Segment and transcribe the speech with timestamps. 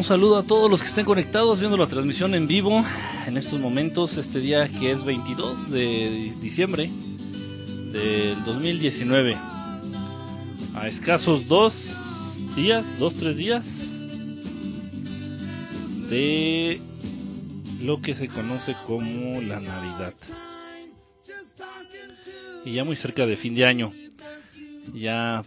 [0.00, 2.82] Un saludo a todos los que estén conectados viendo la transmisión en vivo
[3.26, 6.90] en estos momentos, este día que es 22 de diciembre
[7.92, 9.36] del 2019.
[10.74, 11.90] A escasos dos
[12.56, 14.06] días, dos, tres días
[16.08, 16.80] de
[17.82, 20.14] lo que se conoce como la Navidad.
[22.64, 23.92] Y ya muy cerca de fin de año.
[24.94, 25.44] Ya,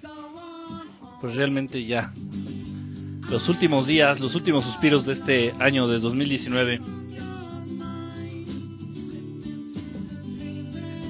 [1.21, 2.13] pues realmente ya
[3.33, 6.79] los últimos días, los últimos suspiros de este año de 2019.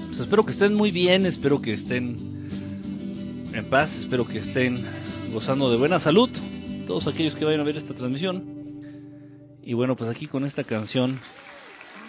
[0.07, 2.15] Pues espero que estén muy bien, espero que estén
[3.51, 4.81] en paz, espero que estén
[5.33, 6.29] gozando de buena salud,
[6.87, 8.45] todos aquellos que vayan a ver esta transmisión.
[9.61, 11.19] Y bueno, pues aquí con esta canción,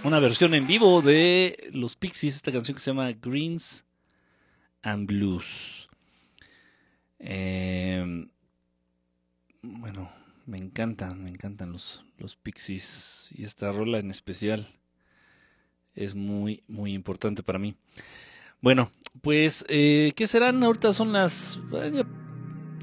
[0.05, 3.85] una versión en vivo de los Pixies, esta canción que se llama Greens
[4.81, 5.89] and Blues.
[7.19, 8.29] Eh,
[9.65, 10.11] bueno,
[10.47, 14.69] me encantan, me encantan los, los Pixies y esta rola en especial
[15.95, 17.75] es muy, muy importante para mí.
[18.61, 18.91] Bueno,
[19.23, 20.63] pues, eh, ¿qué serán?
[20.63, 22.07] Ahorita son las ya,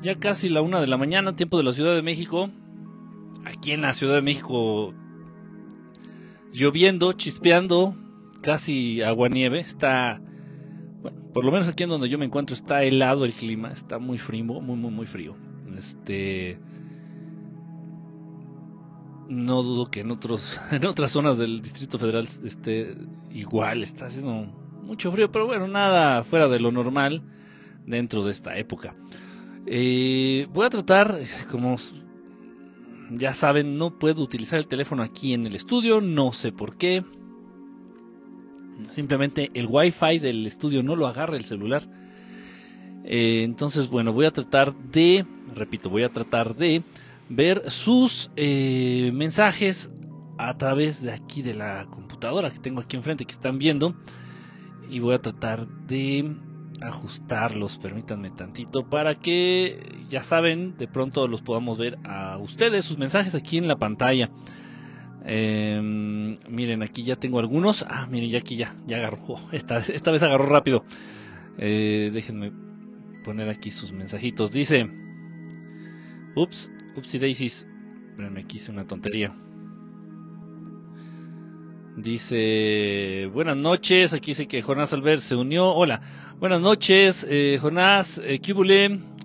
[0.02, 2.50] ya, casi la una de la mañana, tiempo de la Ciudad de México.
[3.46, 4.94] Aquí en la Ciudad de México,
[6.54, 7.96] lloviendo, chispeando,
[8.42, 9.60] casi agua-nieve.
[9.60, 10.22] Está,
[11.02, 13.98] bueno, por lo menos aquí en donde yo me encuentro, está helado el clima, está
[14.00, 15.36] muy frío, muy, muy, muy frío.
[15.76, 16.60] Este,
[19.30, 22.96] no dudo que en otros en otras zonas del Distrito Federal esté
[23.32, 24.48] igual, está haciendo
[24.84, 27.24] mucho frío, pero bueno, nada fuera de lo normal
[27.86, 28.96] dentro de esta época.
[29.66, 31.20] Eh, voy a tratar,
[31.50, 31.78] como
[33.12, 37.04] ya saben, no puedo utilizar el teléfono aquí en el estudio, no sé por qué.
[38.90, 41.84] Simplemente el wifi del estudio no lo agarra el celular.
[43.04, 45.26] Eh, entonces, bueno, voy a tratar de,
[45.56, 46.84] repito, voy a tratar de
[47.30, 49.92] ver sus eh, mensajes
[50.38, 53.96] a través de aquí de la computadora que tengo aquí enfrente que están viendo.
[54.90, 56.36] Y voy a tratar de
[56.82, 62.98] ajustarlos permítanme tantito para que ya saben de pronto los podamos ver a ustedes sus
[62.98, 64.30] mensajes aquí en la pantalla.
[65.24, 65.80] Eh,
[66.50, 67.86] miren aquí ya tengo algunos.
[67.88, 69.40] Ah miren ya aquí ya ya agarró.
[69.52, 70.84] Esta, esta vez agarró rápido.
[71.58, 72.52] Eh, déjenme
[73.24, 74.52] poner aquí sus mensajitos.
[74.52, 74.90] Dice
[76.36, 77.68] ups Upsi Daisies.
[78.38, 79.34] Aquí hice una tontería.
[81.98, 85.70] Dice, buenas noches, aquí dice que Jonás Albert se unió.
[85.70, 86.02] Hola,
[86.40, 88.40] buenas noches, eh, Jonás, eh,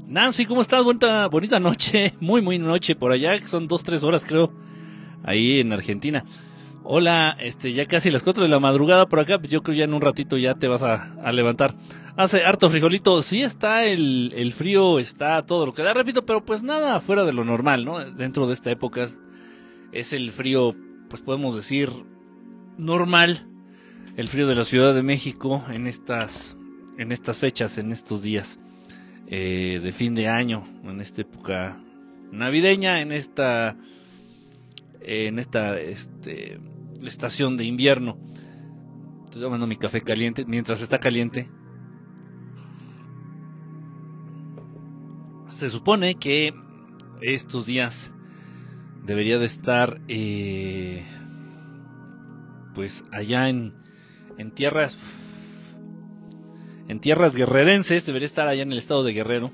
[0.06, 0.82] Nancy, ¿cómo estás?
[0.82, 4.52] Bonita, bonita noche, muy, muy noche por allá, son dos, tres horas creo,
[5.22, 6.24] ahí en Argentina.
[6.88, 9.84] Hola, este, ya casi las cuatro de la madrugada por acá, pues yo creo ya
[9.86, 11.74] en un ratito ya te vas a, levantar.
[12.16, 16.44] Hace harto frijolito, sí está el, el, frío, está todo lo que da, repito, pero
[16.44, 17.98] pues nada fuera de lo normal, ¿no?
[18.12, 19.08] Dentro de esta época
[19.90, 20.76] es el frío,
[21.10, 21.90] pues podemos decir,
[22.78, 23.48] normal,
[24.16, 26.56] el frío de la Ciudad de México en estas,
[26.98, 28.60] en estas fechas, en estos días
[29.26, 31.80] eh, de fin de año, en esta época
[32.30, 33.76] navideña, en esta,
[35.00, 36.60] en esta, este,
[37.10, 38.18] estación de invierno.
[39.24, 41.50] Estoy tomando mi café caliente mientras está caliente.
[45.50, 46.54] Se supone que
[47.22, 48.12] estos días
[49.04, 51.04] debería de estar eh,
[52.74, 53.74] pues allá en,
[54.36, 54.98] en tierras
[56.88, 59.52] en tierras guerrerenses debería estar allá en el estado de Guerrero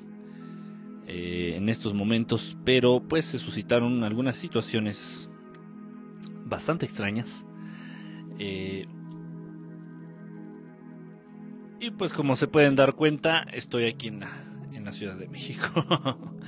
[1.07, 5.22] eh, en estos momentos pero pues se suscitaron algunas situaciones
[6.45, 7.47] bastante extrañas.
[8.39, 8.87] Eh,
[11.81, 14.31] y pues como se pueden dar cuenta, estoy aquí en la,
[14.73, 15.69] en la Ciudad de México.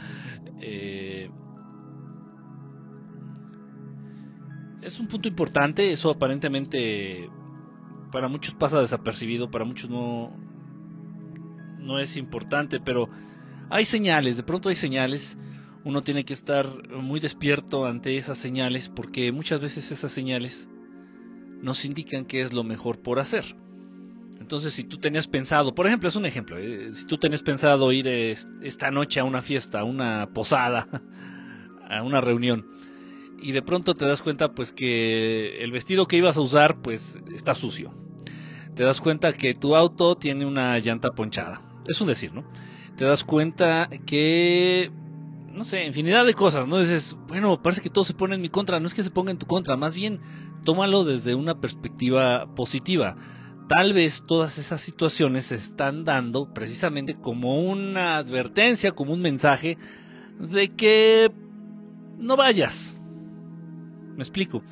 [0.67, 1.29] Eh,
[4.81, 7.29] es un punto importante, eso aparentemente
[8.13, 10.31] para muchos pasa desapercibido, para muchos no,
[11.81, 13.11] no es importante, pero
[13.71, 15.37] hay señales, de pronto hay señales
[15.85, 20.69] uno tiene que estar muy despierto ante esas señales porque muchas veces esas señales
[21.61, 23.57] nos indican qué es lo mejor por hacer.
[24.41, 27.93] Entonces, si tú tenías pensado, por ejemplo, es un ejemplo, eh, si tú tenías pensado
[27.93, 30.87] ir esta noche a una fiesta, a una posada,
[31.89, 32.67] a una reunión,
[33.41, 37.21] y de pronto te das cuenta pues que el vestido que ibas a usar pues
[37.35, 37.95] está sucio.
[38.75, 41.63] Te das cuenta que tu auto tiene una llanta ponchada.
[41.87, 42.45] Es un decir, ¿no?
[42.97, 44.91] Te das cuenta que
[45.55, 46.81] no sé, infinidad de cosas, ¿no?
[46.81, 49.31] Dices, bueno, parece que todo se pone en mi contra, no es que se ponga
[49.31, 50.21] en tu contra, más bien
[50.65, 53.17] tómalo desde una perspectiva positiva.
[53.69, 59.79] Tal vez todas esas situaciones se están dando precisamente como una advertencia, como un mensaje
[60.39, 61.31] de que
[62.19, 62.99] no vayas,
[64.17, 64.63] Me explico.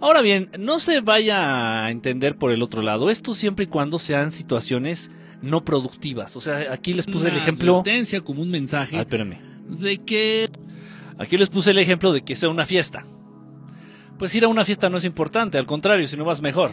[0.00, 3.10] Ahora bien, no se vaya a entender por el otro lado.
[3.10, 5.10] Esto siempre y cuando sean situaciones
[5.42, 6.36] no productivas.
[6.36, 7.82] O sea, aquí les puse el ejemplo.
[8.24, 8.96] como un mensaje.
[8.96, 9.49] Ah, espérame.
[9.68, 10.50] De que.
[11.18, 13.04] Aquí les puse el ejemplo de que sea una fiesta.
[14.18, 16.72] Pues ir a una fiesta no es importante, al contrario, si no vas mejor.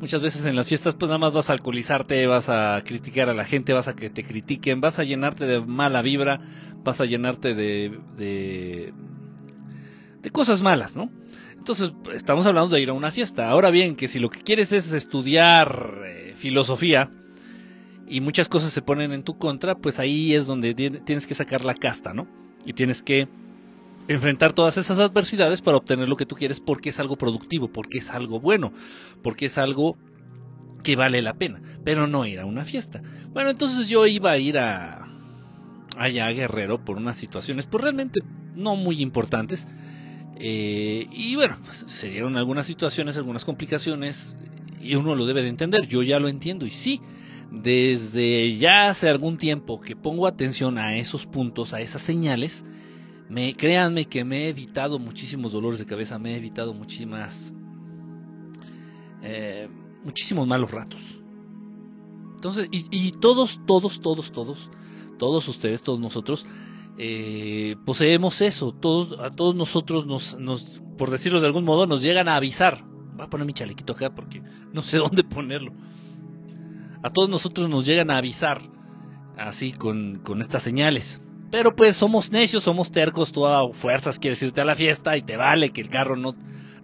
[0.00, 3.34] Muchas veces en las fiestas pues nada más vas a alcoholizarte, vas a criticar a
[3.34, 6.40] la gente, vas a que te critiquen, vas a llenarte de mala vibra,
[6.82, 8.92] vas a llenarte de, de,
[10.20, 11.10] de cosas malas, ¿no?
[11.56, 13.48] Entonces, estamos hablando de ir a una fiesta.
[13.48, 17.10] Ahora bien, que si lo que quieres es estudiar eh, filosofía
[18.08, 21.64] y muchas cosas se ponen en tu contra, pues ahí es donde tienes que sacar
[21.64, 22.26] la casta, ¿no?
[22.64, 23.28] Y tienes que
[24.08, 27.98] enfrentar todas esas adversidades para obtener lo que tú quieres porque es algo productivo, porque
[27.98, 28.72] es algo bueno,
[29.22, 29.96] porque es algo
[30.82, 33.02] que vale la pena, pero no ir a una fiesta.
[33.32, 35.08] Bueno, entonces yo iba a ir a
[35.96, 38.20] allá a Guerrero por unas situaciones, pues realmente
[38.54, 39.68] no muy importantes.
[40.36, 44.36] Eh, y bueno, pues, se dieron algunas situaciones, algunas complicaciones,
[44.80, 45.86] y uno lo debe de entender.
[45.86, 47.00] Yo ya lo entiendo, y sí,
[47.62, 52.64] desde ya hace algún tiempo que pongo atención a esos puntos, a esas señales,
[53.28, 57.54] me, créanme que me he evitado muchísimos dolores de cabeza, me he evitado muchísimas,
[59.22, 59.68] eh,
[60.04, 61.20] muchísimos malos ratos.
[62.34, 64.70] Entonces, y, todos, todos, todos, todos,
[65.18, 66.46] todos ustedes, todos nosotros,
[66.98, 68.72] eh, poseemos eso.
[68.72, 72.84] Todos, a todos nosotros nos, nos, por decirlo de algún modo, nos llegan a avisar.
[73.16, 74.42] Voy a poner mi chalequito acá porque
[74.74, 75.72] no sé dónde ponerlo.
[77.04, 78.62] A todos nosotros nos llegan a avisar
[79.36, 81.20] así con, con estas señales.
[81.50, 85.20] Pero pues somos necios, somos tercos, tú a fuerzas quieres irte a la fiesta y
[85.20, 86.34] te vale que el carro no,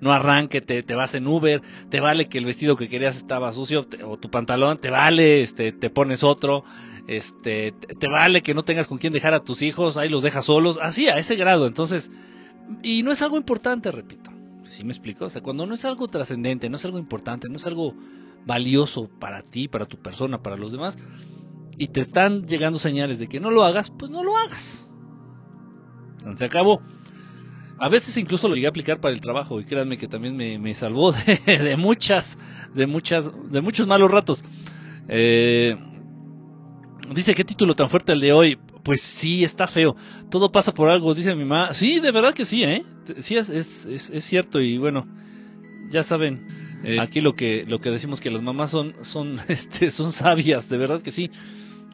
[0.01, 3.51] no arranque, te, te, vas en Uber, te vale que el vestido que querías estaba
[3.53, 6.65] sucio o tu pantalón, te vale, este, te pones otro,
[7.07, 10.45] este, te, vale que no tengas con quién dejar a tus hijos, ahí los dejas
[10.45, 11.67] solos, así, a ese grado.
[11.67, 12.11] Entonces,
[12.83, 14.31] y no es algo importante, repito.
[14.65, 15.25] ¿Sí me explico?
[15.25, 17.97] O sea, cuando no es algo trascendente, no es algo importante, no es algo
[18.47, 20.99] valioso para ti, para tu persona, para los demás,
[21.77, 24.87] y te están llegando señales de que no lo hagas, pues no lo hagas.
[26.35, 26.83] Se acabó.
[27.79, 30.75] A veces incluso lo llegué a aplicar para el trabajo y créanme que también me,
[30.75, 31.13] salvó
[31.47, 32.39] de, muchas,
[32.75, 34.45] de muchas, de muchos malos ratos.
[35.09, 35.77] Eh,
[37.15, 38.59] dice, ¿qué título tan fuerte el de hoy?
[38.83, 39.97] Pues sí, está feo.
[40.31, 41.73] Todo pasa por algo, dice mi mamá.
[41.73, 42.85] Sí, de verdad que sí, ¿eh?
[43.19, 45.09] Sí, es, es, es, cierto y bueno,
[45.91, 46.47] ya saben,
[46.85, 50.69] eh, aquí lo que, lo que decimos que las mamás son, son, este, son sabias,
[50.69, 51.31] de verdad que sí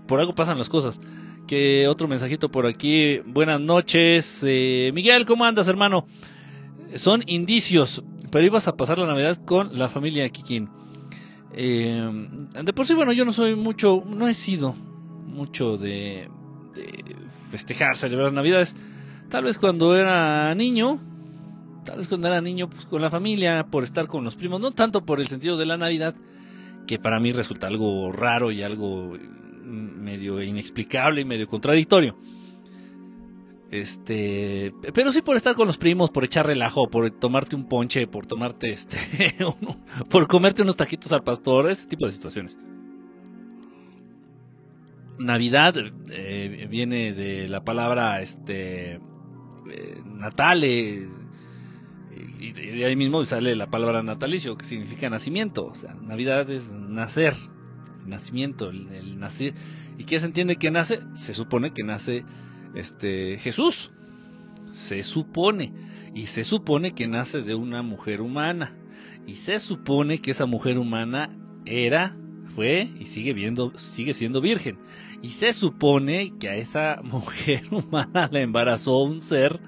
[0.06, 1.00] por algo pasan las cosas.
[1.47, 3.19] Que otro mensajito por aquí.
[3.21, 4.43] Buenas noches.
[4.47, 6.06] Eh, Miguel, ¿cómo andas, hermano?
[6.94, 10.69] Son indicios, pero ibas a pasar la Navidad con la familia Kikín.
[11.53, 12.29] Eh,
[12.62, 14.75] de por sí, bueno, yo no soy mucho, no he sido
[15.27, 16.29] mucho de,
[16.75, 17.05] de
[17.50, 18.77] festejar, celebrar Navidades.
[19.29, 21.00] Tal vez cuando era niño,
[21.87, 24.73] tal vez cuando era niño, pues con la familia, por estar con los primos, no
[24.73, 26.15] tanto por el sentido de la Navidad,
[26.87, 29.17] que para mí resulta algo raro y algo
[29.65, 32.17] medio inexplicable y medio contradictorio.
[33.71, 38.06] Este, pero sí por estar con los primos, por echar relajo, por tomarte un ponche,
[38.06, 38.99] por tomarte este,
[40.11, 42.57] por comerte unos taquitos al pastor, ese tipo de situaciones.
[45.19, 45.75] Navidad
[46.11, 49.00] eh, viene de la palabra este
[49.71, 51.09] eh, natale
[52.49, 56.73] y de ahí mismo sale la palabra natalicio que significa nacimiento, o sea, Navidad es
[56.73, 57.35] nacer,
[58.07, 59.55] nacimiento, el, nacer.
[59.99, 61.00] ¿Y qué se entiende que nace?
[61.15, 62.25] Se supone que nace
[62.75, 63.93] este Jesús.
[64.73, 65.73] Se supone.
[66.15, 68.76] Y se supone que nace de una mujer humana.
[69.26, 71.31] Y se supone que esa mujer humana
[71.65, 72.17] era,
[72.55, 74.79] fue y sigue viendo, sigue siendo virgen.
[75.23, 79.61] Y se supone que a esa mujer humana la embarazó un ser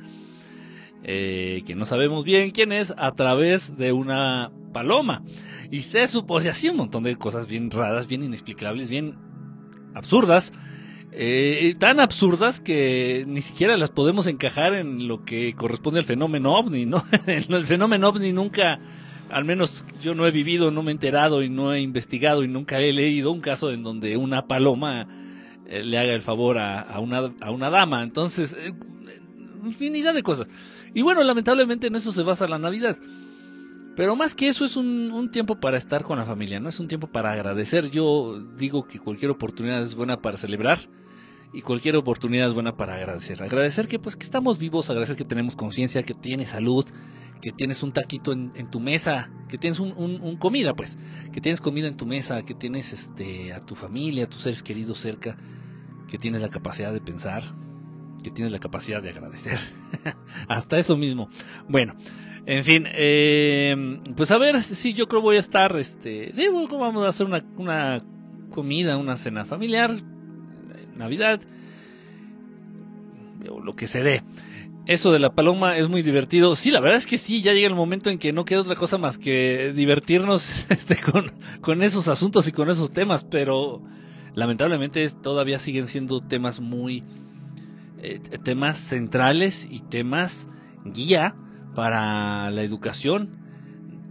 [1.10, 5.22] eh, que no sabemos bien quién es a través de una paloma.
[5.70, 9.16] Y se supone así un montón de cosas bien raras, bien inexplicables, bien
[9.94, 10.52] absurdas.
[11.12, 16.52] Eh, tan absurdas que ni siquiera las podemos encajar en lo que corresponde al fenómeno
[16.54, 17.02] ovni, ¿no?
[17.26, 18.78] el fenómeno ovni nunca,
[19.30, 22.48] al menos yo no he vivido, no me he enterado y no he investigado y
[22.48, 25.08] nunca he leído un caso en donde una paloma
[25.66, 28.02] eh, le haga el favor a, una, a una dama.
[28.02, 28.74] Entonces, eh,
[29.64, 30.48] infinidad de cosas.
[30.94, 32.96] Y bueno, lamentablemente en eso se basa la Navidad.
[33.98, 36.68] Pero más que eso es un, tiempo para estar con la familia, ¿no?
[36.68, 37.90] Es un tiempo para agradecer.
[37.90, 40.78] Yo digo que cualquier oportunidad es buena para celebrar
[41.52, 43.42] y cualquier oportunidad es buena para agradecer.
[43.42, 46.84] Agradecer que pues que estamos vivos, agradecer que tenemos conciencia, que tienes salud,
[47.40, 50.96] que tienes un taquito en, tu mesa, que tienes un, comida, pues,
[51.32, 54.62] que tienes comida en tu mesa, que tienes este a tu familia, a tus seres
[54.62, 55.36] queridos cerca,
[56.06, 57.42] que tienes la capacidad de pensar,
[58.22, 59.58] que tienes la capacidad de agradecer.
[60.48, 61.28] Hasta eso mismo.
[61.68, 61.94] Bueno,
[62.46, 67.04] En fin, eh, pues a ver, sí, yo creo voy a estar, este, sí, vamos
[67.04, 68.02] a hacer una, una
[68.50, 69.94] comida, una cena familiar,
[70.96, 71.40] Navidad,
[73.50, 74.22] o lo que se dé.
[74.86, 76.56] Eso de la paloma es muy divertido.
[76.56, 78.76] Sí, la verdad es que sí, ya llega el momento en que no queda otra
[78.76, 83.82] cosa más que divertirnos este, con, con esos asuntos y con esos temas, pero
[84.34, 87.04] lamentablemente todavía siguen siendo temas muy,
[88.00, 90.48] eh, temas centrales y temas
[90.84, 91.34] guía
[91.74, 93.38] para la educación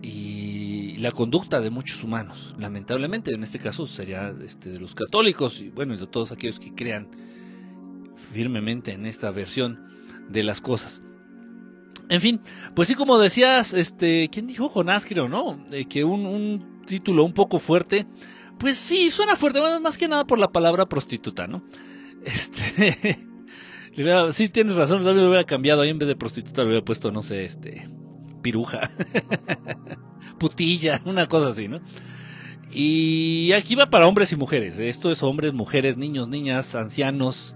[0.02, 2.56] y la conducta de muchos humanos.
[2.58, 6.74] Lamentablemente, en este caso sería este, de los católicos y bueno, de todos aquellos que
[6.74, 7.10] crean
[8.34, 9.88] firmemente en esta versión
[10.30, 11.02] de las cosas.
[12.10, 12.42] En fin,
[12.74, 15.64] pues sí, como decías, este, ¿quién dijo Jonás, creo, no?
[15.90, 18.08] que un, un, título un poco fuerte,
[18.58, 21.64] pues sí, suena fuerte, más que nada por la palabra prostituta, ¿no?
[22.24, 23.28] Este,
[24.32, 25.82] sí, tienes razón, también lo hubiera cambiado.
[25.82, 27.90] Ahí en vez de prostituta le hubiera puesto, no sé, este.
[28.42, 28.90] Piruja.
[30.40, 31.82] Putilla, una cosa así, ¿no?
[32.72, 34.78] Y aquí va para hombres y mujeres.
[34.78, 34.90] ¿eh?
[34.90, 37.56] Esto es hombres, mujeres, niños, niñas, ancianos.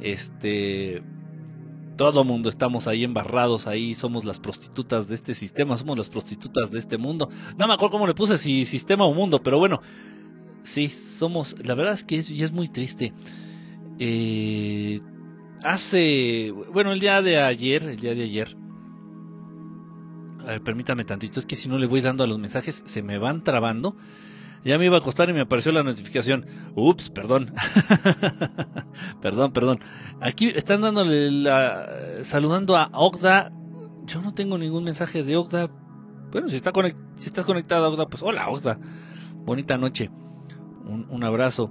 [0.00, 1.02] Este.
[1.96, 6.72] Todo mundo estamos ahí embarrados, ahí somos las prostitutas de este sistema, somos las prostitutas
[6.72, 7.30] de este mundo.
[7.56, 9.80] No me acuerdo cómo le puse, si sistema o mundo, pero bueno,
[10.64, 13.12] sí, somos, la verdad es que es, es muy triste.
[14.00, 15.00] Eh,
[15.64, 18.56] hace, bueno, el día de ayer, el día de ayer,
[20.62, 23.42] permítame tantito, es que si no le voy dando a los mensajes se me van
[23.42, 23.96] trabando.
[24.62, 26.46] Ya me iba a acostar y me apareció la notificación.
[26.74, 27.52] Ups, perdón.
[29.20, 29.80] perdón, perdón.
[30.20, 31.86] Aquí están dándole la,
[32.22, 33.52] saludando a Ogda.
[34.06, 35.70] Yo no tengo ningún mensaje de Ogda.
[36.32, 36.72] Bueno, si, está
[37.16, 38.78] si estás conectada a Ogda, pues hola Ogda.
[39.34, 40.10] Bonita noche.
[40.86, 41.70] Un abrazo.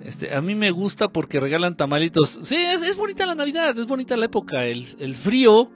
[0.00, 2.40] Este, a mí me gusta porque regalan tamalitos.
[2.42, 5.70] Sí, es, bonita la Navidad, es bonita la época, el, el, frío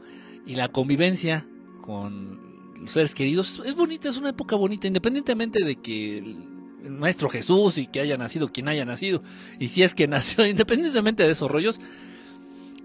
[0.47, 1.47] y la convivencia
[1.81, 3.63] con los seres queridos.
[3.65, 6.37] Es bonita, es una época bonita, independientemente de que el,
[6.91, 9.23] Maestro Jesús y que haya nacido quien haya nacido,
[9.59, 11.81] y si es que nació, independientemente de esos rollos,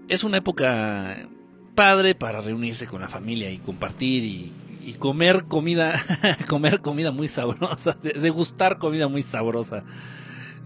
[0.08, 1.28] es una época
[1.74, 4.52] padre para reunirse con la familia y compartir y,
[4.84, 6.00] y comer comida,
[6.48, 9.84] comer comida muy sabrosa, degustar comida muy sabrosa.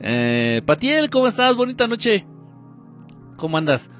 [0.01, 1.57] Eh, Patiel, ¿cómo estás?
[1.57, 2.27] Bonita noche.
[3.37, 3.91] ¿Cómo andas?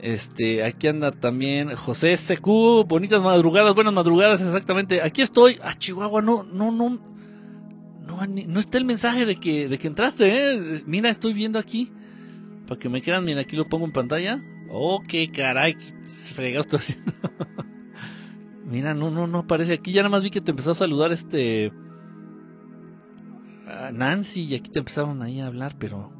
[0.00, 2.46] Este, aquí anda también José SQ,
[2.86, 5.00] bonitas madrugadas, buenas madrugadas, exactamente.
[5.02, 5.58] Aquí estoy.
[5.62, 7.00] Ah, Chihuahua, no, no, no.
[8.06, 10.82] No, está el mensaje de que, de que entraste, eh.
[10.86, 11.90] Mira, estoy viendo aquí.
[12.66, 14.42] Para que me quieran, mira, aquí lo pongo en pantalla.
[14.70, 15.76] Oh, qué caray,
[16.34, 17.12] fregado estoy haciendo.
[18.66, 19.92] mira, no, no, no aparece aquí.
[19.92, 21.72] Ya nada más vi que te empezó a saludar este.
[23.92, 26.12] Nancy y aquí te empezaron ahí a hablar, pero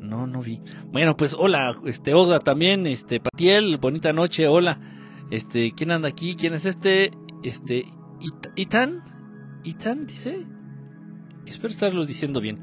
[0.00, 0.60] no, no vi.
[0.86, 4.80] Bueno, pues hola, este Oda también, este Patiel, bonita noche, hola.
[5.30, 6.34] Este, ¿quién anda aquí?
[6.34, 7.10] ¿Quién es este?
[7.42, 7.86] Este,
[8.56, 9.02] Itan,
[9.64, 10.46] Itan dice.
[11.46, 12.60] Espero estarlo diciendo bien.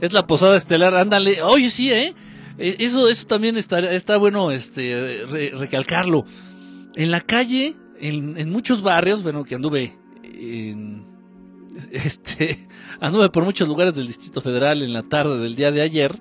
[0.00, 1.42] Es la posada estelar, ándale.
[1.42, 2.14] Oye, sí, ¿eh?
[2.58, 5.24] Eso, eso también está, está bueno este,
[5.58, 6.24] recalcarlo.
[6.94, 11.04] En la calle, en, en muchos barrios, bueno, que anduve en,
[11.92, 12.58] este,
[13.00, 16.18] anduve por muchos lugares del Distrito Federal en la tarde del día de ayer,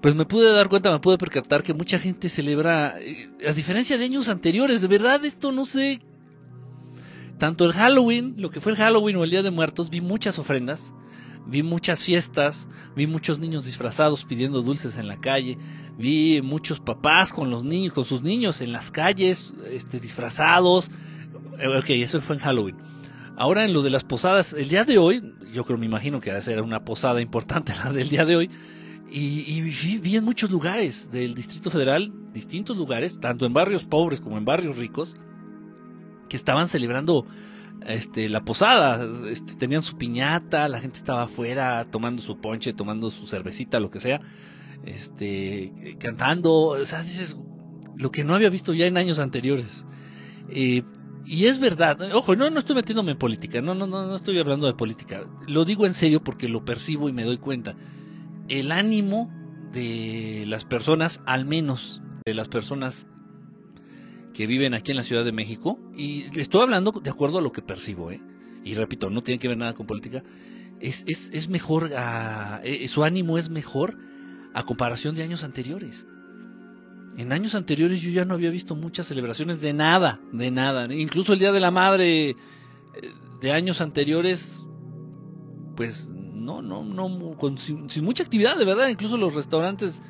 [0.00, 3.98] pues me pude dar cuenta, me pude percatar que mucha gente celebra, eh, a diferencia
[3.98, 6.00] de años anteriores, de verdad esto no sé,
[7.38, 10.38] tanto el Halloween, lo que fue el Halloween o el Día de Muertos, vi muchas
[10.38, 10.92] ofrendas,
[11.46, 15.58] vi muchas fiestas, vi muchos niños disfrazados pidiendo dulces en la calle,
[15.98, 20.90] vi muchos papás con los niños, con sus niños en las calles, este, disfrazados,
[21.58, 22.90] eh, ok, eso fue en Halloween
[23.40, 26.30] Ahora en lo de las posadas, el día de hoy, yo creo, me imagino que
[26.30, 28.50] va a ser una posada importante la del día de hoy,
[29.10, 34.36] y, vi, en muchos lugares del Distrito Federal, distintos lugares, tanto en barrios pobres como
[34.36, 35.16] en barrios ricos,
[36.28, 37.24] que estaban celebrando
[37.86, 43.10] este, la posada, este, tenían su piñata, la gente estaba afuera tomando su ponche, tomando
[43.10, 44.20] su cervecita, lo que sea,
[44.84, 47.38] este, cantando, o sea, dices,
[47.96, 49.86] lo que no había visto ya en años anteriores.
[50.50, 50.82] Eh,
[51.26, 54.38] y es verdad, ojo, no, no estoy metiéndome en política, no, no, no, no estoy
[54.38, 55.24] hablando de política.
[55.46, 57.76] Lo digo en serio porque lo percibo y me doy cuenta.
[58.48, 59.30] El ánimo
[59.72, 63.06] de las personas, al menos de las personas
[64.34, 67.52] que viven aquí en la Ciudad de México, y estoy hablando de acuerdo a lo
[67.52, 68.20] que percibo, ¿eh?
[68.64, 70.22] y repito, no tiene que ver nada con política,
[70.80, 73.98] es, es, es mejor, a, eh, su ánimo es mejor
[74.54, 76.06] a comparación de años anteriores.
[77.20, 80.90] En años anteriores yo ya no había visto muchas celebraciones de nada, de nada.
[80.90, 82.36] Incluso el Día de la Madre eh,
[83.42, 84.64] de años anteriores,
[85.76, 88.88] pues no, no, no, sin, mucha actividad, de verdad.
[88.88, 90.02] Incluso los restaurantes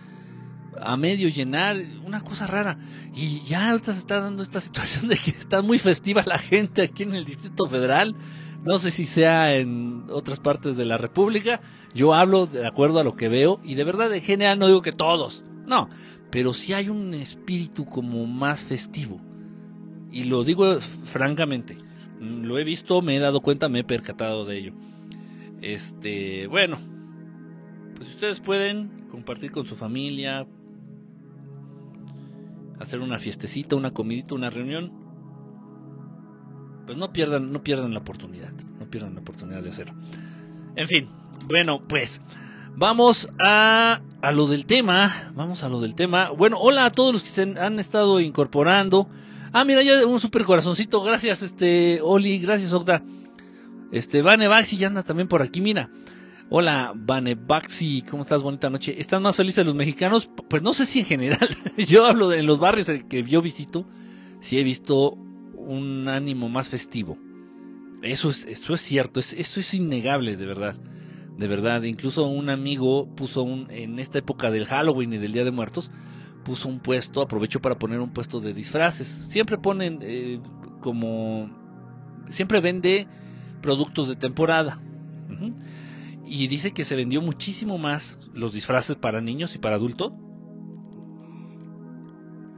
[0.80, 2.78] a medio llenar, una cosa rara.
[3.12, 6.80] Y ya ahorita se está dando esta situación de que está muy festiva la gente
[6.80, 8.14] aquí en el Distrito Federal.
[8.62, 11.60] No sé si sea en otras partes de la República.
[11.92, 14.80] Yo hablo de acuerdo a lo que veo y de verdad en general no digo
[14.80, 15.44] que todos.
[15.70, 15.88] No,
[16.30, 19.20] pero sí hay un espíritu como más festivo.
[20.12, 21.76] Y lo digo francamente.
[22.20, 24.72] Lo he visto, me he dado cuenta, me he percatado de ello.
[25.62, 26.78] Este, bueno,
[27.96, 30.46] pues ustedes pueden compartir con su familia,
[32.78, 34.92] hacer una fiestecita, una comidita, una reunión,
[36.86, 39.94] pues no pierdan, no pierdan la oportunidad, no pierdan la oportunidad de hacerlo.
[40.76, 41.08] En fin,
[41.46, 42.20] bueno, pues
[42.76, 46.30] vamos a, a lo del tema, vamos a lo del tema.
[46.30, 49.08] Bueno, hola a todos los que se han estado incorporando.
[49.52, 53.02] Ah, mira, ya un super corazoncito, gracias este Oli, gracias Octa.
[53.90, 55.90] Este Vane Baxi ya anda también por aquí, mira.
[56.48, 58.42] Hola, Vane Baxi, ¿cómo estás?
[58.42, 58.94] Bonita noche.
[58.98, 60.30] ¿Están más felices los mexicanos?
[60.48, 61.48] Pues no sé si en general.
[61.76, 63.86] yo hablo de en los barrios que yo visito,
[64.38, 65.12] sí he visto
[65.54, 67.18] un ánimo más festivo.
[68.02, 70.76] Eso es, eso es cierto, eso es innegable, de verdad.
[71.40, 75.42] De verdad, incluso un amigo puso un, en esta época del Halloween y del Día
[75.42, 75.90] de Muertos,
[76.44, 79.06] puso un puesto, aprovechó para poner un puesto de disfraces.
[79.06, 80.38] Siempre ponen eh,
[80.82, 81.48] como,
[82.28, 83.08] siempre vende
[83.62, 84.82] productos de temporada.
[86.26, 90.12] Y dice que se vendió muchísimo más los disfraces para niños y para adultos.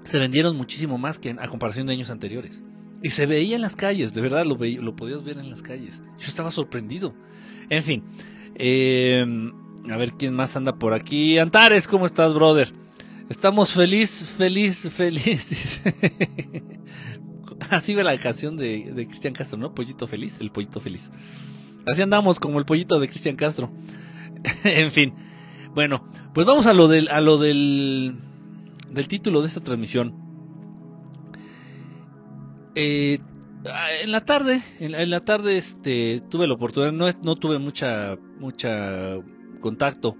[0.02, 2.64] Se vendieron muchísimo más que a comparación de años anteriores.
[3.00, 6.02] Y se veía en las calles, de verdad lo, lo podías ver en las calles.
[6.18, 7.14] Yo estaba sorprendido.
[7.70, 8.02] En fin,
[8.54, 9.24] eh,
[9.90, 11.38] a ver quién más anda por aquí.
[11.38, 12.72] Antares, ¿cómo estás, brother?
[13.28, 15.82] Estamos feliz, feliz, feliz.
[17.70, 19.74] Así ve la canción de, de Cristian Castro, ¿no?
[19.74, 21.10] Pollito feliz, el pollito feliz.
[21.86, 23.70] Así andamos como el pollito de Cristian Castro.
[24.64, 25.14] en fin.
[25.74, 28.16] Bueno, pues vamos a lo del, a lo del,
[28.90, 30.14] del título de esta transmisión.
[32.74, 33.20] Eh,
[34.02, 39.18] en la tarde, en la, tarde, este, tuve la oportunidad, no, no tuve mucha, mucha
[39.60, 40.16] contacto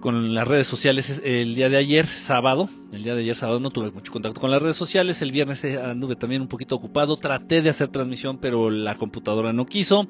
[0.00, 2.68] con las redes sociales el día de ayer, sábado.
[2.92, 5.20] El día de ayer, sábado, no tuve mucho contacto con las redes sociales.
[5.22, 7.16] El viernes eh, anduve también un poquito ocupado.
[7.16, 10.06] Traté de hacer transmisión, pero la computadora no quiso.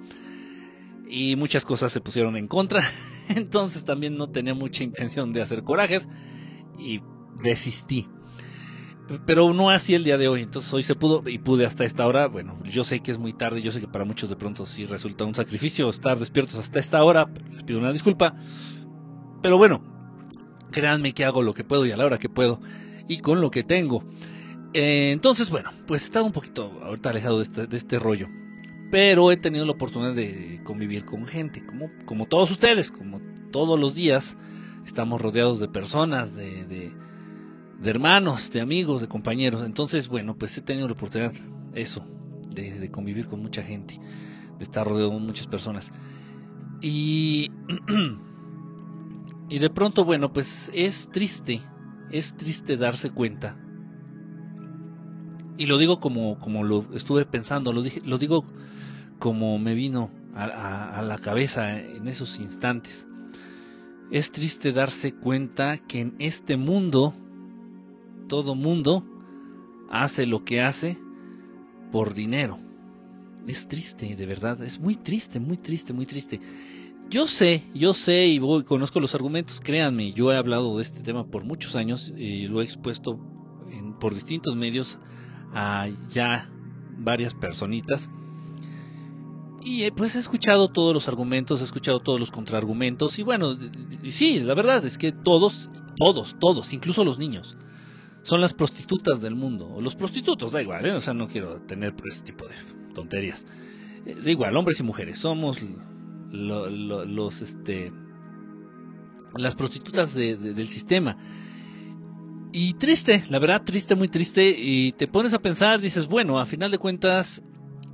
[1.09, 2.83] Y muchas cosas se pusieron en contra.
[3.29, 6.09] Entonces también no tenía mucha intención de hacer corajes.
[6.79, 7.01] Y
[7.42, 8.09] desistí.
[9.27, 10.43] Pero no así el día de hoy.
[10.43, 12.27] Entonces hoy se pudo y pude hasta esta hora.
[12.27, 13.62] Bueno, yo sé que es muy tarde.
[13.62, 17.05] Yo sé que para muchos de pronto sí resulta un sacrificio estar despiertos hasta esta
[17.05, 17.29] hora.
[17.53, 18.35] Les pido una disculpa.
[19.43, 19.83] Pero bueno,
[20.71, 22.61] créanme que hago lo que puedo y a la hora que puedo
[23.09, 24.05] y con lo que tengo.
[24.73, 28.29] Eh, entonces, bueno, pues he estado un poquito ahorita alejado de este, de este, rollo.
[28.90, 33.79] Pero he tenido la oportunidad de convivir con gente, como, como todos ustedes, como todos
[33.79, 34.37] los días.
[34.85, 36.93] Estamos rodeados de personas, de,
[37.81, 39.65] de hermanos, de amigos, de compañeros.
[39.65, 41.33] Entonces, bueno, pues he tenido la oportunidad,
[41.75, 42.07] eso,
[42.51, 44.01] de, convivir con mucha gente,
[44.59, 45.93] de estar rodeado de muchas personas.
[46.81, 47.51] Y
[49.49, 51.61] Y de pronto, bueno, pues es triste,
[52.11, 53.57] es triste darse cuenta.
[55.57, 58.45] Y lo digo como, como lo estuve pensando, lo, dije, lo digo
[59.19, 63.07] como me vino a la cabeza en esos instantes.
[64.11, 67.15] Es triste darse cuenta que en este mundo,
[68.29, 69.05] todo mundo
[69.91, 70.99] hace lo que hace
[71.93, 72.59] por dinero.
[73.47, 76.41] Es triste, de verdad, es muy triste, muy triste, muy triste.
[77.11, 81.03] Yo sé, yo sé y voy, conozco los argumentos, créanme, yo he hablado de este
[81.03, 83.21] tema por muchos años y lo he expuesto
[84.01, 84.99] por distintos medios
[85.53, 86.51] a ya
[86.99, 88.11] varias personitas.
[89.63, 93.57] Y eh, pues he escuchado todos los argumentos, he escuchado todos los contraargumentos y bueno,
[94.11, 97.57] sí, la verdad es que todos, todos, todos, incluso los niños,
[98.25, 100.93] son las prostitutas del mundo, o los prostitutos, da igual, ¿eh?
[100.93, 102.55] o sea, no quiero tener ese tipo de
[102.95, 103.47] tonterías.
[104.07, 105.61] Eh, da igual, hombres y mujeres, somos
[106.33, 107.93] los este
[109.37, 111.17] las prostitutas del sistema
[112.53, 116.47] y triste la verdad triste muy triste y te pones a pensar dices bueno a
[116.47, 117.43] final de cuentas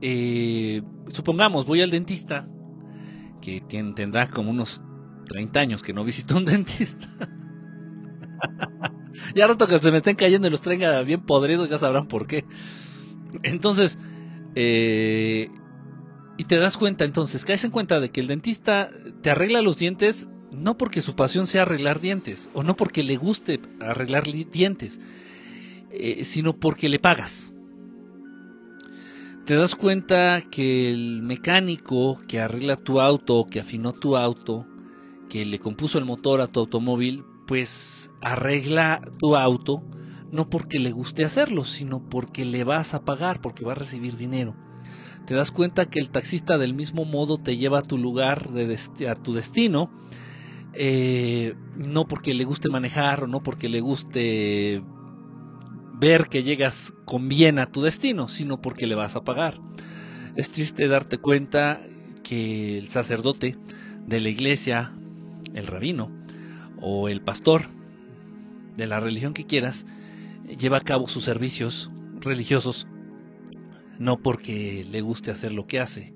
[0.01, 2.49] eh, supongamos voy al dentista
[3.43, 4.83] que tendrá como unos
[5.29, 7.09] 30 años que no visitó un dentista
[9.35, 12.27] ya rato que se me estén cayendo y los traiga bien podridos ya sabrán por
[12.27, 12.45] qué
[13.43, 13.99] entonces
[14.55, 15.49] eh,
[16.41, 19.77] y te das cuenta entonces, caes en cuenta de que el dentista te arregla los
[19.77, 25.03] dientes no porque su pasión sea arreglar dientes o no porque le guste arreglar dientes,
[25.91, 27.53] eh, sino porque le pagas.
[29.45, 34.67] Te das cuenta que el mecánico que arregla tu auto, que afinó tu auto,
[35.29, 39.83] que le compuso el motor a tu automóvil, pues arregla tu auto
[40.31, 44.17] no porque le guste hacerlo, sino porque le vas a pagar, porque va a recibir
[44.17, 44.55] dinero.
[45.27, 48.79] Te das cuenta que el taxista del mismo modo te lleva a tu lugar, de
[49.09, 49.91] a tu destino,
[50.75, 54.85] eh, no porque le guste manejar o no porque le guste
[55.95, 59.61] ver que llegas con bien a tu destino, sino porque le vas a pagar.
[60.37, 61.81] Es triste darte cuenta
[62.23, 63.59] que el sacerdote
[64.07, 64.95] de la iglesia,
[65.53, 66.20] el rabino
[66.81, 67.67] o el pastor
[68.77, 69.87] de la religión que quieras,
[70.59, 71.91] lleva a cabo sus servicios
[72.21, 72.87] religiosos
[73.99, 76.15] no porque le guste hacer lo que hace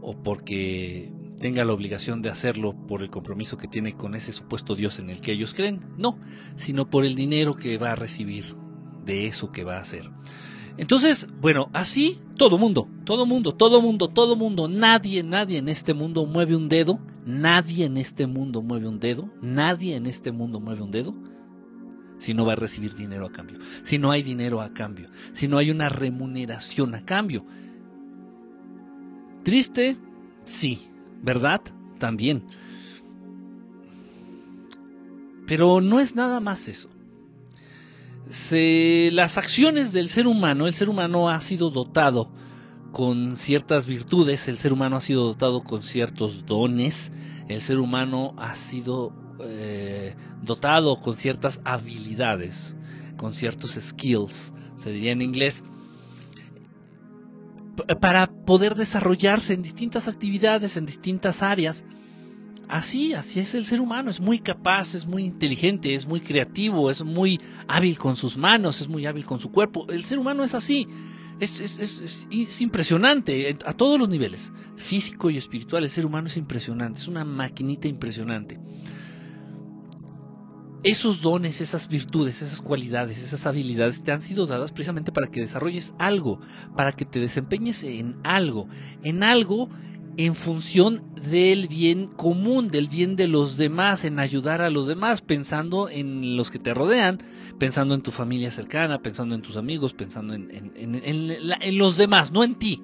[0.00, 4.74] o porque tenga la obligación de hacerlo por el compromiso que tiene con ese supuesto
[4.74, 6.18] Dios en el que ellos creen, no,
[6.56, 8.56] sino por el dinero que va a recibir
[9.04, 10.10] de eso que va a hacer.
[10.76, 15.94] Entonces, bueno, así todo mundo, todo mundo, todo mundo, todo mundo, nadie, nadie en este
[15.94, 20.60] mundo mueve un dedo, nadie en este mundo mueve un dedo, nadie en este mundo
[20.60, 21.14] mueve un dedo
[22.16, 25.46] si no va a recibir dinero a cambio, si no hay dinero a cambio, si
[25.46, 27.44] no hay una remuneración a cambio.
[29.44, 29.98] Triste,
[30.42, 30.88] sí,
[31.22, 31.60] ¿verdad?
[31.98, 32.44] También.
[35.46, 36.88] Pero no es nada más eso.
[39.12, 42.30] las acciones del ser humano, el ser humano ha sido dotado
[42.92, 47.12] con ciertas virtudes, el ser humano ha sido dotado con ciertos dones,
[47.48, 52.74] el ser humano ha sido eh, dotado con ciertas habilidades,
[53.16, 55.64] con ciertos skills, se diría en inglés,
[58.00, 61.84] para poder desarrollarse en distintas actividades, en distintas áreas.
[62.68, 66.90] Así, así es el ser humano, es muy capaz, es muy inteligente, es muy creativo,
[66.90, 69.86] es muy hábil con sus manos, es muy hábil con su cuerpo.
[69.88, 70.86] El ser humano es así,
[71.40, 76.36] es, es, es, impresionante a todos los niveles, físico y espiritual, el ser humano es
[76.36, 78.58] impresionante, es una maquinita impresionante.
[80.84, 85.40] Esos dones, esas virtudes, esas cualidades, esas habilidades te han sido dadas precisamente para que
[85.40, 86.40] desarrolles algo,
[86.76, 88.68] para que te desempeñes en algo,
[89.02, 89.68] en algo
[90.18, 95.20] en función del bien común, del bien de los demás, en ayudar a los demás,
[95.20, 97.22] pensando en los que te rodean,
[97.58, 102.44] pensando en tu familia cercana, pensando en tus amigos, pensando en, en los demás, no
[102.44, 102.82] en ti.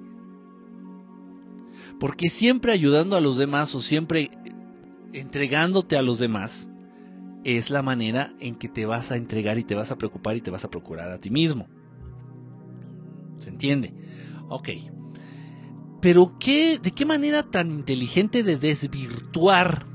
[1.99, 4.31] Porque siempre ayudando a los demás o siempre
[5.13, 6.69] entregándote a los demás,
[7.45, 10.41] es la manera en que te vas a entregar y te vas a preocupar y
[10.41, 11.67] te vas a procurar a ti mismo.
[13.37, 13.93] ¿Se entiende?
[14.49, 14.69] Ok.
[16.01, 19.85] Pero ¿qué, ¿de qué manera tan inteligente de desvirtuar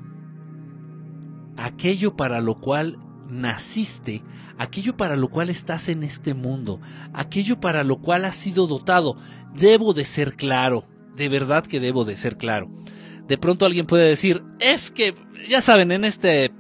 [1.56, 4.22] aquello para lo cual naciste,
[4.60, 6.80] aquello para lo cual estás en este mundo,
[7.14, 9.16] aquello para lo cual has sido dotado?
[9.54, 10.84] Debo de ser claro,
[11.16, 12.70] de verdad que debo de ser claro.
[13.26, 15.14] De pronto alguien puede decir, es que,
[15.48, 16.52] ya saben, en este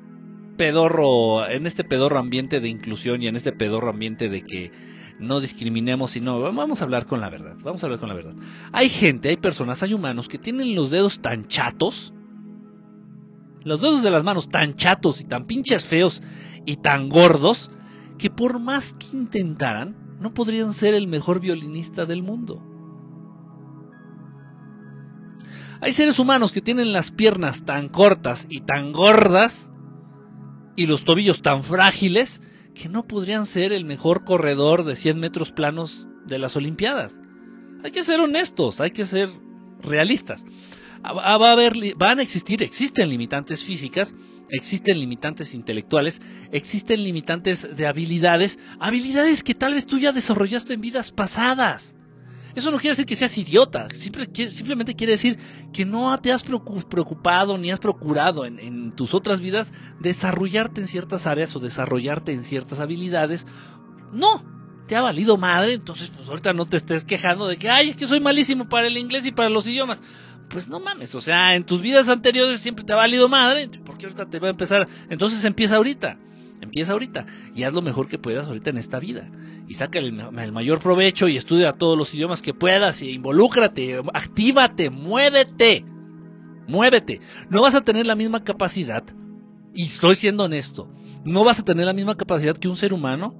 [0.56, 4.72] pedorro, en este pedorro ambiente de inclusión y en este pedorro ambiente de que
[5.18, 8.14] no discriminemos y no, vamos a hablar con la verdad, vamos a hablar con la
[8.14, 8.34] verdad.
[8.72, 12.14] Hay gente, hay personas, hay humanos que tienen los dedos tan chatos,
[13.62, 16.22] los dedos de las manos tan chatos y tan pinches feos
[16.64, 17.70] y tan gordos,
[18.20, 22.62] que por más que intentaran, no podrían ser el mejor violinista del mundo.
[25.80, 29.70] Hay seres humanos que tienen las piernas tan cortas y tan gordas
[30.76, 32.42] y los tobillos tan frágiles
[32.74, 37.22] que no podrían ser el mejor corredor de 100 metros planos de las Olimpiadas.
[37.82, 39.30] Hay que ser honestos, hay que ser
[39.80, 40.44] realistas.
[41.02, 44.14] Ah, va a haber, van a existir, existen limitantes físicas,
[44.50, 46.20] existen limitantes intelectuales,
[46.52, 51.96] existen limitantes de habilidades, habilidades que tal vez tú ya desarrollaste en vidas pasadas.
[52.54, 55.38] Eso no quiere decir que seas idiota, simplemente quiere decir
[55.72, 61.26] que no te has preocupado ni has procurado en, tus otras vidas desarrollarte en ciertas
[61.26, 63.46] áreas o desarrollarte en ciertas habilidades.
[64.12, 64.44] No,
[64.88, 67.96] te ha valido madre, entonces pues ahorita no te estés quejando de que, ay, es
[67.96, 70.02] que soy malísimo para el inglés y para los idiomas.
[70.50, 73.96] Pues no mames, o sea, en tus vidas anteriores siempre te ha valido madre, ¿por
[73.96, 74.88] qué ahorita te va a empezar?
[75.08, 76.18] Entonces empieza ahorita.
[76.60, 79.30] Empieza ahorita y haz lo mejor que puedas ahorita en esta vida.
[79.66, 84.90] Y saca el, mayor provecho y estudia todos los idiomas que puedas y involúcrate, actívate,
[84.90, 85.86] muévete.
[86.68, 87.20] Muévete.
[87.48, 89.04] No vas a tener la misma capacidad,
[89.74, 90.92] y estoy siendo honesto,
[91.24, 93.34] no vas a tener la misma capacidad que un ser humano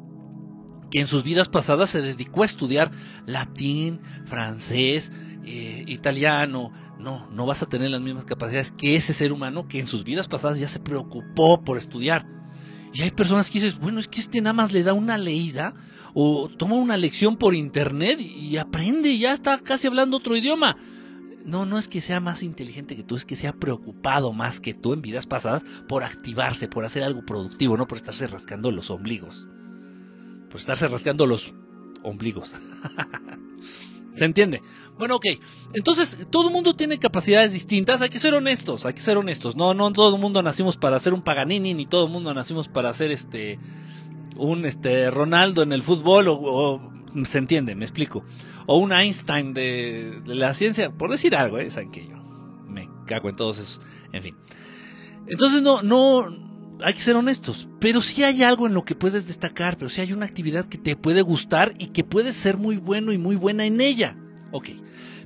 [0.90, 2.90] que en sus vidas pasadas se dedicó a estudiar
[3.24, 5.12] latín, francés,
[5.44, 6.72] eh, italiano.
[7.00, 10.04] No, no vas a tener las mismas capacidades que ese ser humano que en sus
[10.04, 12.26] vidas pasadas ya se preocupó por estudiar.
[12.92, 15.74] Y hay personas que dices, bueno, es que este nada más le da una leída
[16.12, 20.76] o toma una lección por internet y aprende y ya está casi hablando otro idioma.
[21.44, 24.74] no, no es que sea más inteligente que tú, es que sea preocupado más que
[24.74, 28.90] tú en vidas pasadas por activarse, por hacer algo productivo, no por estarse rascando los
[28.90, 29.48] ombligos.
[30.50, 31.54] Por estarse rascando los
[32.02, 32.54] ombligos.
[34.14, 34.62] ¿Se entiende?
[35.00, 35.24] Bueno, ok.
[35.72, 38.02] Entonces, todo el mundo tiene capacidades distintas.
[38.02, 39.56] Hay que ser honestos, hay que ser honestos.
[39.56, 42.68] No, no todo el mundo nacimos para ser un Paganini, ni todo el mundo nacimos
[42.68, 43.58] para ser este
[44.36, 46.92] un este Ronaldo en el fútbol o,
[47.24, 48.26] se entiende, me explico.
[48.66, 51.70] O un Einstein de, la ciencia, por decir algo, ¿eh?
[51.70, 52.16] Saben que yo
[52.68, 53.80] me cago en todos esos,
[54.12, 54.36] en fin.
[55.28, 56.28] Entonces no, no,
[56.84, 60.02] hay que ser honestos, pero si hay algo en lo que puedes destacar, pero si
[60.02, 63.36] hay una actividad que te puede gustar y que puedes ser muy bueno y muy
[63.36, 64.18] buena en ella.
[64.52, 64.68] Ok,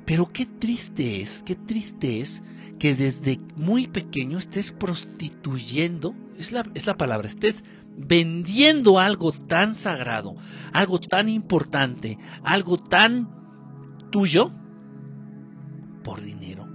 [0.05, 2.43] pero qué triste es, qué triste es
[2.79, 7.65] que desde muy pequeño estés prostituyendo, es la, es la palabra, estés
[7.97, 10.37] vendiendo algo tan sagrado,
[10.73, 13.31] algo tan importante, algo tan
[14.11, 14.53] tuyo,
[16.03, 16.69] por dinero.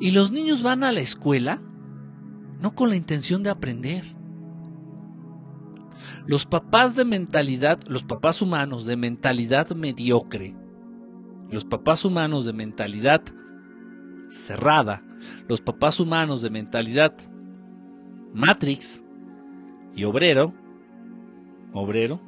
[0.00, 1.60] Y los niños van a la escuela
[2.60, 4.16] no con la intención de aprender.
[6.26, 10.54] Los papás de mentalidad, los papás humanos de mentalidad mediocre,
[11.50, 13.22] los papás humanos de mentalidad
[14.30, 15.04] cerrada,
[15.48, 17.14] los papás humanos de mentalidad
[18.32, 19.04] Matrix
[19.94, 20.54] y obrero,
[21.72, 22.20] obrero,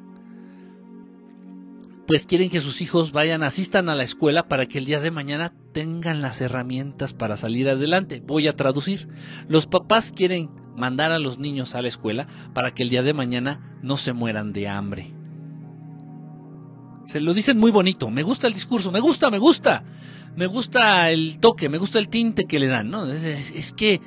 [2.06, 5.10] pues quieren que sus hijos vayan, asistan a la escuela para que el día de
[5.10, 8.22] mañana tengan las herramientas para salir adelante.
[8.24, 9.08] Voy a traducir.
[9.48, 13.14] Los papás quieren mandar a los niños a la escuela para que el día de
[13.14, 15.12] mañana no se mueran de hambre.
[17.06, 19.84] Se lo dicen muy bonito, me gusta el discurso, me gusta, me gusta,
[20.36, 23.06] me gusta el toque, me gusta el tinte que le dan, ¿no?
[23.10, 24.00] Es, que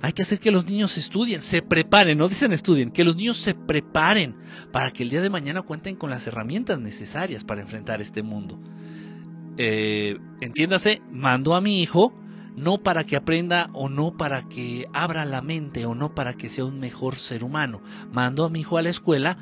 [0.00, 3.36] hay que hacer que los niños estudien, se preparen, no dicen estudien, que los niños
[3.36, 4.36] se preparen
[4.72, 8.58] para que el día de mañana cuenten con las herramientas necesarias para enfrentar este mundo.
[9.58, 12.14] Eh, entiéndase, mando a mi hijo
[12.58, 16.48] no para que aprenda o no para que abra la mente o no para que
[16.48, 17.80] sea un mejor ser humano.
[18.12, 19.38] Mando a mi hijo a la escuela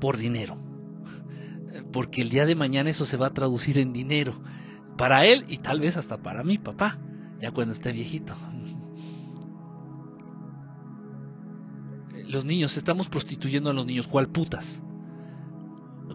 [0.00, 0.56] por dinero.
[1.92, 4.40] Porque el día de mañana eso se va a traducir en dinero.
[4.96, 6.98] Para él y tal vez hasta para mi papá,
[7.40, 8.36] ya cuando esté viejito.
[12.28, 14.82] Los niños, estamos prostituyendo a los niños, cual putas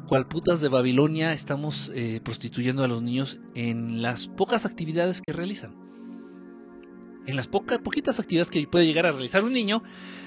[0.10, 5.34] cual putas de Babilonia estamos eh, prostituyendo a los niños en las pocas actividades que
[5.34, 5.89] realizan.
[7.30, 9.84] En las pocas, poquitas actividades que puede llegar a realizar un niño,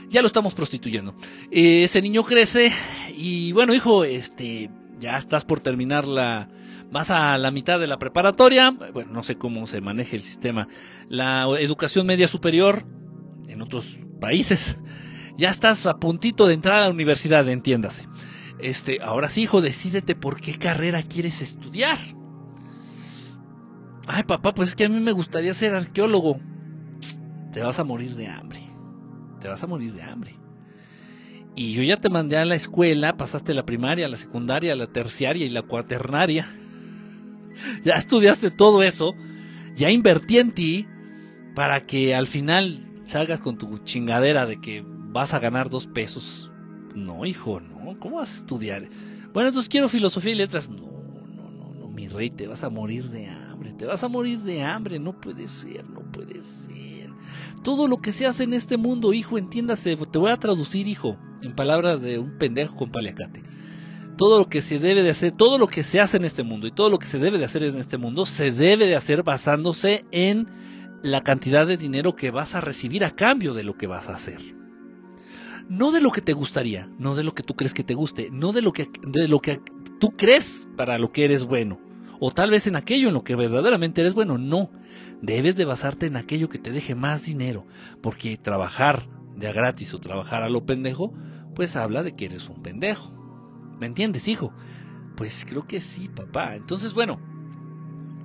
[0.09, 1.15] ya lo estamos prostituyendo.
[1.51, 2.73] Eh, ese niño crece
[3.17, 6.49] y bueno, hijo, este, ya estás por terminar la,
[6.91, 10.69] vas a la mitad de la preparatoria, bueno, no sé cómo se maneja el sistema,
[11.09, 12.85] la educación media superior
[13.49, 14.77] en otros países,
[15.37, 18.07] ya estás a puntito de entrar a la universidad, entiéndase
[18.63, 21.99] este, ahora sí, hijo, decídete por qué carrera quieres estudiar.
[24.07, 26.39] Ay, papá, pues es que a mí me gustaría ser arqueólogo.
[27.53, 28.61] Te vas a morir de hambre.
[29.41, 30.37] Te vas a morir de hambre.
[31.55, 35.47] Y yo ya te mandé a la escuela, pasaste la primaria, la secundaria, la terciaria
[35.47, 36.47] y la cuaternaria.
[37.85, 39.15] Ya estudiaste todo eso.
[39.77, 40.87] Ya invertí en ti
[41.55, 46.51] para que al final salgas con tu chingadera de que vas a ganar dos pesos.
[46.95, 48.89] No, hijo, no ¿Cómo vas a estudiar?
[49.33, 50.69] Bueno, entonces quiero filosofía y letras.
[50.69, 54.09] No, no, no, no, mi rey, te vas a morir de hambre, te vas a
[54.09, 56.92] morir de hambre, no puede ser, no puede ser.
[57.63, 61.17] Todo lo que se hace en este mundo, hijo, entiéndase, te voy a traducir, hijo,
[61.43, 63.43] en palabras de un pendejo con paliacate.
[64.17, 66.67] Todo lo que se debe de hacer, todo lo que se hace en este mundo
[66.67, 69.23] y todo lo que se debe de hacer en este mundo, se debe de hacer
[69.23, 70.49] basándose en
[71.03, 74.15] la cantidad de dinero que vas a recibir a cambio de lo que vas a
[74.15, 74.63] hacer
[75.69, 78.29] no de lo que te gustaría, no de lo que tú crees que te guste,
[78.31, 79.61] no de lo que, de lo que
[79.99, 81.81] tú crees para lo que eres bueno,
[82.21, 84.71] o tal vez en aquello en lo que verdaderamente eres bueno, no.
[85.23, 87.65] Debes de basarte en aquello que te deje más dinero,
[88.03, 91.15] porque trabajar de a gratis o trabajar a lo pendejo,
[91.55, 93.13] pues habla de que eres un pendejo.
[93.79, 94.53] ¿Me entiendes, hijo?
[95.17, 96.57] Pues creo que sí, papá.
[96.57, 97.21] Entonces, bueno,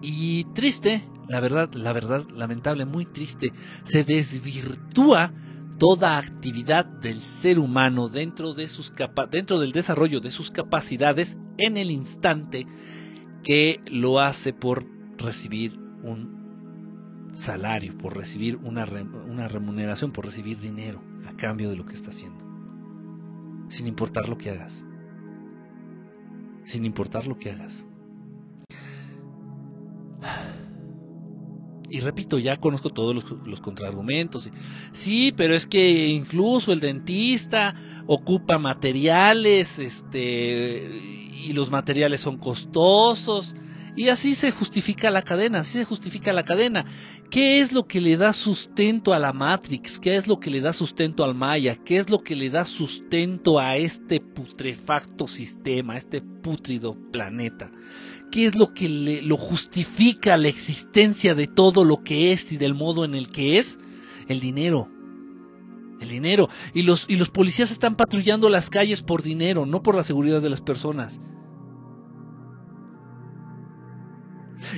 [0.02, 3.52] y triste, la verdad, la verdad, lamentable, muy triste,
[3.84, 5.34] se desvirtúa
[5.78, 8.92] toda actividad del ser humano dentro, de sus
[9.30, 12.66] dentro del desarrollo de sus capacidades en el instante
[13.44, 14.86] que lo hace por
[15.18, 16.37] recibir un
[17.38, 18.86] salario, por recibir una,
[19.30, 22.46] una remuneración, por recibir dinero a cambio de lo que está haciendo.
[23.70, 24.86] Sin importar lo que hagas.
[26.66, 27.86] Sin importar lo que hagas.
[31.90, 34.50] Y repito, ya conozco todos los, contraargumentos.
[34.92, 37.76] Sí, pero es que incluso el dentista
[38.08, 40.86] ocupa materiales, este,
[41.46, 43.56] y los materiales son costosos,
[43.98, 46.86] Y así se justifica la cadena, así se justifica la cadena.
[47.32, 50.00] ¿Qué es lo que le da sustento a la Matrix?
[50.00, 51.76] ¿Qué es lo que le da sustento al Maya?
[51.84, 57.72] ¿Qué es lo que le da sustento a este putrefacto sistema, a este putrido planeta?
[58.32, 62.58] ¿Qué es lo que le, lo justifica la existencia de todo lo que es y
[62.58, 63.80] del modo en el que es?
[64.28, 64.92] El dinero.
[66.00, 66.50] El dinero.
[66.76, 70.40] Y los, y los policías están patrullando las calles por dinero, no por la seguridad
[70.40, 71.20] de las personas.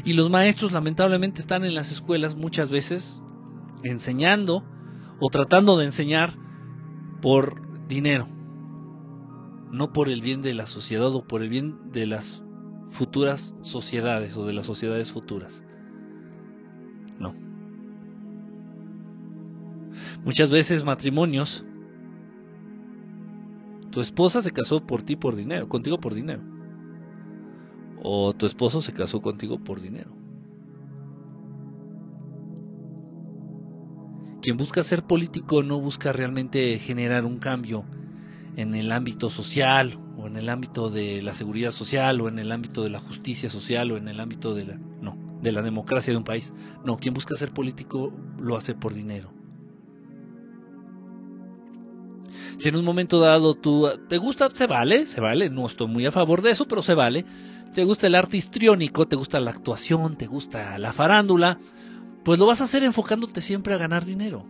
[0.04, 3.22] Y los maestros lamentablemente están en las escuelas muchas veces
[3.84, 4.64] enseñando
[5.20, 6.32] o tratando de enseñar
[7.22, 8.28] por dinero,
[9.72, 12.44] no por el bien de la sociedad o por el bien de las
[12.92, 15.64] futuras sociedades o de las sociedades futuras.
[17.20, 17.36] No.
[20.24, 21.66] Muchas veces matrimonios,
[23.92, 26.59] tu esposa se casó por ti por dinero, contigo por dinero
[28.02, 30.12] o tu esposo se casó contigo por dinero.
[34.42, 37.84] Quien busca ser político no busca realmente generar un cambio
[38.56, 42.52] en el ámbito social o en el ámbito de la seguridad social o en el
[42.52, 46.14] ámbito de la justicia social o en el ámbito de la no, de la democracia
[46.14, 46.54] de un país.
[46.86, 49.34] No, quien busca ser político lo hace por dinero.
[52.58, 56.06] Si en un momento dado tú te gusta, se vale, se vale, no estoy muy
[56.06, 57.26] a favor de eso, pero se vale
[57.74, 61.60] te gusta el arte histriónico, te gusta la actuación, te gusta la farándula,
[62.24, 64.46] pues lo vas a hacer enfocándote siempre a ganar dinero.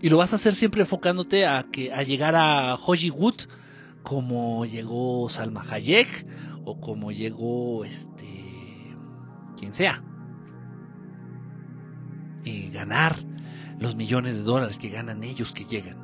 [0.00, 3.34] Y lo vas a hacer siempre enfocándote a, que, a llegar a Hollywood
[4.02, 6.26] como llegó Salma Hayek
[6.64, 8.96] o como llegó este
[9.56, 10.04] quien sea.
[12.44, 13.16] Y ganar
[13.80, 15.98] los millones de dólares que ganan ellos que llegan.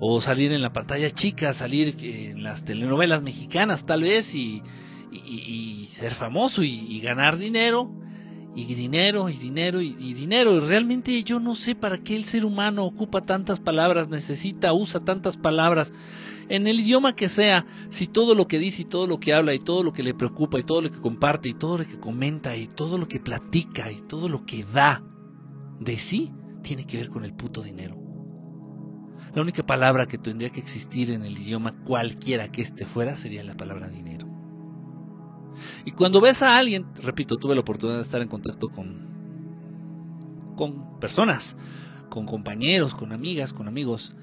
[0.00, 4.62] O salir en la pantalla chica, salir en las telenovelas mexicanas tal vez y,
[5.14, 7.90] y, ser famoso y, ganar dinero
[8.56, 10.60] y dinero y dinero y, y, dinero.
[10.60, 15.36] Realmente yo no sé para qué el ser humano ocupa tantas palabras, necesita, usa tantas
[15.36, 15.92] palabras.
[16.48, 19.54] En el idioma que sea, si todo lo que dice y todo lo que habla
[19.54, 21.98] y todo lo que le preocupa y todo lo que comparte y todo lo que
[21.98, 25.02] comenta y todo lo que platica y todo lo que da
[25.80, 27.96] de sí, tiene que ver con el puto dinero.
[29.34, 33.42] La única palabra que tendría que existir en el idioma cualquiera que esté fuera sería
[33.42, 34.23] la palabra dinero.
[35.84, 40.98] Y cuando ves a alguien, repito, tuve la oportunidad de estar en contacto con, con
[41.00, 41.56] personas,
[42.08, 44.14] con compañeros, con amigas, con amigos.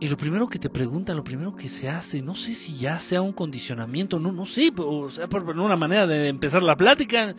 [0.00, 2.98] Y lo primero que te preguntan, lo primero que se hace, no sé si ya
[2.98, 7.34] sea un condicionamiento, no, no sé, o sea, por una manera de empezar la plática.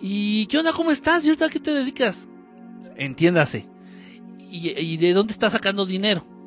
[0.00, 0.72] ¿Y qué onda?
[0.72, 1.24] ¿Cómo estás?
[1.24, 2.28] ¿Y ahorita a qué te dedicas?
[2.96, 3.68] Entiéndase.
[4.38, 6.37] ¿Y, ¿Y de dónde estás sacando dinero?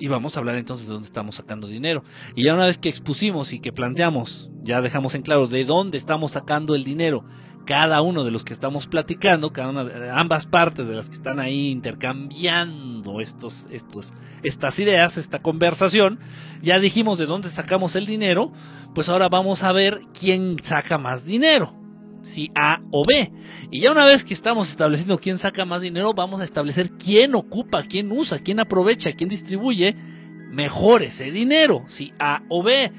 [0.00, 2.02] Y vamos a hablar entonces de dónde estamos sacando dinero.
[2.34, 5.98] Y ya una vez que expusimos y que planteamos, ya dejamos en claro de dónde
[5.98, 7.24] estamos sacando el dinero,
[7.66, 11.16] cada uno de los que estamos platicando, cada una de ambas partes de las que
[11.16, 16.18] están ahí intercambiando estos, estos, estas ideas, esta conversación,
[16.62, 18.52] ya dijimos de dónde sacamos el dinero,
[18.94, 21.79] pues ahora vamos a ver quién saca más dinero
[22.22, 23.32] si A o B.
[23.70, 27.34] Y ya una vez que estamos estableciendo quién saca más dinero, vamos a establecer quién
[27.34, 29.94] ocupa, quién usa, quién aprovecha, quién distribuye
[30.50, 32.92] mejor ese dinero, si A o B.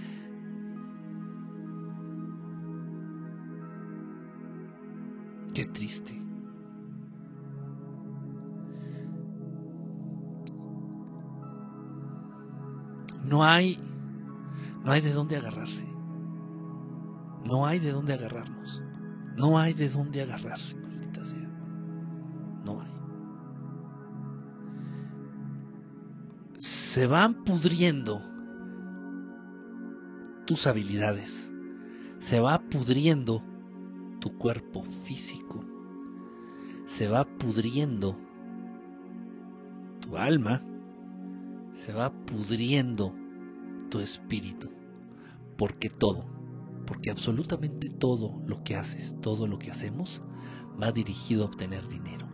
[5.54, 6.18] Qué triste.
[13.24, 13.78] No hay
[14.84, 15.86] no hay de dónde agarrarse.
[17.46, 18.82] No hay de dónde agarrarnos.
[19.42, 21.50] No hay de dónde agarrarse, maldita sea.
[22.64, 22.92] No hay.
[26.60, 28.22] Se van pudriendo
[30.46, 31.52] tus habilidades.
[32.20, 33.42] Se va pudriendo
[34.20, 35.66] tu cuerpo físico.
[36.86, 38.16] Se va pudriendo
[40.02, 40.62] tu alma.
[41.74, 43.16] Se va pudriendo
[43.90, 44.70] tu espíritu.
[45.58, 46.41] Porque todo
[46.92, 50.22] porque absolutamente todo lo que haces, todo lo que hacemos,
[50.80, 52.28] va dirigido a obtener dinero,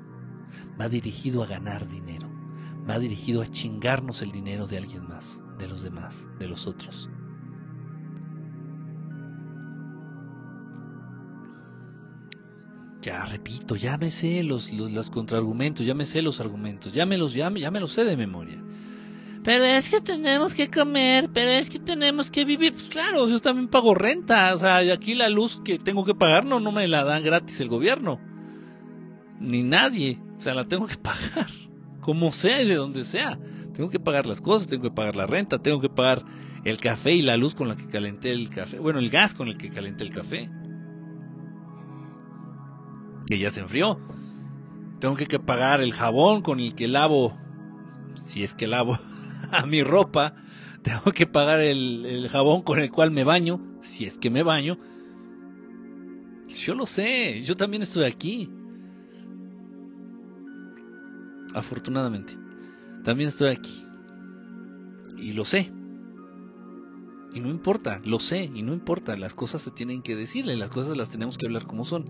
[0.81, 2.27] va dirigido a ganar dinero,
[2.89, 7.07] va dirigido a chingarnos el dinero de alguien más, de los demás, de los otros.
[13.03, 17.19] Ya repito, ya me sé los, los, contraargumentos, ya me sé los argumentos, ya me
[17.19, 18.57] los, ya me los sé de memoria.
[19.47, 22.73] Pero es que tenemos que comer, pero es que tenemos que vivir.
[22.73, 24.53] Pues claro, yo también pago renta.
[24.53, 27.61] O sea, aquí la luz que tengo que pagar no, no me la dan gratis
[27.61, 28.19] el gobierno.
[29.39, 30.19] Ni nadie.
[30.35, 31.47] O sea, la tengo que pagar.
[32.01, 33.39] Como sea y de donde sea.
[33.73, 36.25] Tengo que pagar las cosas, tengo que pagar la renta, tengo que pagar
[36.65, 38.79] el café y la luz con la que calenté el café.
[38.79, 40.49] Bueno, el gas con el que calenté el café.
[43.27, 43.97] Que ya se enfrió.
[44.99, 47.37] Tengo que que pagar el jabón con el que lavo,
[48.15, 48.99] si es que lavo,
[49.51, 50.35] a mi ropa.
[50.81, 54.43] Tengo que pagar el, el jabón con el cual me baño, si es que me
[54.43, 54.77] baño.
[56.47, 58.49] Yo lo sé, yo también estoy aquí.
[61.53, 62.37] Afortunadamente.
[63.03, 63.85] También estoy aquí.
[65.17, 65.71] Y lo sé.
[67.33, 69.17] Y no importa, lo sé, y no importa.
[69.17, 72.05] Las cosas se tienen que decirle, las cosas las tenemos que hablar como son.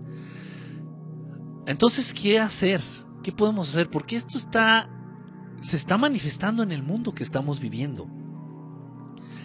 [1.66, 2.80] Entonces, ¿qué hacer?
[3.22, 3.90] ¿Qué podemos hacer?
[3.90, 4.90] Porque esto está.
[5.60, 8.08] Se está manifestando en el mundo que estamos viviendo.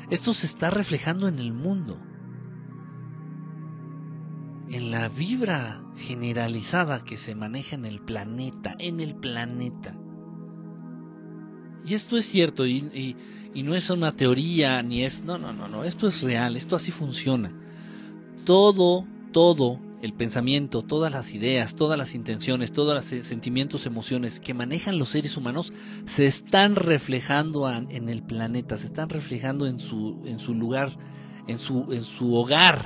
[0.09, 1.99] Esto se está reflejando en el mundo.
[4.70, 9.95] En la vibra generalizada que se maneja en el planeta, en el planeta.
[11.86, 13.18] Y esto es cierto, y, y,
[13.53, 15.24] y, no es una teoría, ni es...
[15.24, 17.51] No, no, no, no, esto es real, esto así funciona.
[18.45, 24.54] Todo, todo el pensamiento, todas las ideas, todas las intenciones, todos los sentimientos, emociones que
[24.54, 25.72] manejan los seres humanos
[26.06, 30.91] se están reflejando en el planeta, se están reflejando en su, en su lugar,
[31.47, 32.84] en su, en su hogar,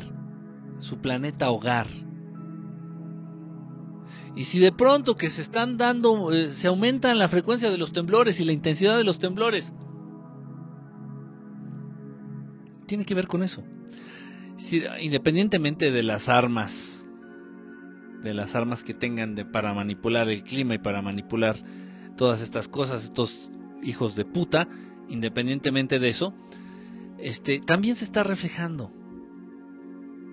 [0.78, 1.88] su planeta hogar.
[4.36, 7.94] Y si de pronto que se están dando, eh, se aumenta la frecuencia de los
[7.94, 9.74] temblores y la intensidad de los temblores,
[12.86, 13.64] tiene que ver con eso.
[15.02, 16.97] Independientemente de las armas,
[18.28, 21.56] de las armas que tengan de, para manipular el clima y para manipular
[22.16, 23.52] todas estas cosas, estos
[23.82, 24.68] hijos de puta,
[25.08, 26.34] independientemente de eso,
[27.20, 28.92] este, también se está reflejando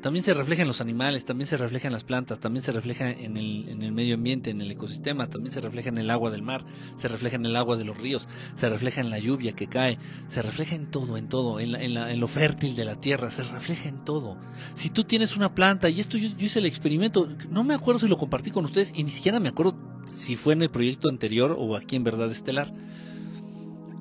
[0.05, 3.09] también se refleja en los animales, también se refleja en las plantas, también se refleja
[3.09, 6.31] en el, en el, medio ambiente, en el ecosistema, también se refleja en el agua
[6.31, 6.63] del mar,
[6.99, 9.99] se refleja en el agua de los ríos, se refleja en la lluvia que cae,
[10.27, 13.01] se refleja en todo, en todo, en, la, en, la, en lo fértil de la
[13.01, 14.37] tierra, se refleja en todo.
[14.75, 18.01] Si tú tienes una planta, y esto yo, yo hice el experimento, no me acuerdo
[18.01, 19.75] si lo compartí con ustedes y ni siquiera me acuerdo
[20.05, 22.75] si fue en el proyecto anterior o aquí en Verdad Estelar.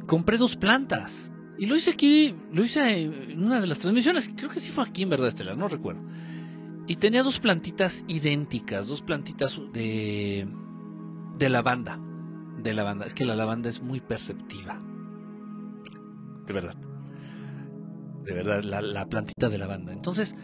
[0.05, 4.49] Compré dos plantas y lo hice aquí, lo hice en una de las transmisiones, creo
[4.49, 6.01] que sí fue aquí en Verdad Estelar, no recuerdo.
[6.87, 10.47] Y tenía dos plantitas idénticas, dos plantitas de,
[11.37, 11.99] de lavanda.
[12.61, 14.81] De lavanda, es que la lavanda es muy perceptiva.
[16.45, 16.75] De verdad.
[18.25, 19.93] De verdad, la, la plantita de lavanda.
[19.93, 20.35] Entonces,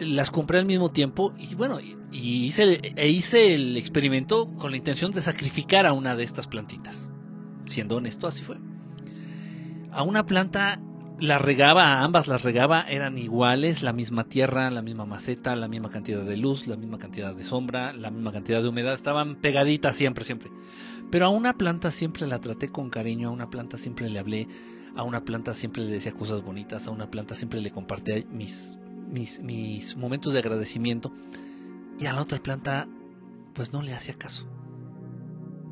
[0.00, 4.70] las compré al mismo tiempo y bueno, y, y hice, e hice el experimento con
[4.70, 7.08] la intención de sacrificar a una de estas plantitas.
[7.66, 8.58] Siendo honesto, así fue
[9.92, 10.80] a una planta
[11.18, 15.68] la regaba, a ambas las regaba, eran iguales, la misma tierra, la misma maceta, la
[15.68, 19.36] misma cantidad de luz, la misma cantidad de sombra, la misma cantidad de humedad, estaban
[19.36, 20.50] pegaditas siempre, siempre.
[21.10, 24.48] Pero a una planta siempre la traté con cariño, a una planta siempre le hablé,
[24.96, 28.78] a una planta siempre le decía cosas bonitas, a una planta siempre le compartía mis,
[29.10, 31.12] mis, mis momentos de agradecimiento.
[31.98, 32.88] Y a la otra planta,
[33.52, 34.48] pues no le hacía caso.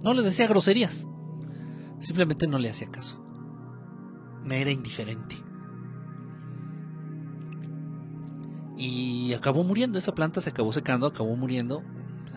[0.02, 1.06] No le decía groserías.
[2.00, 3.27] Simplemente no le hacía caso
[4.48, 5.36] me era indiferente.
[8.76, 11.82] Y acabó muriendo, esa planta se acabó secando, acabó muriendo.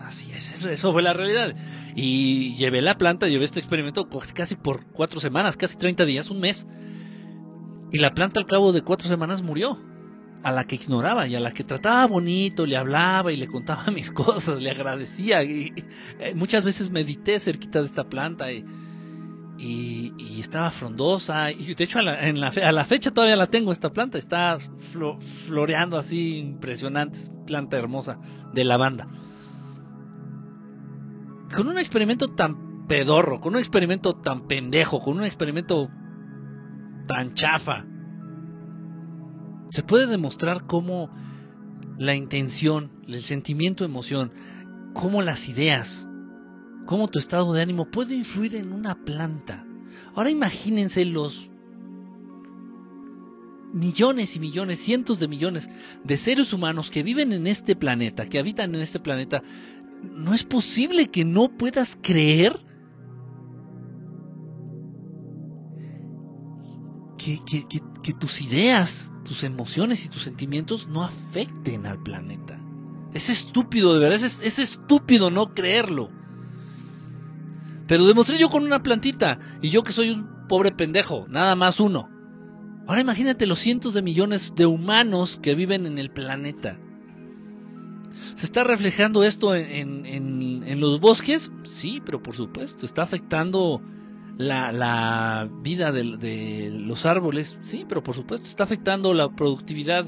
[0.04, 1.54] Así es, eso, fue la realidad.
[1.94, 6.40] Y llevé la planta, llevé este experimento casi por cuatro semanas, casi 30 días, un
[6.40, 6.66] mes.
[7.92, 9.78] Y la planta al cabo de cuatro semanas murió.
[10.42, 13.86] A la que ignoraba y a la que trataba bonito, le hablaba y le contaba
[13.92, 15.44] mis cosas, le agradecía.
[15.44, 15.72] Y,
[16.28, 18.64] y muchas veces medité cerquita de esta planta y,
[19.58, 21.50] y, y, estaba frondosa.
[21.50, 24.18] Y de hecho, a la, fecha todavía la tengo esta planta.
[24.18, 27.18] Está flo, floreando así, impresionante.
[27.46, 28.18] Planta hermosa
[28.52, 29.08] de lavanda.
[31.54, 35.90] Con un experimento tan pedorro, con un experimento tan pendejo, con un experimento
[37.06, 37.84] tan chafa,
[39.70, 41.10] se puede demostrar cómo
[41.98, 44.32] la intención, el sentimiento, emoción,
[44.92, 46.08] cómo las ideas,
[46.86, 49.66] cómo tu estado de ánimo puede influir en una planta.
[50.14, 51.50] Ahora imagínense los
[53.72, 55.70] millones y millones, cientos de millones
[56.04, 59.42] de seres humanos que viven en este planeta, que habitan en este planeta.
[60.02, 62.58] No es posible que no puedas creer
[67.16, 72.58] que, tus ideas, tus emociones y tus sentimientos no afecten al planeta.
[73.14, 76.10] Es estúpido, de verdad, es estúpido no creerlo.
[77.92, 79.38] Te lo demostré yo con una plantita.
[79.60, 82.08] Y yo que soy un pobre pendejo, nada más uno.
[82.86, 86.80] Ahora imagínate los cientos de millones de humanos que viven en el planeta.
[88.34, 91.52] ¿Se está reflejando esto en, los bosques?
[91.64, 93.82] Sí, pero por supuesto, está afectando
[94.38, 100.06] la, vida de, de los árboles, sí, pero por supuesto está afectando la productividad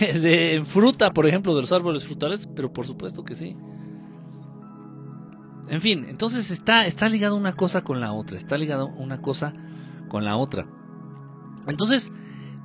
[0.00, 3.56] de fruta, por ejemplo, de los árboles frutales, pero por supuesto que sí.
[5.68, 9.54] En fin, entonces está, está ligado una cosa con la otra, está ligado una cosa
[10.08, 10.66] con la otra.
[11.66, 12.12] Entonces,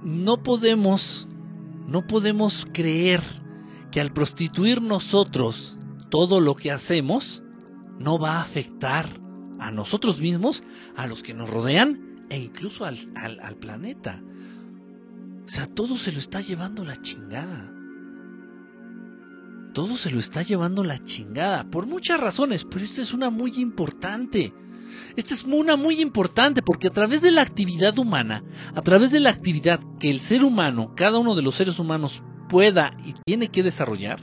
[0.04, 1.28] no podemos,
[1.88, 3.22] no podemos creer
[3.92, 5.78] que al prostituir nosotros
[6.10, 7.44] todo lo que hacemos,
[7.98, 9.08] no va a afectar
[9.60, 10.64] a nosotros mismos,
[10.96, 14.22] a los que nos rodean e incluso al, al, al planeta.
[15.46, 17.74] O sea, todo se lo está llevando la chingada.
[19.74, 23.54] Todo se lo está llevando la chingada, por muchas razones, pero esta es una muy
[23.58, 24.54] importante.
[25.16, 28.44] Esta es una muy importante porque a través de la actividad humana,
[28.74, 32.24] a través de la actividad que el ser humano, cada uno de los seres humanos
[32.48, 34.20] pueda y tiene que desarrollar,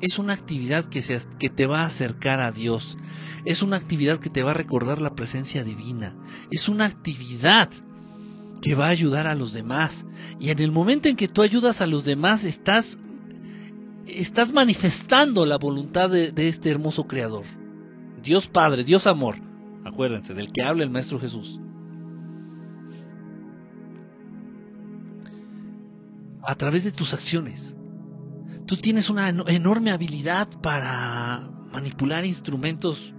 [0.00, 2.98] es una actividad que, se, que te va a acercar a Dios,
[3.44, 6.16] es una actividad que te va a recordar la presencia divina,
[6.50, 7.70] es una actividad
[8.60, 10.06] que va a ayudar a los demás.
[10.40, 12.98] Y en el momento en que tú ayudas a los demás, estás,
[14.06, 17.44] estás manifestando la voluntad de, este hermoso Creador.
[18.22, 19.36] Dios Padre, Dios Amor.
[19.84, 21.60] Acuérdense, del que habla el Maestro Jesús.
[26.42, 27.76] A través de tus acciones.
[28.66, 33.14] Tú tienes una enorme habilidad para manipular instrumentos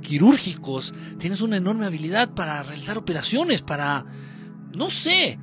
[0.00, 0.94] quirúrgicos.
[1.18, 4.06] Tienes una enorme habilidad para realizar operaciones, para
[4.74, 5.38] no sé.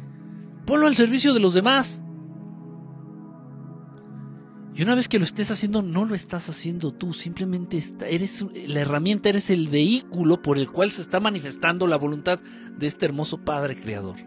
[0.65, 2.03] Ponlo al servicio de los demás.
[4.78, 8.82] Y una vez que lo estés haciendo, no lo estás haciendo tú, simplemente eres la
[8.82, 12.39] herramienta, eres el vehículo por el cual se está manifestando la voluntad
[12.78, 14.17] de este hermoso Padre Creador.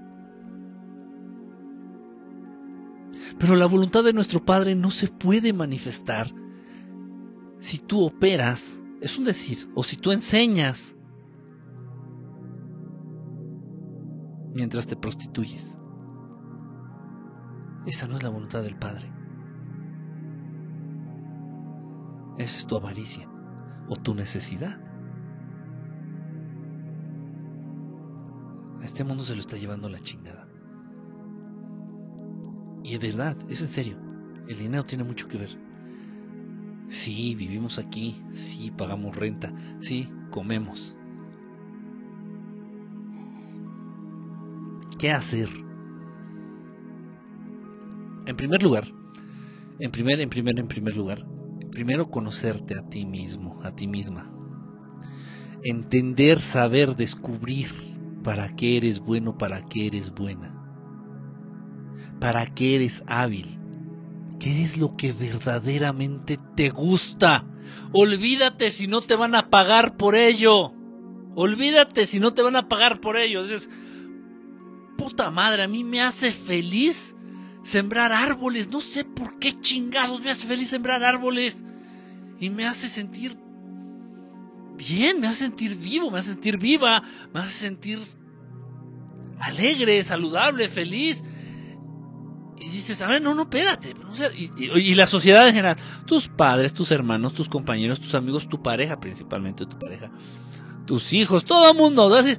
[3.38, 6.34] Pero la voluntad de nuestro Padre no se puede manifestar
[7.60, 10.96] si tú operas, es un decir, o si tú enseñas
[14.54, 15.78] mientras te prostituyes.
[17.86, 19.10] Esa no es la voluntad del Padre.
[22.36, 23.28] Esa es tu avaricia
[23.88, 24.80] o tu necesidad.
[28.80, 30.48] A este mundo se lo está llevando la chingada.
[32.82, 33.96] Y es verdad, es en serio.
[34.48, 35.58] El dinero tiene mucho que ver.
[36.88, 40.96] Sí, vivimos aquí, sí, pagamos renta, sí, comemos.
[44.98, 45.48] ¿Qué hacer?
[48.26, 48.84] En primer lugar,
[49.78, 51.26] en primer, en primer, en primer lugar,
[51.70, 54.30] primero conocerte a ti mismo, a ti misma.
[55.62, 57.70] Entender, saber, descubrir
[58.22, 60.54] para qué eres bueno, para qué eres buena.
[62.20, 63.58] Para qué eres hábil.
[64.38, 67.46] ¿Qué es lo que verdaderamente te gusta?
[67.92, 70.72] Olvídate si no te van a pagar por ello.
[71.34, 73.42] Olvídate si no te van a pagar por ello.
[73.42, 73.70] Es,
[75.00, 77.16] puta madre, a mí me hace feliz
[77.62, 78.68] sembrar árboles.
[78.68, 81.64] No sé por qué chingados me hace feliz sembrar árboles.
[82.38, 83.36] Y me hace sentir
[84.76, 87.98] bien, me hace sentir vivo, me hace sentir viva, me hace sentir
[89.40, 91.24] alegre, saludable, feliz.
[92.58, 93.94] Y dices, a ver, no, no, espérate.
[94.36, 98.62] y, y, la sociedad en general, tus padres, tus hermanos, tus compañeros, tus amigos, tu
[98.62, 100.10] pareja, principalmente tu pareja,
[100.86, 102.10] tus hijos, todo el mundo.
[102.10, 102.38] Va a decir,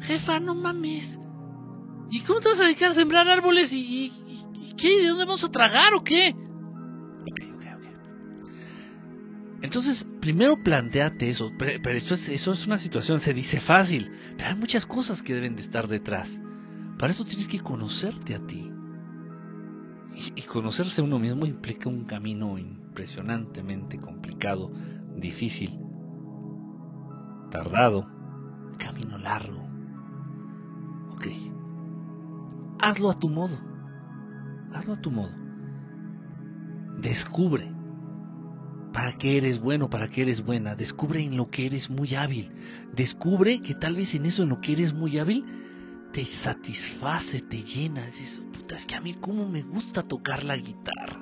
[0.00, 1.20] jefa, no mames.
[2.14, 3.72] ¿Y cómo te vas a dedicar a sembrar árboles?
[3.72, 4.12] ¿Y, y,
[4.54, 5.02] y qué?
[5.02, 6.32] ¿De dónde vamos a tragar o qué?
[7.22, 8.48] Ok, ok, ok.
[9.62, 11.50] Entonces, primero planteate eso.
[11.58, 14.12] Pero, eso, es, eso es una situación, se dice fácil.
[14.36, 16.40] Pero hay muchas cosas que deben de estar detrás.
[17.00, 18.70] Para eso tienes que conocerte a ti.
[20.14, 24.70] Y, y conocerse a uno mismo implica un camino impresionantemente complicado,
[25.16, 25.76] difícil,
[27.50, 28.08] tardado,
[28.70, 29.68] un camino largo.
[31.10, 31.26] Ok
[32.80, 33.58] hazlo a tu modo.
[34.72, 35.32] Hazlo a tu modo.
[36.98, 37.70] Descubre
[38.92, 40.74] para qué eres bueno, para qué eres buena.
[40.74, 42.52] Descubre en lo que eres muy hábil.
[42.92, 45.44] Descubre que tal vez en eso, en lo que eres muy hábil,
[46.12, 48.06] te satisface, te llena.
[48.06, 51.20] Dices, puta, es que a mí cómo me gusta tocar la guitarra.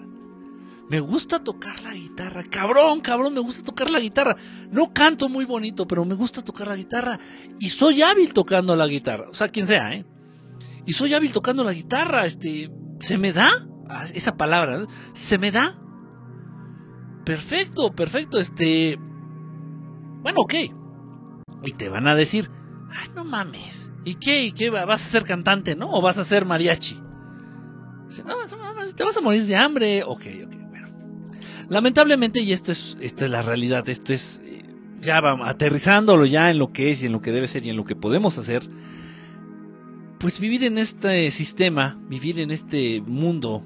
[0.90, 2.44] Me gusta tocar la guitarra.
[2.44, 4.36] Cabrón, cabrón, me gusta tocar la guitarra.
[4.70, 7.18] No canto muy bonito, pero me gusta tocar la guitarra.
[7.59, 9.30] Y soy hábil tocando la guitarra.
[9.30, 10.05] O sea, quien sea, ¿eh?
[10.87, 12.70] Y soy hábil tocando la guitarra, este,
[13.01, 13.51] ¿se me da?
[13.89, 14.87] Ah, esa palabra.
[15.12, 15.78] ¿se me da?
[17.24, 18.99] Perfecto, perfecto, este,
[20.22, 20.55] bueno, ok.
[21.64, 22.51] Y te van a decir,
[22.91, 24.45] ay, no mames, ¿y qué?
[24.45, 24.70] ¿Y qué?
[24.70, 25.93] ¿Vas a ser cantante, no?
[25.93, 27.01] ¿O vas a ser mariachi?
[28.26, 28.35] No,
[28.95, 30.89] te vas a morir de hambre, ok, ok, bueno.
[31.68, 34.43] Lamentablemente, y esta es, esta es la realidad, esto es
[35.03, 37.70] ya vamos, aterrizándolo ya en lo que es y en lo que debe ser y
[37.70, 38.62] en lo que podemos hacer,
[40.22, 43.60] pues vivir en este sistema, vivir en este mundo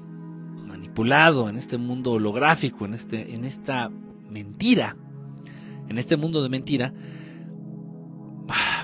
[0.65, 3.91] manipulado, en este mundo holográfico, en, este, en esta
[4.27, 4.97] mentira,
[5.87, 6.95] en este mundo de mentira,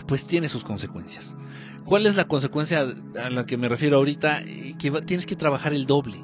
[0.06, 1.36] pues tiene sus consecuencias.
[1.84, 2.86] ¿Cuál es la consecuencia
[3.20, 4.44] a la que me refiero ahorita?
[4.78, 6.24] Que tienes que trabajar el doble.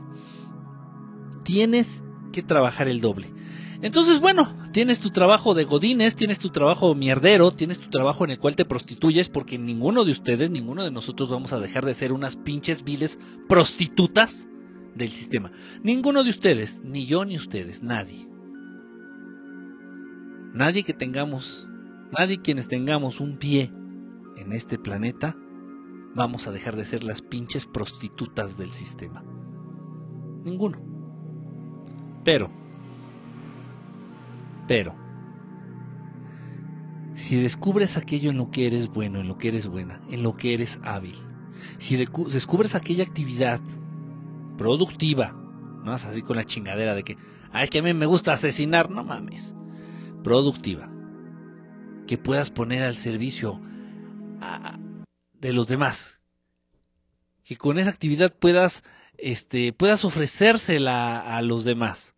[1.43, 3.33] Tienes que trabajar el doble.
[3.82, 8.32] Entonces, bueno, tienes tu trabajo de godines, tienes tu trabajo mierdero, tienes tu trabajo en
[8.32, 11.93] el cual te prostituyes, porque ninguno de ustedes, ninguno de nosotros vamos a dejar de
[11.93, 14.49] ser unas pinches viles prostitutas
[14.95, 15.51] del sistema.
[15.82, 18.27] Ninguno de ustedes, ni yo ni ustedes, nadie.
[20.53, 21.69] Nadie que tengamos,
[22.17, 23.71] nadie quienes tengamos un pie
[24.36, 25.38] en este planeta,
[26.15, 29.23] vamos a dejar de ser las pinches prostitutas del sistema.
[30.43, 30.82] Ninguno.
[32.25, 32.51] Pero,
[34.70, 34.95] pero,
[37.15, 40.38] si descubres aquello en lo que eres bueno, en lo que eres buena, en lo
[40.38, 41.15] que eres hábil,
[41.80, 43.59] si descubres aquella actividad
[44.59, 47.17] productiva, no vas así con la chingadera de que,
[47.51, 49.55] ah, es que a mí me gusta asesinar, no mames,
[50.24, 50.88] productiva,
[52.05, 53.59] que puedas poner al servicio
[55.34, 56.22] de los demás,
[57.43, 58.84] que con esa actividad puedas,
[59.17, 62.13] este, puedas ofrecérsela a los demás.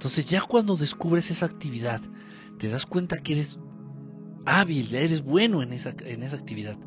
[0.00, 2.00] Entonces ya cuando descubres esa actividad,
[2.56, 3.60] te das cuenta que eres
[4.46, 6.78] hábil, eres bueno en esa, en esa actividad.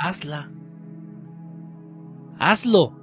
[0.00, 0.50] Hazla.
[2.40, 2.98] Hazlo.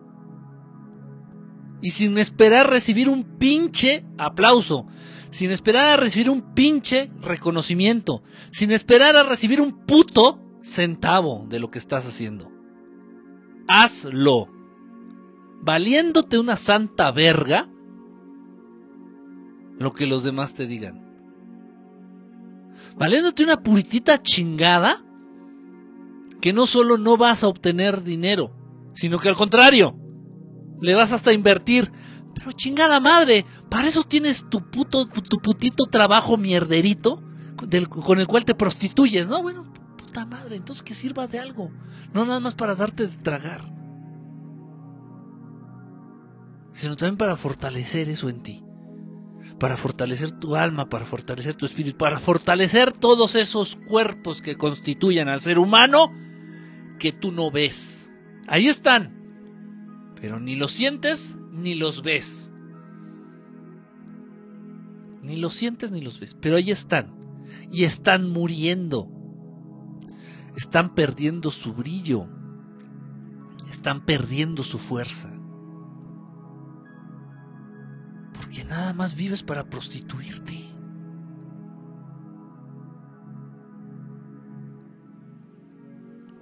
[1.82, 4.86] Y sin esperar recibir un pinche aplauso,
[5.30, 11.62] sin esperar a recibir un pinche reconocimiento, sin esperar a recibir un puto centavo de
[11.62, 12.52] lo que estás haciendo.
[13.70, 14.59] Hazlo
[15.62, 17.70] valiéndote una santa verga
[19.78, 21.06] lo que los demás te digan.
[22.98, 25.04] Valiéndote una puritita chingada
[26.42, 28.52] que no solo no vas a obtener dinero,
[28.94, 29.96] sino que al contrario,
[30.82, 31.92] le vas hasta a invertir.
[32.36, 37.22] Pero chingada madre, para eso tienes tu puto, tu putito trabajo mierderito
[37.56, 39.42] con el cual te prostituyes, ¿no?
[39.42, 41.72] Bueno, puta madre, entonces que sirva de algo,
[42.14, 43.79] no nada más para darte de tragar
[46.72, 48.64] sino también para fortalecer eso en ti,
[49.60, 55.28] para fortalecer tu alma, para fortalecer tu espíritu, para fortalecer todos esos cuerpos que constituyen
[55.28, 56.12] al ser humano
[57.00, 58.12] que tú no ves.
[58.48, 62.54] Ahí están, pero ni los sientes ni los ves.
[65.22, 67.14] Ni los sientes ni los ves, pero ahí están.
[67.72, 69.10] Y están muriendo.
[70.56, 72.28] Están perdiendo su brillo.
[73.70, 75.39] Están perdiendo su fuerza.
[78.60, 80.60] Porque nada más vives para prostituirte.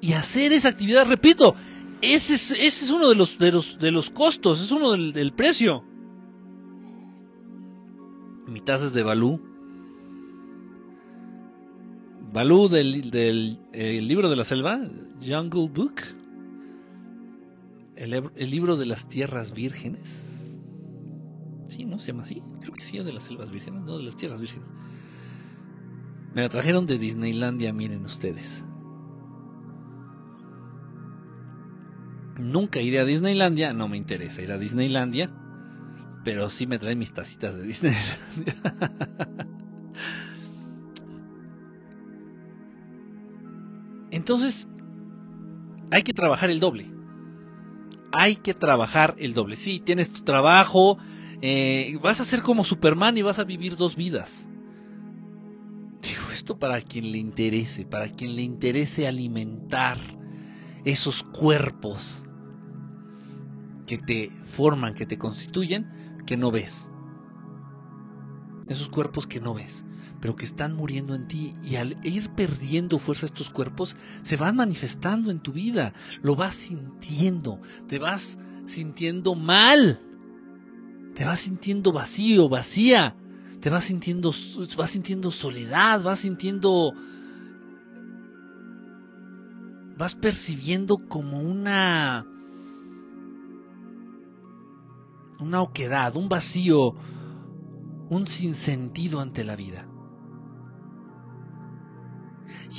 [0.02, 1.54] Y hacer esa actividad, repito,
[2.02, 5.84] ese es, uno de los, de, los, de los costos, es uno del, precio.
[8.48, 9.42] Mi es de Balú.
[12.32, 13.60] Balú del, del
[14.08, 14.80] libro de la selva,
[15.24, 16.02] Jungle Book.
[17.96, 20.37] el libro de las tierras vírgenes
[21.86, 22.00] ¿no?
[22.00, 22.42] Se llama así.
[22.62, 24.68] Creo que sí, de las selvas vírgenes, no, de las tierras vírgenes.
[26.34, 28.64] Me la trajeron de Disneylandia, miren ustedes.
[32.38, 35.32] Nunca iré a Disneylandia, no me interesa ir a Disneylandia,
[36.24, 38.56] pero sí me traen mis tacitas de Disneylandia.
[44.12, 44.70] Entonces,
[45.92, 46.86] hay que trabajar el doble.
[48.12, 49.56] Hay que trabajar el doble.
[49.56, 50.98] Sí, tienes tu trabajo,
[51.42, 54.50] eh, vas a ser como Superman y vas a vivir dos vidas.
[56.02, 59.98] Digo esto para quien le interese, para quien le interese alimentar
[60.84, 62.24] esos cuerpos
[63.86, 66.90] que te forman, que te constituyen, que no ves.
[68.68, 69.86] Esos cuerpos que no ves,
[70.20, 74.56] pero que están muriendo en ti y al ir perdiendo fuerza estos cuerpos, se van
[74.56, 80.02] manifestando en tu vida, lo vas sintiendo, te vas sintiendo mal
[81.18, 83.16] te vas sintiendo vacío, vacía,
[83.60, 84.32] te vas sintiendo,
[84.78, 86.94] vas sintiendo soledad, vas sintiendo,
[89.98, 92.24] vas percibiendo como una,
[95.40, 96.94] una oquedad, un vacío,
[98.12, 99.88] un sinsentido ante la vida.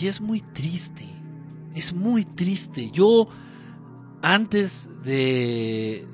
[0.01, 1.09] Y es muy triste,
[1.75, 2.93] es muy triste.
[2.93, 3.27] Yo
[4.23, 6.07] antes de,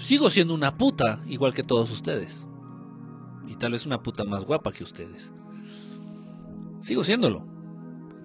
[0.00, 2.46] sigo siendo una puta, igual que todos ustedes.
[3.46, 5.32] y tal vez una puta más guapa que ustedes.
[6.82, 7.46] Sigo siéndolo.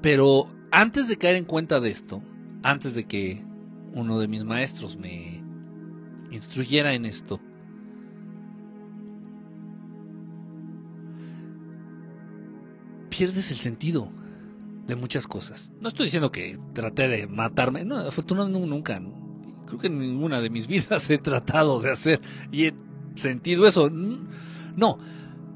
[0.02, 2.22] Pero antes de caer en cuenta de esto,
[2.62, 3.42] antes de que
[3.94, 5.42] uno de mis maestros me
[6.30, 7.40] instruyera en esto,
[13.10, 14.12] pierdes el sentido
[14.88, 15.72] de muchas cosas.
[15.80, 19.02] No estoy diciendo que traté de matarme, no, afortunadamente nunca.
[19.78, 22.22] Que en ninguna de mis vidas he tratado de hacer
[22.52, 22.74] y he
[23.16, 23.90] sentido eso.
[23.90, 25.00] No,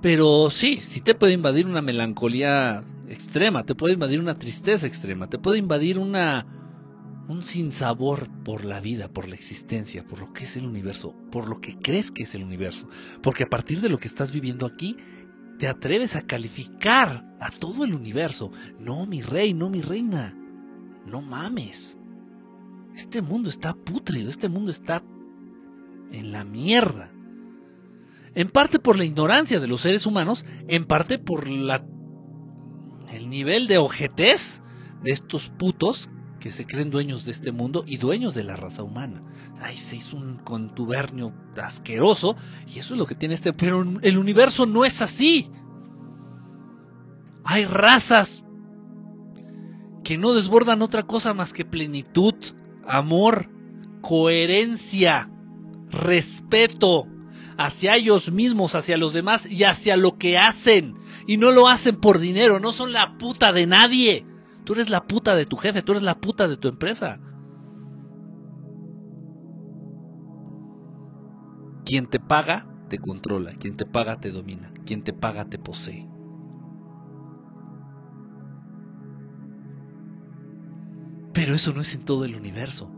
[0.01, 5.27] pero sí, sí te puede invadir una melancolía extrema, te puede invadir una tristeza extrema,
[5.27, 6.45] te puede invadir una
[7.27, 11.49] un sinsabor por la vida, por la existencia, por lo que es el universo, por
[11.49, 12.87] lo que crees que es el universo,
[13.21, 14.95] porque a partir de lo que estás viviendo aquí
[15.57, 18.51] te atreves a calificar a todo el universo.
[18.79, 20.37] No, mi rey, no, mi reina.
[21.05, 21.97] No mames.
[22.97, 25.03] Este mundo está putrido, este mundo está
[26.11, 27.11] en la mierda.
[28.33, 31.85] En parte por la ignorancia de los seres humanos, en parte por la
[33.13, 34.63] el nivel de ojetez
[35.03, 38.81] de estos putos que se creen dueños de este mundo y dueños de la raza
[38.81, 39.21] humana.
[39.61, 42.35] Ay, se hizo un contubernio asqueroso
[42.65, 43.53] y eso es lo que tiene este...
[43.53, 45.51] Pero el universo no es así.
[47.43, 48.43] Hay razas
[50.03, 52.33] que no desbordan otra cosa más que plenitud,
[52.87, 53.49] amor,
[54.01, 55.29] coherencia,
[55.89, 57.07] respeto
[57.57, 60.95] hacia ellos mismos, hacia los demás y hacia lo que hacen.
[61.25, 64.25] Y no lo hacen por dinero, no son la puta de nadie.
[64.63, 67.19] Tú eres la puta de tu jefe, tú eres la puta de tu empresa.
[71.85, 73.53] Quien te paga, te controla.
[73.53, 74.73] Quien te paga, te domina.
[74.85, 76.07] Quien te paga, te posee.
[81.37, 82.89] Pero eso no es en todo el universo.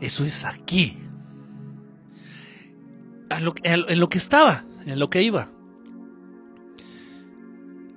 [0.00, 0.98] Eso es aquí.
[3.28, 5.50] en lo que estaba, en lo que iba.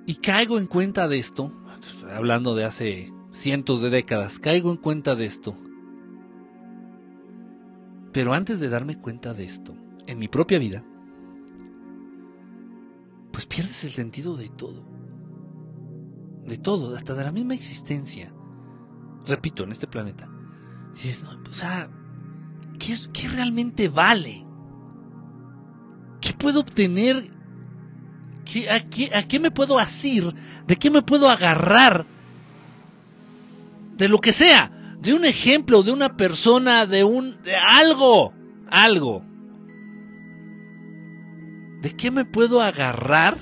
[0.04, 1.52] Y caigo en cuenta de esto
[2.12, 5.56] hablando de hace cientos de décadas, caigo en cuenta de esto.
[8.10, 9.76] Pero antes de darme cuenta de esto,
[10.08, 10.82] en mi propia vida,
[13.30, 14.84] pues pierdes el sentido de todo.
[16.44, 18.32] De todo, hasta de la misma existencia.
[19.26, 20.28] Repito, en este planeta.
[20.94, 21.88] Dices, no, o sea,
[22.78, 24.46] ¿qué, ¿qué realmente vale?
[26.20, 27.36] ¿Qué puedo obtener
[28.70, 30.34] a, qué, me puedo asir?
[30.66, 32.06] ¿De qué me puedo agarrar?
[33.96, 34.72] De lo que sea.
[35.00, 37.42] De un ejemplo, de una persona, de un...
[37.42, 38.32] de algo.
[38.68, 39.22] Algo.
[41.82, 43.38] ¿De qué me puedo agarrar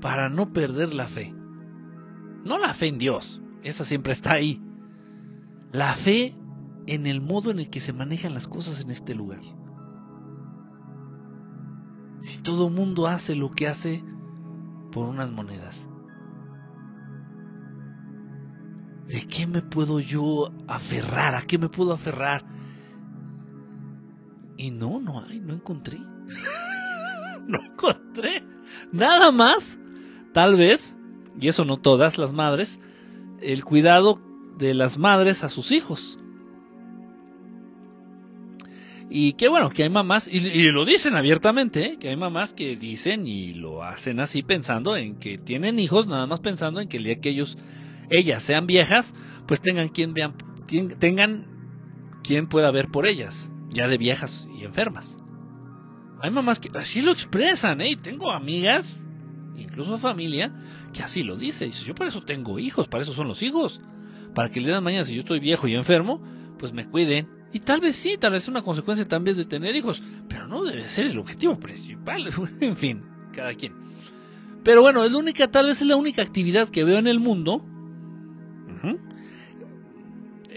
[0.00, 1.34] para no perder la fe?
[2.44, 4.62] No la fe en Dios, esa siempre está ahí.
[5.70, 6.34] La fe
[6.86, 9.42] en el modo en el que se manejan las cosas en este lugar.
[12.18, 14.04] Si todo mundo hace lo que hace
[14.92, 15.88] por unas monedas.
[19.06, 21.34] ¿De qué me puedo yo aferrar?
[21.34, 22.44] ¿A qué me puedo aferrar?
[24.56, 25.98] Y no, no hay, no encontré.
[27.46, 28.44] no encontré.
[28.92, 29.80] Nada más,
[30.32, 30.96] tal vez,
[31.40, 32.80] y eso no todas las madres,
[33.40, 34.20] el cuidado
[34.58, 36.18] de las madres a sus hijos.
[39.14, 41.98] Y qué bueno, que hay mamás, y, lo dicen abiertamente, ¿eh?
[41.98, 46.26] que hay mamás que dicen y lo hacen así pensando en que tienen hijos, nada
[46.26, 47.58] más pensando en que el día que ellos,
[48.08, 49.14] ellas sean viejas,
[49.46, 50.34] pues tengan quien vean,
[50.98, 51.46] tengan
[52.22, 55.18] quien pueda ver por ellas, ya de viejas y enfermas.
[56.22, 57.90] Hay mamás que así lo expresan, ¿eh?
[57.90, 58.98] Y tengo amigas,
[59.56, 60.52] incluso familia,
[60.92, 61.66] que así lo dice.
[61.66, 63.80] Dice, yo por eso tengo hijos, para eso son los hijos.
[64.34, 66.22] Para que el día mañana, si yo estoy viejo y enfermo,
[66.58, 69.76] pues me cuiden y tal vez sí, tal vez es una consecuencia también de tener
[69.76, 72.30] hijos, pero no debe ser el objetivo principal.
[72.60, 73.74] en fin, cada quien.
[74.64, 77.20] Pero bueno, es la única, tal vez es la única actividad que veo en el
[77.20, 77.66] mundo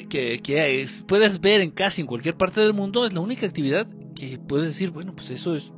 [0.10, 3.06] que, que puedes ver en casi en cualquier parte del mundo.
[3.06, 5.74] Es la única actividad que puedes decir, bueno, pues eso es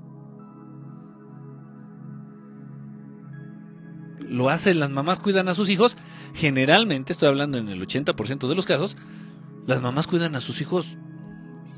[4.29, 5.97] lo hacen las mamás cuidan a sus hijos,
[6.33, 8.97] generalmente estoy hablando en el 80% de los casos,
[9.65, 10.97] las mamás cuidan a sus hijos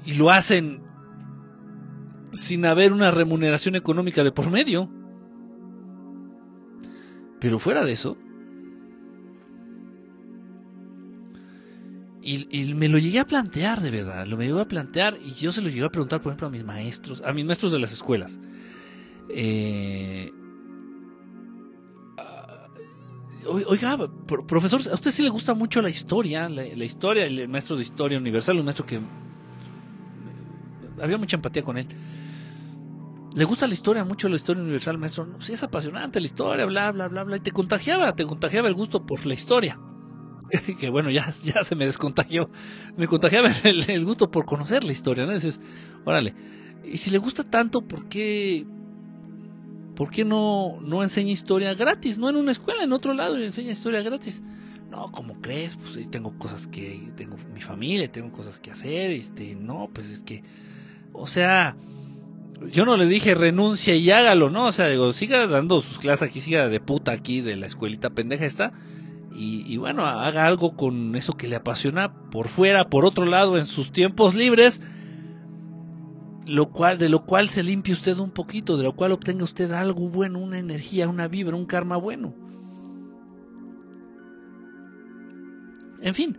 [0.05, 0.83] y lo hacen
[2.31, 4.89] sin haber una remuneración económica de por medio.
[7.39, 8.17] Pero fuera de eso,
[12.21, 15.51] y, me lo llegué a plantear de verdad, lo me llegué a plantear y yo
[15.51, 17.93] se lo llegué a preguntar, por ejemplo, a mis maestros, a mis maestros de las
[17.93, 18.39] escuelas.
[19.29, 20.31] Eh,
[23.47, 23.97] oiga,
[24.47, 27.83] profesor, a usted sí le gusta mucho la historia, la, la historia, el maestro de
[27.83, 28.99] historia universal, un maestro que
[31.01, 31.87] había mucha empatía con él.
[33.33, 35.27] le gusta la historia, mucho la historia universal, maestro.
[35.39, 37.37] Sí, es apasionante la historia, bla, bla, bla, bla.
[37.37, 39.79] Y te contagiaba, te contagiaba el gusto por la historia.
[40.79, 42.49] que bueno, ya, ya se me descontagió.
[42.97, 45.33] Me contagiaba el, el gusto por conocer la historia, ¿no?
[45.33, 45.61] Dices,
[46.05, 46.33] órale.
[46.83, 48.65] Y si le gusta tanto, ¿por qué,
[49.99, 52.17] por qué no, no enseña historia gratis?
[52.17, 54.41] No en una escuela, en otro lado, y enseña historia gratis.
[54.89, 55.75] No, ¿cómo crees?
[55.75, 60.23] Pues tengo cosas que, tengo mi familia, tengo cosas que hacer, este, no, pues es
[60.23, 60.41] que,
[61.11, 61.75] o sea,
[62.71, 64.67] yo no le dije renuncia y hágalo, ¿no?
[64.67, 68.11] O sea, digo, siga dando sus clases aquí, siga de puta aquí de la escuelita
[68.11, 68.71] pendeja esta.
[69.35, 73.57] Y, y, bueno, haga algo con eso que le apasiona por fuera, por otro lado,
[73.57, 74.81] en sus tiempos libres.
[76.49, 79.71] Lo cual, de lo cual se limpie usted un poquito, de lo cual obtenga usted
[79.71, 82.33] algo bueno, una energía, una vibra, un karma bueno.
[86.01, 86.37] En fin,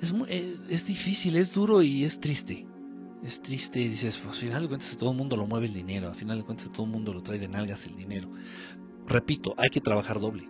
[0.00, 0.28] es, muy,
[0.68, 2.66] es difícil, es duro y es triste
[3.24, 5.72] es triste y dices, pues al final de cuentas todo el mundo lo mueve el
[5.72, 8.28] dinero, al final de cuentas todo el mundo lo trae de nalgas el dinero.
[9.06, 10.48] Repito, hay que trabajar doble.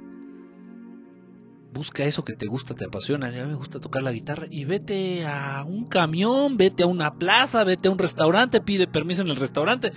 [1.73, 3.29] Busca eso que te gusta, te apasiona.
[3.29, 7.15] A mí me gusta tocar la guitarra y vete a un camión, vete a una
[7.15, 9.93] plaza, vete a un restaurante, pide permiso en el restaurante.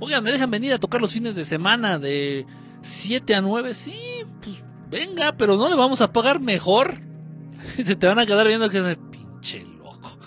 [0.00, 2.46] Oigan, me dejan venir a tocar los fines de semana de
[2.80, 3.74] 7 a 9.
[3.74, 3.98] Sí,
[4.40, 7.00] pues venga, pero no le vamos a pagar mejor.
[7.84, 10.18] Se te van a quedar viendo que me pinche loco.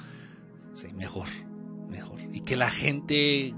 [0.73, 1.27] Sí, mejor
[2.51, 3.53] que la gente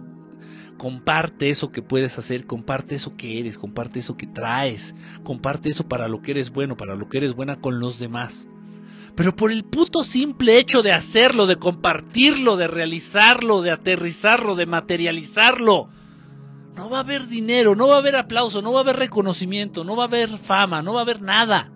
[0.84, 5.88] comparte eso que puedes hacer, comparte eso que eres, comparte eso que traes, comparte eso
[5.88, 8.50] para lo que eres bueno, para lo que eres buena con los demás.
[9.16, 14.66] Pero por el puto simple hecho de hacerlo, de compartirlo, de realizarlo, de aterrizarlo, de
[14.66, 15.88] materializarlo,
[16.76, 19.86] no va a haber dinero, no va a haber aplauso, no va a haber reconocimiento,
[19.86, 21.72] no va a haber fama, no va a haber nada.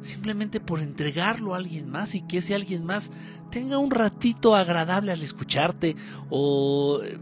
[0.00, 3.12] Simplemente por entregarlo a alguien más y que ese alguien más
[3.50, 5.96] tenga un ratito agradable al escucharte
[6.30, 7.18] o eh,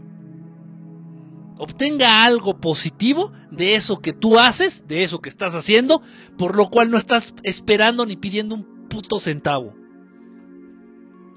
[1.57, 6.01] obtenga algo positivo de eso que tú haces, de eso que estás haciendo,
[6.37, 9.75] por lo cual no estás esperando ni pidiendo un puto centavo.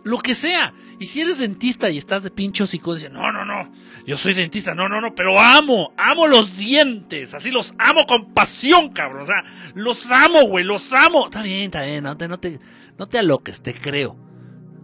[0.05, 0.75] Lo que sea.
[1.01, 3.71] Y si eres dentista y estás de pincho y dices, no, no, no,
[4.07, 8.33] yo soy dentista, no, no, no, pero amo, amo los dientes, así los amo con
[8.33, 9.43] pasión, cabrón, o sea,
[9.75, 11.27] los amo, güey, los amo.
[11.27, 12.59] Está bien, está bien, no te, no te,
[12.97, 14.17] no te aloques, te creo.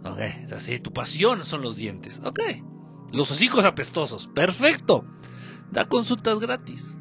[0.05, 0.21] Ok,
[0.53, 2.21] así, tu pasión son los dientes.
[2.23, 2.39] Ok.
[3.11, 4.27] Los hocicos apestosos.
[4.27, 5.05] Perfecto.
[5.71, 6.97] Da consultas gratis.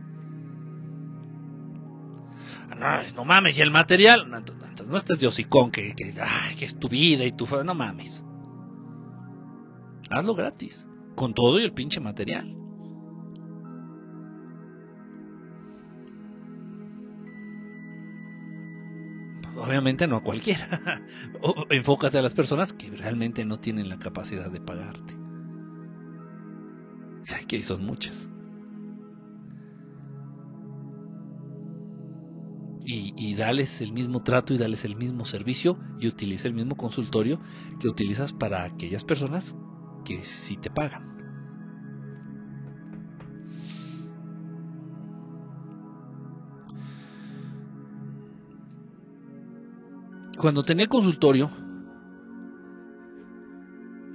[3.15, 4.29] No, mames, y el material.
[4.29, 7.47] No, no, no estés de hocicón que, que es tu vida y tu.
[7.65, 8.25] No mames.
[10.11, 10.89] Hazlo gratis.
[11.15, 12.55] Con todo y el pinche material.
[19.57, 20.69] obviamente no a cualquiera.
[21.71, 25.15] Enfócate a las personas que realmente no tienen la capacidad de pagarte.
[27.49, 28.31] Que son muchas.
[32.87, 37.41] Y, dales el mismo trato y dales el mismo servicio y utiliza el mismo consultorio
[37.81, 39.57] que utilizas para aquellas personas
[40.05, 41.15] que sí te pagan.
[50.37, 51.49] cuando tenía consultorio,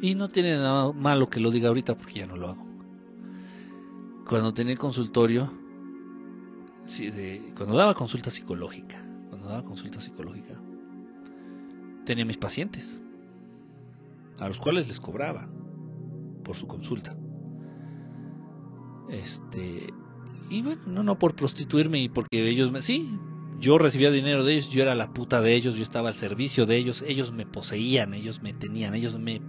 [0.02, 2.66] y no tiene nada malo que lo diga ahorita porque ya no lo hago.
[4.28, 5.52] Cuando tenía consultorio,
[7.56, 10.60] cuando daba consulta psicológica, cuando daba consulta psicológica,
[12.06, 13.02] tenía mis pacientes,
[14.40, 15.50] a los cuales les cobraba
[16.44, 17.16] por su consulta.
[19.10, 19.94] Este,
[20.50, 23.18] y bueno, no, no por prostituirme y porque ellos me, sí,
[23.60, 26.66] yo recibía dinero de ellos, yo era la puta de ellos, yo estaba al servicio
[26.66, 29.42] de ellos, ellos me poseían, ellos me tenían, ellos me...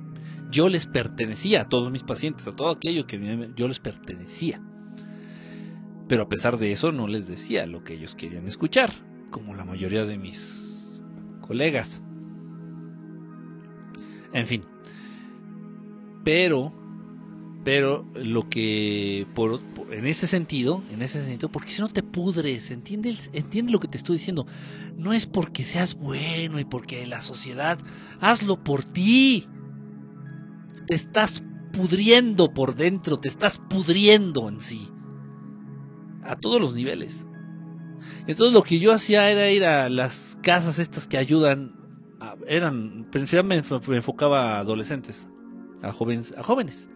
[0.50, 4.60] Yo les pertenecía a todos mis pacientes, a todo aquello que yo les pertenecía.
[6.10, 8.90] Pero a pesar de eso no les decía lo que ellos querían escuchar,
[9.30, 11.00] como la mayoría de mis
[11.40, 12.02] colegas.
[14.32, 14.64] En fin.
[16.24, 16.72] Pero
[17.62, 19.60] pero lo que, por,
[19.92, 23.86] en ese sentido, en ese sentido, porque si no te pudres, entiende, entiende lo que
[23.86, 24.48] te estoy diciendo.
[24.96, 27.78] No es porque seas bueno y porque la sociedad,
[28.18, 29.46] hazlo por ti.
[30.88, 34.88] Te estás pudriendo por dentro, te estás pudriendo en sí.
[36.22, 37.26] A todos los niveles.
[38.26, 41.74] Entonces lo que yo hacía era ir a las casas estas que ayudan,
[42.46, 45.28] eran, principalmente me enfocaba a adolescentes,
[45.82, 46.88] a jóvenes, a jóvenes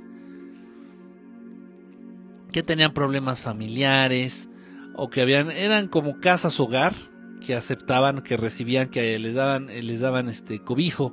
[2.54, 4.48] que tenían problemas familiares
[4.94, 6.94] o que habían eran como casas hogar
[7.44, 11.12] que aceptaban, que recibían, que les daban les daban este cobijo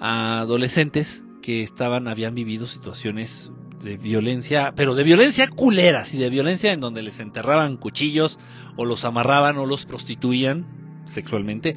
[0.00, 3.52] a adolescentes que estaban habían vivido situaciones
[3.82, 8.38] de violencia, pero de violencia culera, y de violencia en donde les enterraban cuchillos
[8.76, 10.66] o los amarraban o los prostituían
[11.06, 11.76] sexualmente,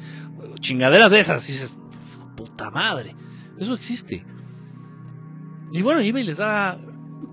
[0.60, 1.78] chingaderas de esas, y dices,
[2.36, 3.16] puta madre,
[3.58, 4.24] eso existe.
[5.72, 6.78] Y bueno, iba y les daba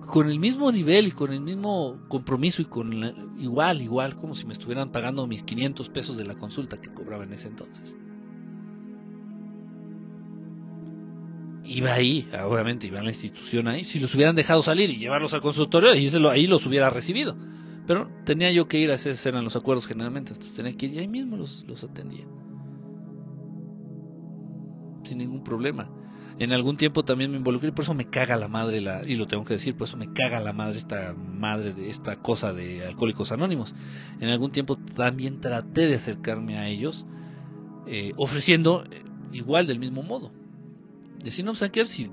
[0.07, 2.91] con el mismo nivel y con el mismo compromiso y con
[3.39, 7.23] igual, igual, como si me estuvieran pagando mis 500 pesos de la consulta que cobraba
[7.23, 7.95] en ese entonces.
[11.63, 15.33] Iba ahí, obviamente iba a la institución ahí, si los hubieran dejado salir y llevarlos
[15.33, 17.37] al consultorio, ahí, los hubiera recibido.
[17.85, 20.93] Pero tenía yo que ir a hacer, eran los acuerdos generalmente, entonces tenía que ir
[20.93, 22.25] y ahí mismo los, los atendía.
[25.03, 25.89] Sin ningún problema
[26.43, 29.27] en algún tiempo también me involucré por eso me caga la madre, la, y lo
[29.27, 32.83] tengo que decir, por eso me caga la madre esta madre de esta cosa de
[32.83, 33.75] Alcohólicos Anónimos.
[34.19, 37.05] En algún tiempo también traté de acercarme a ellos,
[37.85, 40.31] eh, ofreciendo eh, igual del mismo modo.
[41.23, 42.09] Decir, no, pues, si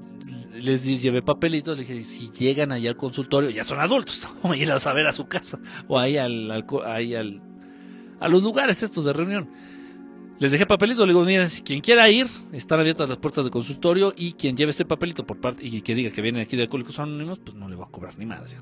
[0.54, 4.60] les llevé papelitos, les dije, si llegan allá al consultorio, ya son adultos, vamos a
[4.60, 7.42] ir a saber a su casa, o ahí, al, ahí al,
[8.20, 9.48] a los lugares estos de reunión
[10.38, 13.50] les dejé papelito, le digo, miren, si quien quiera ir, están abiertas las puertas del
[13.50, 16.62] consultorio y quien lleve este papelito por parte y que diga que viene aquí de
[16.62, 18.54] Alcohólicos Anónimos, pues no le va a cobrar ni madre.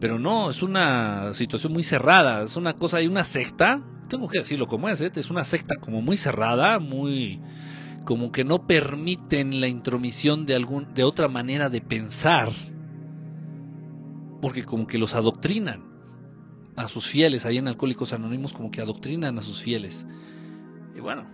[0.00, 4.38] Pero no, es una situación muy cerrada, es una cosa, hay una secta, tengo que
[4.38, 5.12] decirlo como es, ¿eh?
[5.14, 7.40] es una secta como muy cerrada, muy
[8.04, 12.50] como que no permiten la intromisión de algún de otra manera de pensar
[14.40, 15.82] porque como que los adoctrinan
[16.76, 20.06] a sus fieles, ahí en Alcohólicos Anónimos como que adoctrinan a sus fieles.
[20.96, 21.26] Y bueno,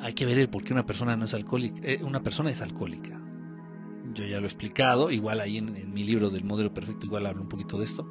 [0.00, 2.60] hay que ver el por qué una persona no es alcohólica, eh, una persona es
[2.60, 3.20] alcohólica.
[4.12, 7.42] Yo ya lo he explicado, igual ahí en, mi libro del modelo perfecto igual hablo
[7.42, 8.08] un poquito de esto.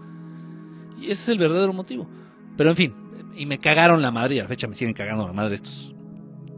[0.99, 2.09] Y ese es el verdadero motivo.
[2.57, 2.93] Pero en fin,
[3.35, 5.95] y me cagaron la madre, y a la fecha me siguen cagando la madre estos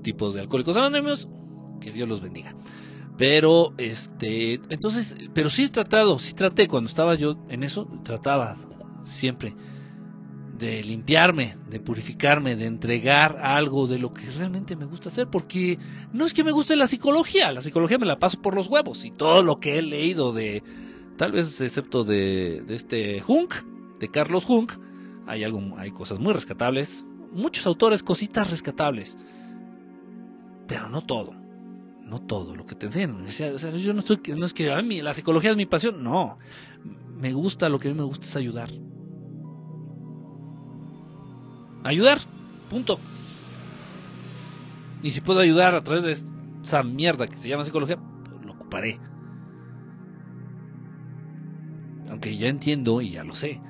[0.05, 1.27] tipos de alcohólicos anónimos.
[1.81, 2.55] Que Dios los bendiga.
[3.17, 8.55] Pero, este, entonces, pero sí he tratado, sí traté, cuando estaba yo en eso, trataba
[9.03, 9.55] siempre,
[10.57, 15.79] de limpiarme, de purificarme, de entregar algo de lo que realmente me gusta hacer, porque
[16.11, 19.05] no es que me guste la psicología, la psicología me la paso por los huevos
[19.05, 20.61] y todo lo que he leído de,
[21.17, 23.53] tal vez excepto de, de este Hunk,
[23.99, 24.73] de Carlos Hunk,
[25.25, 29.17] hay, algo, hay cosas muy rescatables, muchos autores, cositas rescatables,
[30.67, 31.33] pero no todo,
[32.01, 33.25] no todo lo que te enseñan.
[33.27, 36.37] yo no estoy, no es que a mí la psicología es mi pasión, no,
[37.13, 38.69] me gusta, lo que a mí me gusta es ayudar
[41.85, 42.19] ayudar.
[42.69, 42.99] Punto.
[45.01, 46.17] Y si puedo ayudar a través de
[46.63, 48.99] esa mierda que se llama psicología, pues lo ocuparé.
[52.09, 53.61] Aunque ya entiendo y ya lo sé,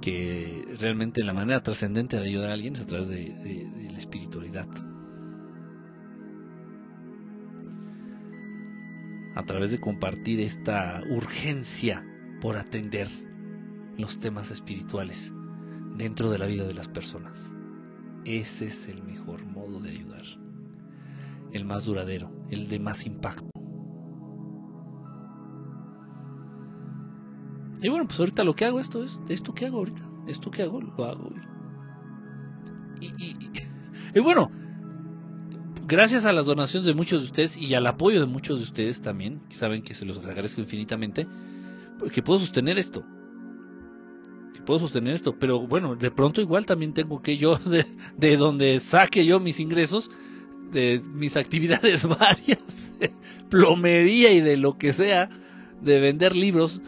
[0.00, 4.66] que realmente la manera trascendente de ayudar a alguien es a través de la espiritualidad.
[9.34, 12.04] A través de compartir esta urgencia
[12.40, 13.08] por atender
[13.96, 15.32] los temas espirituales
[15.96, 17.52] dentro de la vida de las personas.
[18.24, 20.24] Ese es el mejor modo de ayudar.
[21.52, 23.50] El más duradero, el de más impacto.
[27.82, 30.02] Y bueno, pues ahorita lo que hago esto es esto que hago ahorita.
[30.26, 31.30] Esto que hago, lo hago.
[33.00, 33.06] Y,
[34.14, 34.50] y, bueno,
[35.90, 39.02] gracias a las donaciones de muchos de ustedes y al apoyo de muchos de ustedes
[39.02, 41.26] también, que saben que se los agradezco infinitamente,
[41.98, 43.04] pues, que puedo sostener esto
[44.70, 47.58] puedo sostener esto, pero bueno, de pronto igual también tengo que yo,
[48.16, 50.12] de, donde saque yo mis ingresos,
[50.70, 52.60] de mis actividades varias,
[53.00, 53.12] de
[53.48, 55.28] plomería y de lo que sea,
[55.80, 56.80] de vender libros,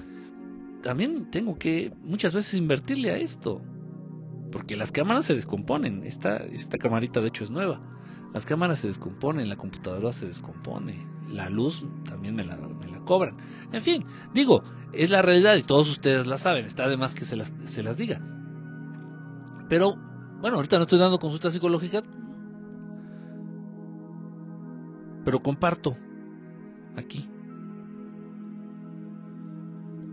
[0.83, 3.61] también tengo que muchas veces invertirle a esto.
[4.53, 6.03] Porque las cámaras se descomponen.
[6.05, 7.81] Esta, esta camarita de hecho es nueva.
[8.33, 13.01] Las cámaras se descomponen, la computadora se descompone, la luz también me la, me la
[13.01, 13.37] cobran.
[13.73, 14.63] En fin, digo,
[14.93, 17.83] es la realidad y todos ustedes la saben, está de más que se las, se
[17.83, 18.21] las diga.
[19.69, 19.97] Pero,
[20.41, 22.03] bueno, ahorita no estoy dando consulta psicológica,
[25.25, 25.97] pero comparto
[26.97, 27.29] aquí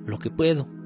[0.06, 0.79] lo que puedo.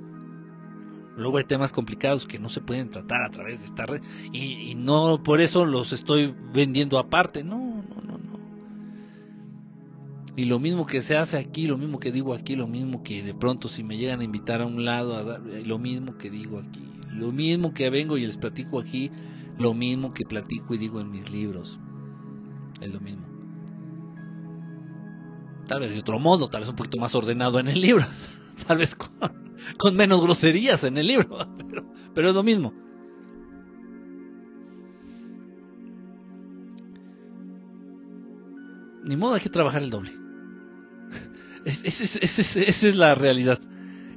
[1.16, 4.02] Luego hay temas complicados que no se pueden tratar a través de esta red
[4.32, 7.84] y, no por eso los estoy vendiendo aparte, no,
[10.36, 13.22] y lo mismo que se hace aquí, lo mismo que digo aquí, lo mismo que
[13.22, 16.32] de pronto si me llegan a invitar a un lado, a eh, lo mismo que
[16.32, 19.12] digo aquí, lo mismo que vengo y les platico aquí,
[19.60, 21.80] lo mismo que platico y digo en mis libros.
[22.82, 23.28] Es lo mismo.
[25.68, 28.04] Tal vez de otro modo, tal vez un poquito más ordenado en el libro,
[28.68, 28.96] tal vez
[29.78, 31.38] con, menos groserías en el libro,
[32.14, 32.74] pero, es lo mismo.
[39.04, 40.12] Ni modo, hay que trabajar el doble.
[41.66, 43.60] Es- es- es- es- es- esa es la realidad.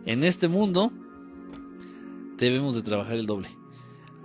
[0.04, 0.92] En este mundo
[2.38, 3.48] debemos de trabajar el doble.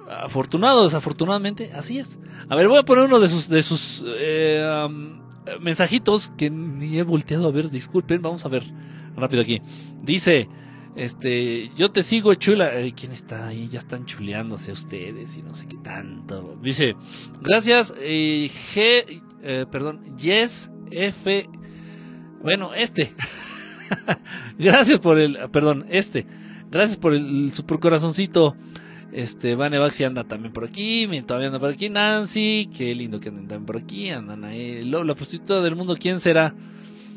[0.09, 2.19] Afortunado, desafortunadamente, así es.
[2.49, 4.03] A ver, voy a poner uno de sus, de sus
[4.67, 5.21] am,
[5.61, 8.63] mensajitos que ni he volteado a ver, disculpen, vamos a ver
[9.15, 9.61] rápido aquí.
[10.03, 10.47] Dice,
[10.95, 12.71] este, yo te sigo chula.
[12.95, 13.67] ¿Quién está ahí?
[13.69, 16.57] Ya están chuleándose ustedes y no sé qué tanto.
[16.61, 16.95] Dice,
[17.41, 21.49] gracias, eh, G, eh, perdón, Yes F,
[22.41, 23.13] bueno, este.
[24.57, 26.25] gracias por el, perdón, este.
[26.69, 28.55] Gracias por el super corazoncito.
[29.11, 33.27] Este, Vane Baxi anda también por aquí, todavía anda por aquí, Nancy, qué lindo que
[33.27, 36.55] anden también por aquí, andan ahí, la prostituta del mundo, ¿quién será?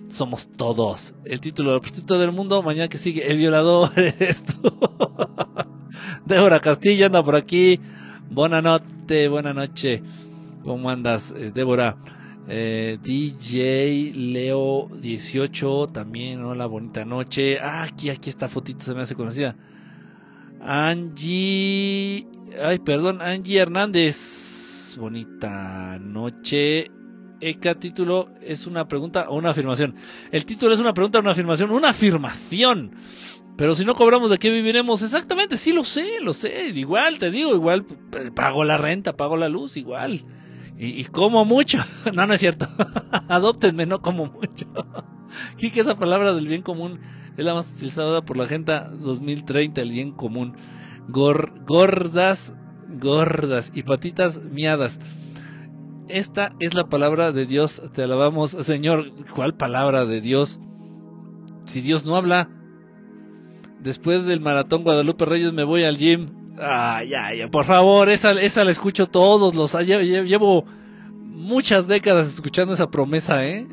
[0.09, 1.15] Somos todos.
[1.25, 4.73] El título de la del mundo, mañana que sigue, el violador eres tú.
[6.27, 7.81] Débora Castillo anda por aquí,
[8.31, 10.03] buena noche, buena noche,
[10.63, 11.97] ¿cómo andas, eh, Débora?
[12.47, 17.59] Eh, DJ Leo 18 también, hola, bonita noche.
[17.61, 19.57] Ah, aquí, aquí esta fotito se me hace conocida.
[20.61, 22.27] Angie,
[22.63, 24.97] ay, perdón, Angie Hernández.
[24.99, 26.91] Bonita noche.
[27.49, 29.95] Eka, título es una pregunta o una afirmación.
[30.33, 31.71] El título es una pregunta o una afirmación.
[31.71, 32.93] Una afirmación.
[33.57, 35.03] Pero si no cobramos, ¿de qué viviremos?
[35.03, 36.69] Exactamente, sí lo sé, lo sé.
[36.71, 37.85] Igual, te digo, igual
[38.35, 40.23] pago la renta, pago la luz, igual.
[40.79, 41.79] Y, como mucho.
[42.15, 42.67] No, no es cierto.
[43.29, 44.67] Adóptenme, no como mucho.
[45.59, 47.01] Y que esa palabra del bien común
[47.37, 50.57] es la más utilizada por la gente 2030, el bien común.
[51.09, 52.55] Gor- gordas,
[53.01, 55.01] gordas y patitas miadas.
[56.09, 57.83] Esta es la palabra de Dios.
[57.95, 59.11] Te alabamos, Señor.
[59.35, 60.61] ¿Cuál palabra de Dios?
[61.67, 62.49] Si Dios no habla.
[63.81, 66.31] Después del maratón Guadalupe Reyes me voy al gym.
[66.61, 70.03] Ay, ay, por favor, esa, esa la escucho todos los años.
[70.03, 70.65] Lle- Llevo
[71.21, 73.67] muchas décadas escuchando esa promesa, ¿eh?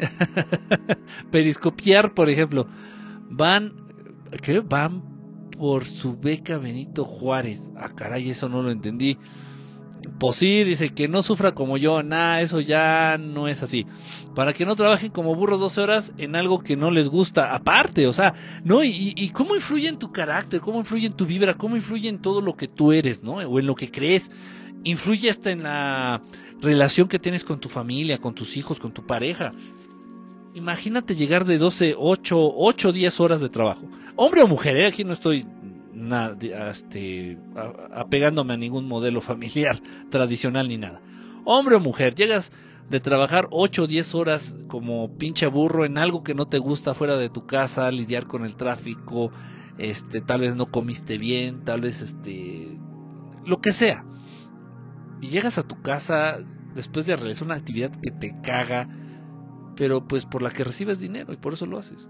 [1.32, 2.68] Periscopiar, por ejemplo.
[3.30, 3.74] Van,
[4.42, 4.60] ¿qué?
[4.62, 5.04] Van
[5.58, 7.72] por su beca Benito Juárez.
[7.78, 9.18] Ah, caray, eso no lo entendí.
[10.20, 12.04] Pues sí, dice que no sufra como yo.
[12.04, 13.86] Nah, eso ya no es así.
[14.36, 17.54] Para que no trabajen como burros 12 horas en algo que no les gusta.
[17.54, 18.34] Aparte, o sea,
[18.64, 18.84] ¿no?
[18.84, 22.20] Y, y cómo influye en tu carácter, cómo influye en tu vibra, cómo influye en
[22.20, 23.34] todo lo que tú eres, ¿no?
[23.34, 24.32] O en lo que crees.
[24.84, 26.22] Influye hasta en la
[26.62, 29.54] relación que tienes con tu familia, con tus hijos, con tu pareja.
[30.54, 33.88] Imagínate llegar de 12, 8, 8, 10 horas de trabajo.
[34.16, 34.86] Hombre o mujer, ¿eh?
[34.86, 35.46] aquí no estoy
[35.94, 37.38] na- este,
[37.94, 39.80] apegándome a ningún modelo familiar
[40.10, 41.02] tradicional ni nada.
[41.46, 42.52] Hombre o mujer, llegas
[42.90, 46.94] de trabajar 8 o 10 horas como pinche burro en algo que no te gusta
[46.94, 49.32] fuera de tu casa, lidiar con el tráfico,
[49.78, 52.78] este, tal vez no comiste bien, tal vez este,
[53.46, 54.06] lo que sea.
[55.22, 56.40] Y llegas a tu casa
[56.76, 58.90] después de realizar una actividad que te caga,
[59.76, 62.10] pero pues por la que recibes dinero y por eso lo haces.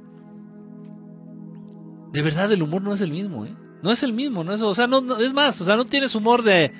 [2.11, 3.55] De verdad el humor no es el mismo, ¿eh?
[3.83, 5.85] No es el mismo, no es, o sea, no, no- es más, o sea, no
[5.85, 6.73] tienes humor de eh,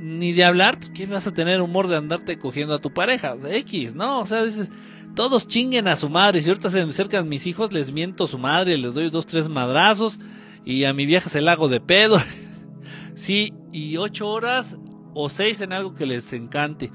[0.00, 3.36] ni de hablar, ¿qué vas a tener humor de andarte cogiendo a tu pareja?
[3.48, 4.20] X, ¿no?
[4.20, 4.70] O sea, dices,
[5.14, 8.28] todos chinguen a su madre, si ahorita se me acercan mis hijos, les miento a
[8.28, 10.20] su madre, les doy dos, tres madrazos,
[10.64, 12.18] y a mi vieja se la hago de pedo.
[13.14, 14.76] sí, y ocho horas
[15.14, 16.90] o seis en algo que les encante.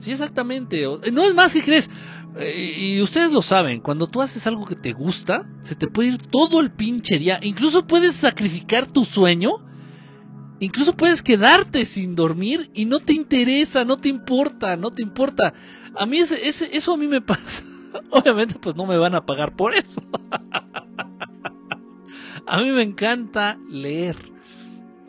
[0.00, 0.82] Sí, exactamente.
[1.12, 1.88] No es más que crees.
[2.38, 6.10] Eh, y ustedes lo saben, cuando tú haces algo que te gusta, se te puede
[6.10, 7.38] ir todo el pinche día.
[7.42, 9.52] Incluso puedes sacrificar tu sueño.
[10.60, 15.52] Incluso puedes quedarte sin dormir y no te interesa, no te importa, no te importa.
[15.96, 17.64] A mí ese, ese- eso a mí me pasa.
[18.10, 20.00] Obviamente pues no me van a pagar por eso.
[22.46, 24.16] a mí me encanta leer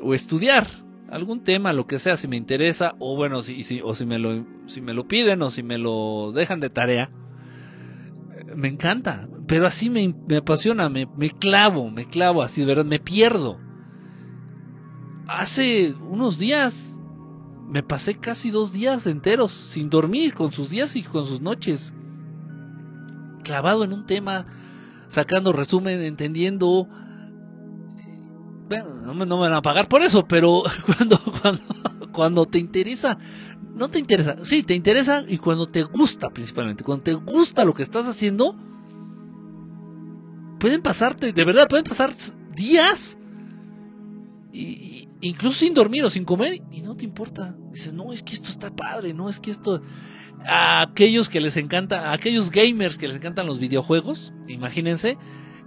[0.02, 0.68] o estudiar
[1.14, 4.18] algún tema, lo que sea, si me interesa, o bueno, si, si- o si me,
[4.20, 7.12] lo, piden o si me lo dejan de tarea,
[8.36, 12.68] eh, me encanta, pero así me, me apasiona, me, me clavo, me clavo, así de
[12.68, 13.60] verdad, me pierdo.
[15.28, 17.00] Hace unos días
[17.68, 21.94] me pasé casi dos días enteros sin dormir, con sus días y con sus noches,
[23.44, 24.46] clavado en un tema,
[25.08, 26.88] sacando resumen, entendiendo
[28.68, 30.64] bueno, no me, no me van a pagar por eso, pero
[30.98, 31.20] cuando,
[32.12, 33.18] cuando, te interesa,
[33.76, 37.74] no te interesa, sí, te interesa y cuando te gusta principalmente, cuando te gusta lo
[37.74, 38.56] que estás haciendo,
[40.60, 42.14] pueden pasarte, de verdad, pueden pasar
[42.56, 43.18] días,
[44.52, 47.56] y- incluso sin dormir o sin comer, y no te importa.
[47.72, 49.82] Dices, no, es que esto está padre, no, es que esto...
[50.46, 55.18] A aquellos que les encanta, a aquellos gamers que les encantan los videojuegos, imagínense,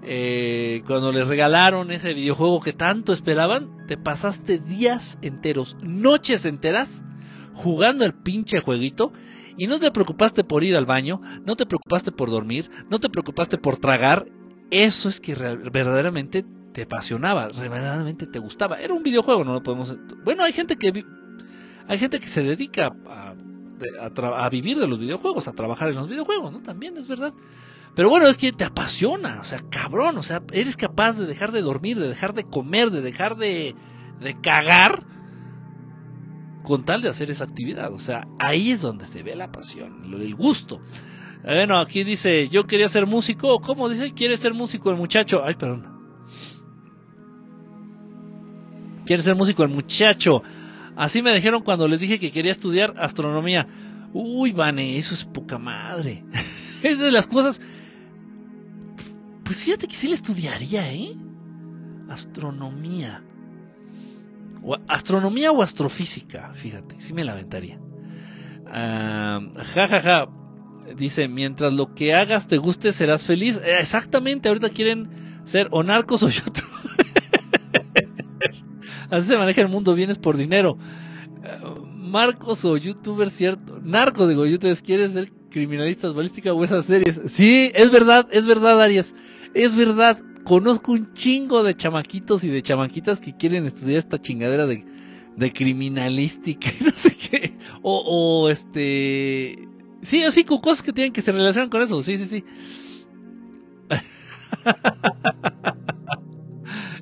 [0.07, 7.05] eh, cuando les regalaron ese videojuego que tanto esperaban, te pasaste días enteros, noches enteras,
[7.55, 9.13] jugando el pinche jueguito
[9.57, 13.09] y no te preocupaste por ir al baño, no te preocupaste por dormir, no te
[13.09, 14.27] preocupaste por tragar,
[14.71, 18.79] eso es que verdaderamente te apasionaba, verdaderamente te gustaba.
[18.79, 19.97] Era un videojuego, no lo podemos...
[20.25, 21.05] Bueno, hay gente que
[21.89, 23.35] hay gente que se dedica a,
[24.45, 26.61] a, vivir de los videojuegos, a trabajar en los videojuegos, ¿no?
[26.63, 27.33] También es verdad.
[27.97, 31.51] Pero bueno, es que te apasiona, o sea, cabrón, o sea, eres capaz de dejar
[31.51, 33.75] de dormir, de dejar de comer, de dejar de,
[34.21, 35.03] de cagar
[36.63, 37.91] con tal de hacer esa actividad.
[37.95, 40.83] O sea, ahí es donde se ve la pasión, el gusto.
[41.43, 43.63] Bueno, aquí dice, yo quería ser músico.
[43.63, 44.13] ¿Cómo dice?
[44.13, 45.43] ¿Quiere ser músico el muchacho?
[45.43, 45.87] Ay, perdón.
[49.07, 50.43] Quiere ser músico el muchacho.
[50.97, 53.67] Así me dijeron cuando les dije que quería estudiar astronomía.
[54.13, 56.25] Uy, Vane, eso es poca madre.
[56.83, 57.63] es de las cosas.
[59.47, 61.15] Pues fíjate que sí le estudiaría, ¿eh?
[62.09, 63.23] Astronomía.
[64.65, 67.79] O, astronomía o astrofísica, fíjate, sí me la aventaría.
[68.67, 70.29] ja, ja, ja.
[70.97, 73.61] Dice, mientras lo que hagas te guste, serás feliz.
[73.65, 75.09] Eh, exactamente, ahorita quieren
[75.45, 76.67] ser o narcos o YouTube.
[79.11, 80.77] Así se maneja el mundo, vienes por dinero.
[81.45, 81.59] Eh,
[81.95, 83.81] Marcos o youtubers, cierto.
[83.83, 87.21] Narcos, digo, youtubers, ¿quieren ser criminalistas balística o esas series?
[87.27, 89.15] Sí, es verdad, es verdad, Arias.
[89.57, 90.19] Es verdad.
[90.45, 94.85] Conozco un chingo de chamaquitos y de chamaquitas que quieren estudiar esta chingadera de,
[95.53, 97.57] criminalística y no sé qué.
[97.81, 99.67] O, o este.
[100.03, 102.03] Sí, así con cosas que tienen que se relacionan con eso.
[102.03, 102.45] Sí, sí, sí.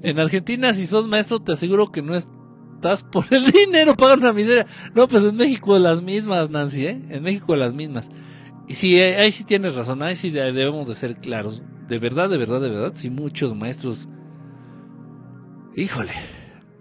[0.02, 4.34] En Argentina, si sos maestro, te aseguro que no estás por el dinero, pagan una
[4.34, 4.66] miseria.
[4.94, 7.02] No, pues en México las mismas, Nancy, ¿eh?
[7.08, 8.10] En México las mismas.
[8.68, 11.62] Y sí, ahí sí tienes razón, ahí sí debemos de ser claros.
[11.88, 14.08] De verdad, de verdad, de verdad, sí muchos maestros...
[15.76, 16.12] Híjole.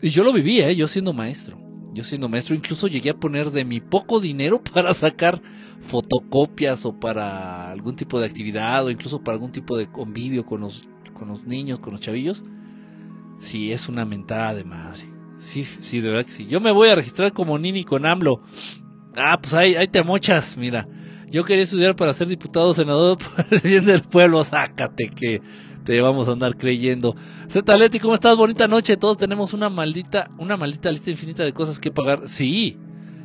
[0.01, 0.75] Y yo lo viví, ¿eh?
[0.75, 1.57] Yo siendo maestro.
[1.93, 5.41] Yo siendo maestro incluso llegué a poner de mi poco dinero para sacar
[5.81, 10.61] fotocopias o para algún tipo de actividad o incluso para algún tipo de convivio con
[10.61, 12.43] los, con los niños, con los chavillos
[13.39, 15.03] Sí, es una mentada de madre.
[15.37, 16.47] Sí, sí, de verdad que sí.
[16.47, 18.41] Yo me voy a registrar como Nini con AMLO.
[19.17, 20.87] Ah, pues ahí, ahí te mochas, mira.
[21.33, 24.43] Yo quería estudiar para ser diputado senador por el bien del pueblo.
[24.43, 25.41] Sácate que
[25.83, 27.15] te vamos a andar creyendo.
[27.49, 28.37] Z Leti, ¿cómo estás?
[28.37, 28.97] Bonita noche.
[28.97, 32.27] Todos tenemos una maldita, una maldita lista infinita de cosas que pagar.
[32.27, 32.77] Sí,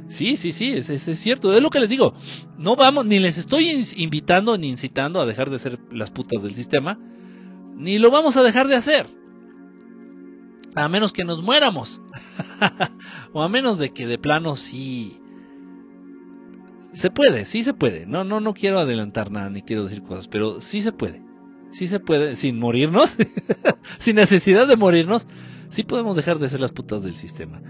[0.08, 1.52] sí, sí, sí, es, es, es cierto.
[1.52, 2.14] Es lo que les digo.
[2.56, 6.54] No vamos, ni les estoy invitando ni incitando a dejar de ser las putas del
[6.54, 6.98] sistema.
[7.76, 9.06] Ni lo vamos a dejar de hacer.
[10.74, 12.00] A menos que nos muéramos.
[13.34, 15.20] o a menos de que de plano sí.
[16.98, 18.06] Se puede, sí se puede.
[18.06, 21.22] No, no, no quiero adelantar nada ni quiero decir cosas, pero sí se puede.
[21.70, 23.16] Sí se puede, sin morirnos,
[23.98, 25.28] sin necesidad de morirnos,
[25.70, 27.62] sí podemos dejar de ser las putas del sistema.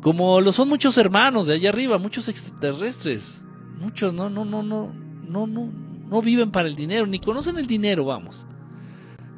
[0.00, 3.44] Como lo son muchos hermanos de allá arriba, muchos extraterrestres.
[3.78, 4.92] Muchos no, no, no, no,
[5.28, 5.72] no, no,
[6.08, 8.48] no viven para el dinero, ni conocen el dinero, vamos.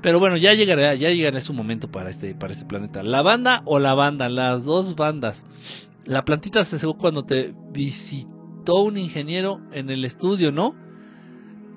[0.00, 3.02] Pero bueno, ya llegará, ya llegará su momento para este, para este planeta.
[3.02, 5.44] La banda o la banda, las dos bandas.
[6.06, 8.33] La plantita se secó cuando te visitó
[8.72, 10.74] un ingeniero en el estudio, ¿no?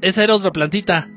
[0.02, 1.10] Esa era otra plantita.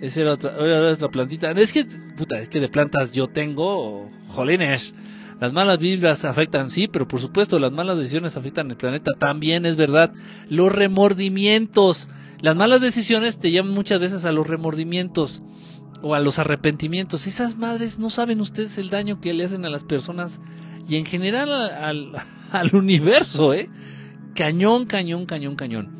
[0.00, 0.52] Esa era otra,
[0.92, 1.50] otra plantita.
[1.52, 1.84] Es que,
[2.16, 4.94] puta, es que de plantas yo tengo, jolines.
[5.40, 9.66] Las malas vibras afectan, sí, pero por supuesto las malas decisiones afectan el planeta también,
[9.66, 10.12] es verdad.
[10.48, 12.08] Los remordimientos.
[12.40, 15.42] Las malas decisiones te llevan muchas veces a los remordimientos
[16.02, 17.26] o a los arrepentimientos.
[17.26, 20.40] Esas madres no saben ustedes el daño que le hacen a las personas
[20.88, 22.12] y en general al,
[22.52, 23.68] al, universo, ¿eh?
[24.36, 25.96] Cañón, cañón, cañón, cañón.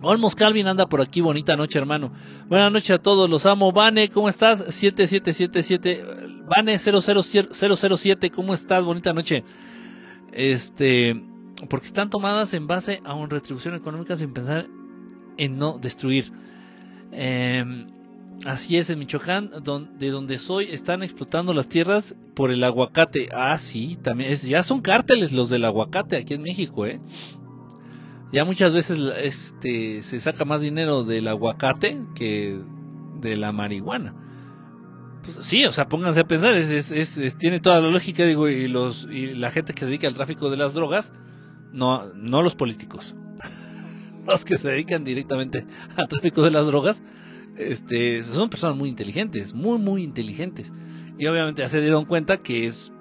[0.00, 2.10] Olmos Calvin anda por aquí, bonita noche, hermano.
[2.48, 3.70] Buenas noches a todos, los amo.
[3.70, 4.64] Vane, ¿cómo estás?
[4.68, 6.04] 7777.
[6.48, 8.84] Vane 007, ¿cómo estás?
[8.84, 9.44] Bonita noche.
[10.32, 11.22] Este,
[11.68, 14.66] porque están tomadas en base a una retribución económica sin pensar
[15.36, 16.32] en no destruir.
[17.12, 17.86] Eh,
[18.44, 19.50] Así es, en Michoacán,
[19.98, 23.28] de donde soy, están explotando las tierras por el aguacate.
[23.32, 24.30] Ah, sí, también.
[24.30, 27.00] Es, ya son cárteles los del aguacate aquí en México, ¿eh?
[28.32, 32.58] Ya muchas veces este, se saca más dinero del aguacate que
[33.20, 34.14] de la marihuana.
[35.22, 39.08] Pues, sí, o sea, pónganse a pensar, es, tiene toda la lógica, digo, y, los,
[39.10, 41.12] y la gente que se dedica al tráfico de las drogas,
[41.72, 43.16] no, no los políticos.
[44.26, 47.02] los que se dedican directamente al tráfico de las drogas
[47.58, 50.72] este, son personas muy inteligentes, muy, muy inteligentes.
[51.18, 52.92] Y obviamente ya se dieron cuenta que es,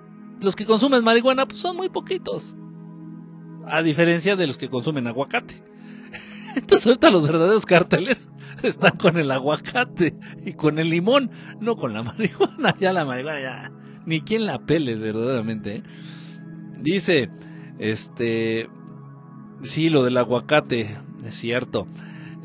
[0.42, 2.56] los que consumen marihuana pues son muy poquitos.
[3.68, 5.64] A diferencia de los que consumen aguacate.
[6.56, 8.30] Entonces ahorita los verdaderos cárteles
[8.64, 10.16] están con el aguacate
[10.46, 12.76] y con el limón, no con la marihuana.
[12.80, 13.72] Ya la marihuana ya
[14.06, 15.78] ni quien la pele verdaderamente.
[15.78, 15.84] ¿eh?
[16.80, 17.30] Dice,
[17.80, 18.70] este,
[19.66, 21.88] Sí, lo del aguacate, es cierto.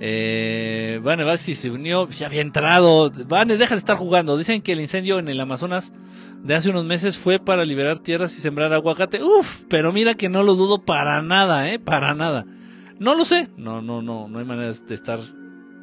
[0.03, 3.13] Eh, Vane Baxi se unió, ya había entrado.
[3.29, 4.39] Vane, deja de estar jugando.
[4.39, 5.93] Dicen que el incendio en el Amazonas
[6.43, 9.23] de hace unos meses fue para liberar tierras y sembrar aguacate.
[9.23, 12.47] Uf, pero mira que no lo dudo para nada, eh, para nada.
[12.99, 15.21] No lo sé, no, no, no, no hay manera de estar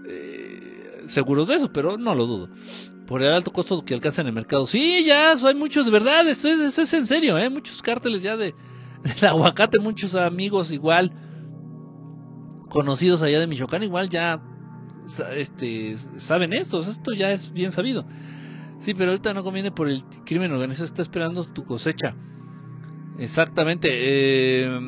[0.07, 2.49] eh, seguros de eso, pero no lo dudo.
[3.05, 4.65] Por el alto costo que alcanza en el mercado.
[4.65, 8.21] Sí, ya, hay muchos, de verdad, eso es, eso es en serio, eh, muchos cárteles
[8.21, 8.53] ya de,
[9.03, 11.11] del aguacate, muchos amigos igual
[12.69, 14.41] conocidos allá de Michoacán igual ya
[15.35, 18.05] este, saben esto, esto ya es bien sabido.
[18.79, 22.15] Sí, pero ahorita no conviene por el crimen organizado, está esperando tu cosecha.
[23.17, 23.89] Exactamente.
[23.91, 24.79] Eh,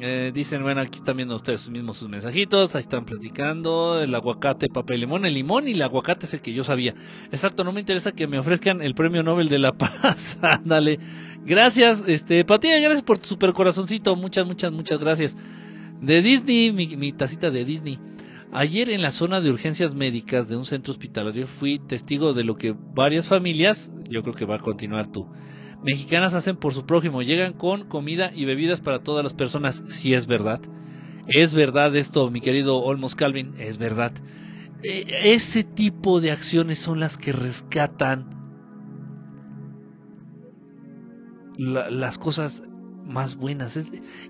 [0.00, 4.68] eh, dicen, bueno, aquí están viendo ustedes mismos sus mensajitos, ahí están platicando, el aguacate,
[4.68, 6.94] papel, limón, el limón y el aguacate es el que yo sabía.
[7.32, 10.38] Exacto, no me interesa que me ofrezcan el premio Nobel de la Paz.
[10.42, 11.00] Ándale.
[11.44, 15.36] gracias, este, Patilla, gracias por tu super corazoncito, muchas, muchas, muchas gracias.
[16.00, 17.98] De Disney, mi, tacita de Disney.
[18.52, 22.56] Ayer en la zona de urgencias médicas de un centro hospitalario fui testigo de lo
[22.56, 25.28] que varias familias, yo creo que va a continuar tú,
[25.82, 27.22] mexicanas hacen por su prójimo.
[27.22, 30.60] Llegan con comida y bebidas para todas las personas, si es verdad.
[31.26, 34.12] Es verdad esto, mi querido Olmos Calvin, es verdad.
[34.82, 38.38] E, ese tipo de acciones son las que rescatan
[41.58, 42.62] las cosas
[43.08, 43.76] más buenas.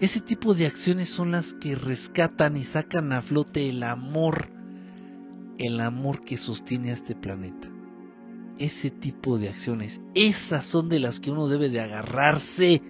[0.00, 4.50] ese tipo de acciones son las que rescatan y sacan a flote el amor,
[5.58, 7.68] el amor que sostiene a este planeta.
[8.58, 12.82] Ese tipo de acciones, esas son de las que uno debe de agarrarse,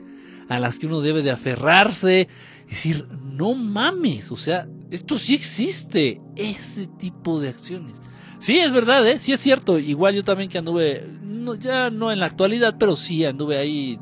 [0.49, 2.29] a las que uno debe de aferrarse,
[2.69, 8.01] decir, no mames, o sea, esto sí existe, ese tipo de acciones.
[8.39, 9.19] Sí, es verdad, ¿eh?
[9.19, 9.79] sí es cierto.
[9.79, 13.99] Igual yo también que anduve, no, ya no en la actualidad, pero sí anduve ahí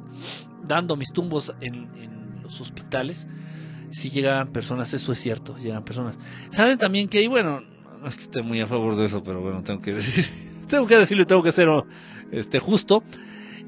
[0.66, 1.88] dando mis tumbos en,
[2.42, 3.26] los hospitales,
[3.90, 6.16] si llegaban personas, eso es cierto, llegan personas.
[6.50, 7.62] Saben también que, y bueno,
[8.00, 10.26] no es que esté muy a favor de eso, pero bueno, tengo que decir,
[10.68, 11.68] tengo que decirlo, tengo que ser
[12.30, 13.02] este, justo.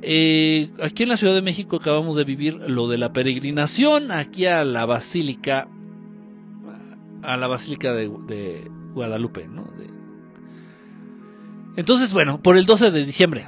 [0.00, 4.46] Eh, aquí en la Ciudad de México acabamos de vivir lo de la peregrinación aquí
[4.46, 5.66] a la Basílica,
[7.22, 9.68] a la Basílica de, de Guadalupe, ¿no?
[11.78, 13.46] Entonces, bueno, por el 12 de diciembre,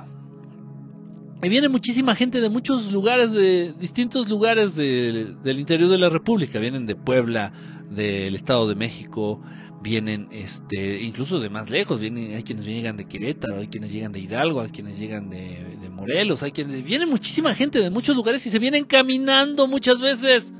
[1.42, 6.58] y viene muchísima gente de muchos lugares, de distintos lugares del interior de la República.
[6.58, 7.52] Vienen de Puebla,
[7.88, 9.40] del Estado de México,
[9.82, 11.98] vienen este, incluso de más lejos.
[11.98, 15.78] Vienen, hay quienes llegan de Querétaro, hay quienes llegan de Hidalgo, hay quienes llegan de,
[15.90, 16.84] Morelos, hay quienes.
[16.84, 20.54] Viene muchísima gente de muchos lugares y se vienen caminando muchas veces.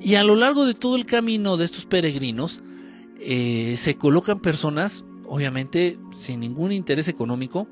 [0.00, 2.62] Y a lo largo de todo el camino de estos peregrinos,
[3.20, 7.68] eh, se colocan personas, obviamente, sin ningún interés económico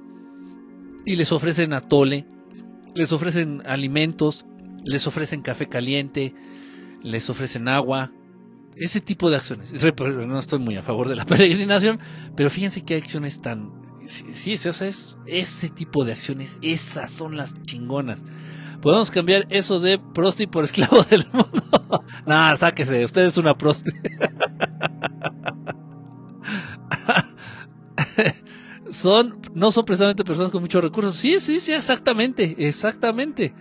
[1.08, 2.26] y les ofrecen atole,
[2.94, 4.44] les ofrecen alimentos,
[4.84, 6.34] les ofrecen café caliente,
[7.02, 8.12] les ofrecen agua,
[8.76, 9.72] ese tipo de acciones.
[9.72, 11.98] No estoy muy a favor de la peregrinación,
[12.36, 13.72] pero fíjense qué acciones tan...
[14.06, 18.26] Sí, sí, es ese tipo de acciones, esas son las chingonas.
[18.82, 22.04] Podemos cambiar eso de prosti por esclavo del mundo.
[22.26, 23.92] Nada, sáquese, usted es una prosti.
[28.90, 31.16] son, no son precisamente personas con muchos recursos.
[31.16, 33.54] Sí, sí, sí, exactamente, exactamente.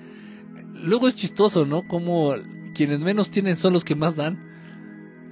[0.84, 1.88] Luego es chistoso, ¿no?
[1.88, 2.36] Como
[2.74, 4.46] quienes menos tienen son los que más dan.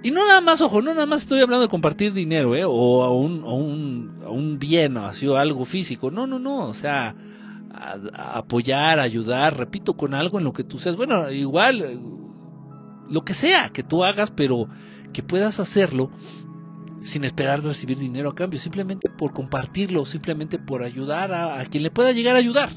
[0.04, 2.64] Y no nada más, ojo, no nada más estoy hablando de compartir dinero, ¿eh?
[2.66, 6.12] O a un, a un, a un bien, o así, o algo físico.
[6.12, 7.16] No, no, no, o sea,
[8.14, 10.96] apoyar, ayudar, repito, con algo en lo que tú seas.
[10.96, 12.00] Bueno, igual,
[13.10, 14.68] lo que sea que tú hagas, pero
[15.12, 16.12] que puedas hacerlo
[17.06, 21.92] sin esperar recibir dinero a cambio, simplemente por compartirlo, simplemente por ayudar a, quien le
[21.92, 22.72] pueda llegar a ayudar.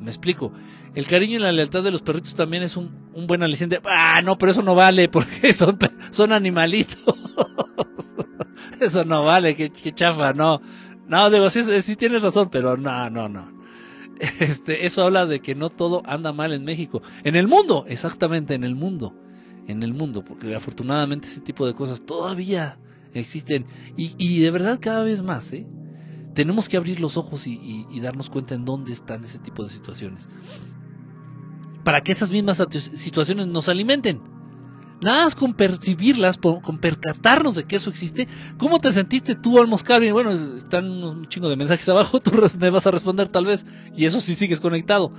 [0.00, 0.52] Me explico.
[0.94, 2.90] El cariño y la lealtad de los perritos también es un,
[3.26, 3.80] buen aliciente.
[3.84, 5.52] Ah, no, pero eso no vale porque
[6.10, 6.98] son, animalitos.
[8.80, 10.60] eso no vale, que, chafa, no.
[11.06, 13.54] No, digo, sí, sí tienes razón, pero no, no, no.
[14.40, 17.02] Este, eso habla de que no todo anda mal en México.
[17.22, 19.14] En el mundo, exactamente, en el mundo.
[19.66, 22.78] En el mundo, porque afortunadamente ese tipo de cosas todavía
[23.14, 23.66] existen
[23.96, 25.66] y, de verdad cada vez más, ¿eh?
[26.34, 30.28] Tenemos que abrir los ojos y, darnos cuenta en dónde están ese tipo de situaciones.
[31.84, 32.62] Para que esas mismas
[32.94, 34.20] situaciones nos alimenten.
[35.00, 38.26] Nada más con percibirlas, con percatarnos de que eso existe.
[38.58, 40.12] ¿Cómo te sentiste tú, Almos Calvin?
[40.12, 43.64] Bueno, están un chingo de mensajes abajo, tú me vas a responder tal vez.
[43.94, 45.12] Y eso sí sigues conectado.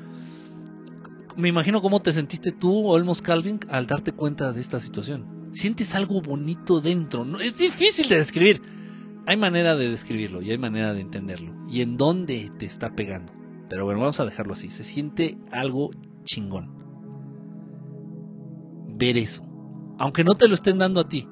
[1.38, 5.96] Me imagino cómo te sentiste tú, Olmos Calvin, al darte cuenta de esta situación sientes
[5.96, 7.26] algo bonito dentro.
[7.26, 8.62] No, es difícil de describir.
[9.26, 11.54] Hay manera de describirlo y hay manera de entenderlo.
[11.68, 13.34] Y en dónde te está pegando.
[13.70, 14.70] Pero bueno, vamos a dejarlo así.
[14.70, 15.92] Se siente algo
[16.24, 16.76] chingón.
[18.98, 19.44] Ver eso.
[19.98, 21.28] aunque no te lo estén dando a ti,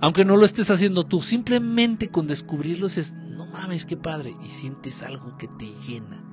[0.00, 4.50] aunque no lo estés haciendo tú, simplemente con descubrirlo es, no mames, qué padre, y
[4.50, 6.23] sientes algo que te llena.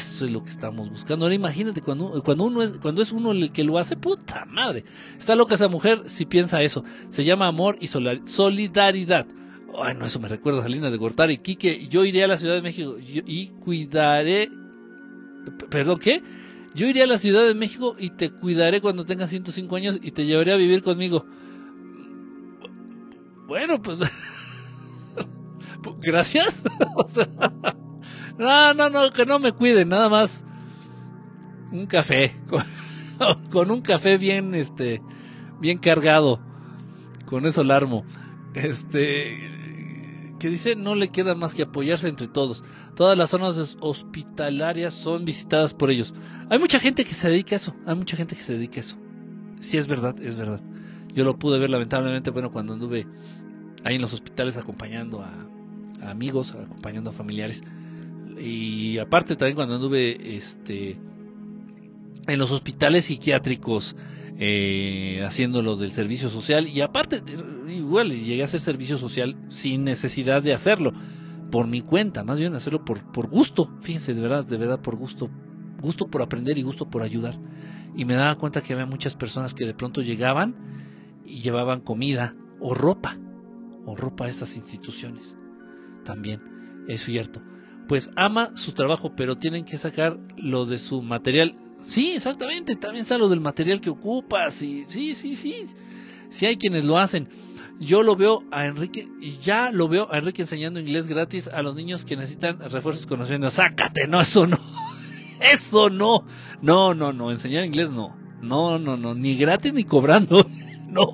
[0.00, 1.26] Eso es lo que estamos buscando.
[1.26, 4.84] Ahora imagínate cuando, cuando uno es, cuando es uno el que lo hace, puta madre.
[5.18, 6.84] Está loca esa mujer si piensa eso.
[7.10, 9.26] Se llama amor y solidaridad.
[9.72, 11.38] Bueno, eso me recuerda a Salinas de Gortari.
[11.38, 14.50] Quique, yo iré a la Ciudad de México y cuidaré.
[15.70, 16.22] ¿Perdón qué?
[16.74, 20.12] Yo iré a la Ciudad de México y te cuidaré cuando tengas 105 años y
[20.12, 21.26] te llevaré a vivir conmigo.
[23.46, 23.98] Bueno, pues.
[26.00, 26.62] Gracias.
[28.40, 30.44] no, no, no, que no me cuiden, nada más.
[31.70, 32.34] Un café.
[33.50, 35.02] Con, un café bien, este.
[35.60, 36.40] Bien cargado.
[37.26, 38.04] Con eso larmo.
[38.54, 39.60] Este
[40.40, 42.64] que dice no le queda más que apoyarse entre todos.
[42.96, 46.14] Todas las zonas hospitalarias son visitadas por ellos.
[46.48, 48.80] Hay mucha gente que se dedica a eso, hay mucha gente que se dedica a
[48.80, 48.96] eso.
[49.60, 50.60] Sí, es verdad, es verdad.
[51.14, 53.06] Yo lo pude ver lamentablemente, bueno, cuando anduve
[53.84, 57.62] ahí en los hospitales acompañando a, amigos, acompañando a familiares.
[58.38, 60.98] Y aparte también cuando anduve este,
[62.26, 63.96] en los hospitales psiquiátricos
[64.38, 67.22] eh, haciéndolo del servicio social y aparte
[67.68, 70.92] igual llegué a hacer servicio social sin necesidad de hacerlo
[71.50, 74.96] por mi cuenta, más bien hacerlo por, por gusto, fíjense, de verdad, de verdad por
[74.96, 75.28] gusto,
[75.80, 77.38] gusto por aprender y gusto por ayudar.
[77.96, 80.54] Y me daba cuenta que había muchas personas que de pronto llegaban
[81.26, 83.18] y llevaban comida o ropa,
[83.84, 85.36] o ropa a estas instituciones.
[86.04, 86.40] También,
[86.88, 87.42] es cierto.
[87.90, 91.56] Pues ama su trabajo, pero tienen que sacar lo de su material
[91.90, 95.66] Sí, exactamente, también está lo del material que ocupas, y sí, sí, sí,
[96.28, 97.28] sí hay quienes lo hacen.
[97.80, 99.08] Yo lo veo a Enrique,
[99.42, 103.50] ya lo veo a Enrique enseñando inglés gratis a los niños que necesitan refuerzos conociendo.
[103.50, 104.56] Sácate, no, eso no,
[105.40, 106.24] eso no,
[106.62, 110.46] no, no, no, enseñar inglés no, no, no, no, ni gratis ni cobrando,
[110.86, 111.12] no,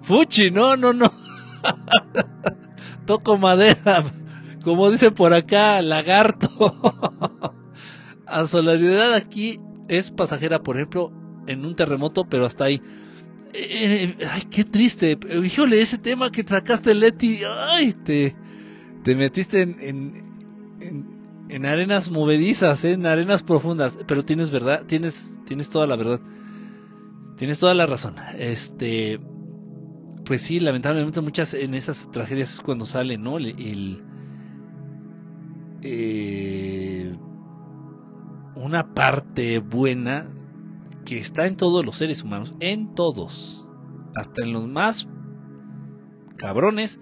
[0.00, 1.12] fuchi, no, no, no,
[3.06, 4.02] toco madera,
[4.66, 6.48] como dicen por acá, lagarto.
[8.26, 11.12] A solidaridad aquí es pasajera, por ejemplo,
[11.46, 12.82] en un terremoto, pero hasta ahí.
[13.54, 15.16] Eh, ay, qué triste.
[15.44, 17.42] Híjole, ese tema que sacaste, Leti.
[17.46, 18.34] Ay, te,
[19.04, 19.76] te metiste en,
[20.80, 22.94] en, en, arenas movedizas, ¿eh?
[22.94, 24.00] en arenas profundas.
[24.04, 26.20] Pero tienes verdad, tienes, tienes toda la verdad.
[27.36, 28.16] Tienes toda la razón.
[28.36, 29.20] Este,
[30.24, 33.38] pues sí, lamentablemente muchas en esas tragedias es cuando sale, ¿no?
[33.38, 34.02] El
[35.88, 37.16] eh,
[38.56, 40.28] una parte buena
[41.04, 43.64] que está en todos los seres humanos, en todos,
[44.16, 45.08] hasta en los más
[46.36, 47.00] cabrones,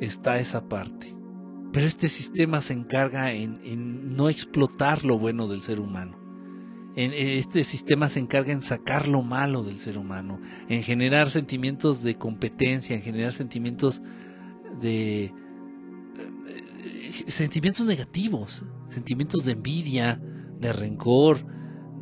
[0.00, 1.14] está esa parte.
[1.72, 6.16] Pero este sistema se encarga en, no explotar lo bueno del ser humano.
[6.96, 10.40] En, este sistema se encarga en sacar lo malo del ser humano,
[10.70, 14.02] en generar sentimientos de competencia, en generar sentimientos
[14.80, 15.32] de eh,
[17.26, 20.20] sentimientos negativos, sentimientos de envidia,
[20.58, 21.44] de rencor,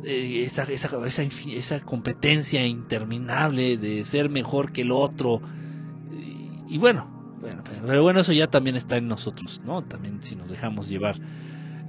[0.03, 0.89] esa, esa,
[1.25, 5.41] esa, competencia interminable de ser mejor que el otro.
[6.67, 9.83] Y, bueno, bueno, pero bueno, eso ya también está en nosotros, ¿no?
[9.83, 11.19] También si nos dejamos llevar.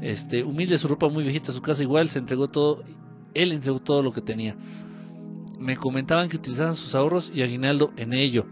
[0.00, 2.84] Este, humilde su ropa muy viejita, su casa igual, se entregó todo,
[3.34, 4.56] él entregó todo lo que tenía.
[5.58, 8.46] Me comentaban que utilizaban sus ahorros y aguinaldo en ello.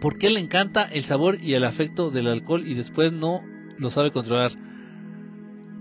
[0.00, 3.42] Porque le encanta el sabor y el afecto del alcohol y después no
[3.78, 4.52] lo sabe controlar.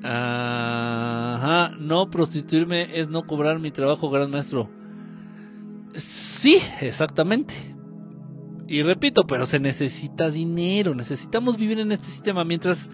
[0.03, 4.69] Ajá, no prostituirme es no cobrar mi trabajo, gran maestro.
[5.93, 7.53] Sí, exactamente.
[8.67, 12.43] Y repito, pero se necesita dinero, necesitamos vivir en este sistema.
[12.43, 12.91] Mientras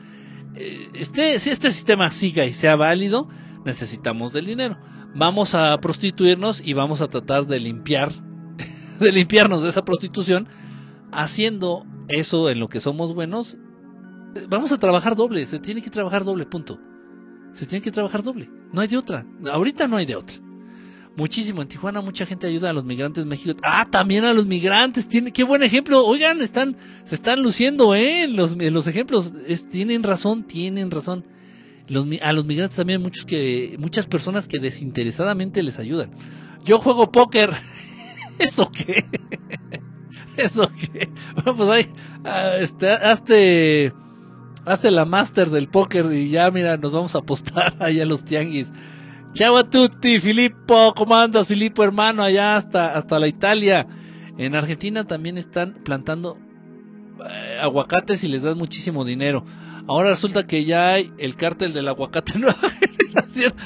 [0.56, 3.28] eh, este, si este sistema siga y sea válido,
[3.66, 4.78] necesitamos del dinero.
[5.14, 8.12] Vamos a prostituirnos y vamos a tratar de limpiar,
[9.00, 10.48] de limpiarnos de esa prostitución,
[11.12, 13.58] haciendo eso en lo que somos buenos.
[14.50, 16.80] Vamos a trabajar doble, se tiene que trabajar doble, punto
[17.56, 18.50] se tiene que trabajar doble.
[18.74, 19.26] No hay de otra.
[19.50, 20.36] Ahorita no hay de otra.
[21.16, 21.62] Muchísimo.
[21.62, 23.58] En Tijuana mucha gente ayuda a los migrantes México.
[23.64, 25.08] Ah, también a los migrantes.
[25.08, 26.06] Tiene, qué buen ejemplo.
[26.06, 26.76] Oigan, están,
[27.06, 28.28] se están luciendo, ¿eh?
[28.28, 29.34] Los, los ejemplos.
[29.72, 31.26] tienen razón, tienen razón.
[31.88, 36.12] Los, a los migrantes también muchos que, muchas personas que desinteresadamente les ayudan.
[36.66, 37.54] Yo juego póker.
[38.38, 39.06] ¿Eso qué?
[40.38, 41.10] ¿Eso qué?
[41.36, 41.88] Bueno, pues ahí,
[42.24, 43.94] ah, este, hazte,
[44.66, 48.26] Hazte la master del póker y ya, mira, nos vamos a apostar allá a los
[48.26, 48.74] tianguis.
[49.34, 52.24] Chao a tutti, Filippo, ¿cómo andas, Filippo, hermano?
[52.24, 53.86] Allá hasta, hasta la Italia.
[54.38, 56.40] En Argentina también están plantando
[57.24, 59.46] eh, aguacates y les dan muchísimo dinero.
[59.88, 62.34] Ahora resulta que ya hay el cártel del aguacate.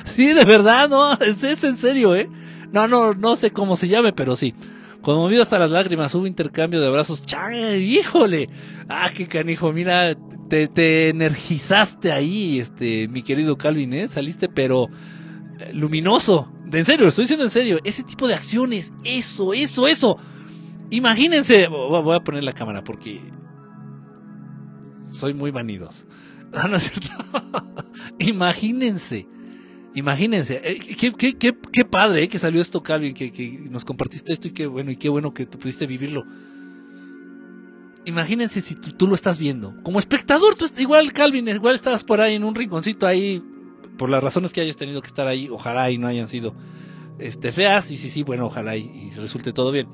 [0.05, 2.29] Sí, de verdad, no, es, es en serio, ¿eh?
[2.71, 4.53] No, no, no sé cómo se llame, pero sí.
[5.01, 7.23] Conmovido hasta las lágrimas, hubo intercambio de abrazos.
[7.25, 7.53] ¡Chan!
[7.79, 8.49] ¡Híjole!
[8.89, 9.71] ¡Ah, qué canijo!
[9.71, 10.15] Mira,
[10.49, 14.07] te, te energizaste ahí, este, mi querido Calvin, ¿eh?
[14.09, 14.87] Saliste, pero
[15.59, 16.51] eh, luminoso.
[16.65, 17.79] De en serio, lo estoy diciendo en serio.
[17.83, 20.17] Ese tipo de acciones, eso, eso, eso.
[20.89, 23.21] Imagínense, vo- voy a poner la cámara porque
[25.11, 26.05] soy muy vanidoso.
[26.51, 27.11] No, no es cierto.
[28.17, 29.27] Imagínense.
[29.95, 34.51] Imagínense, eh, qué, padre eh, que salió esto, Calvin, que, que nos compartiste esto y
[34.51, 36.25] qué bueno, y qué bueno que tú pudiste vivirlo.
[38.05, 39.75] Imagínense si tú, lo estás viendo.
[39.83, 43.43] Como espectador, tú igual, Calvin, igual estabas por ahí en un rinconcito ahí,
[43.97, 46.55] por las razones que hayas tenido que estar ahí, ojalá y no hayan sido
[47.17, 49.87] este, feas, y sí, sí, bueno, ojalá y, resulte todo bien.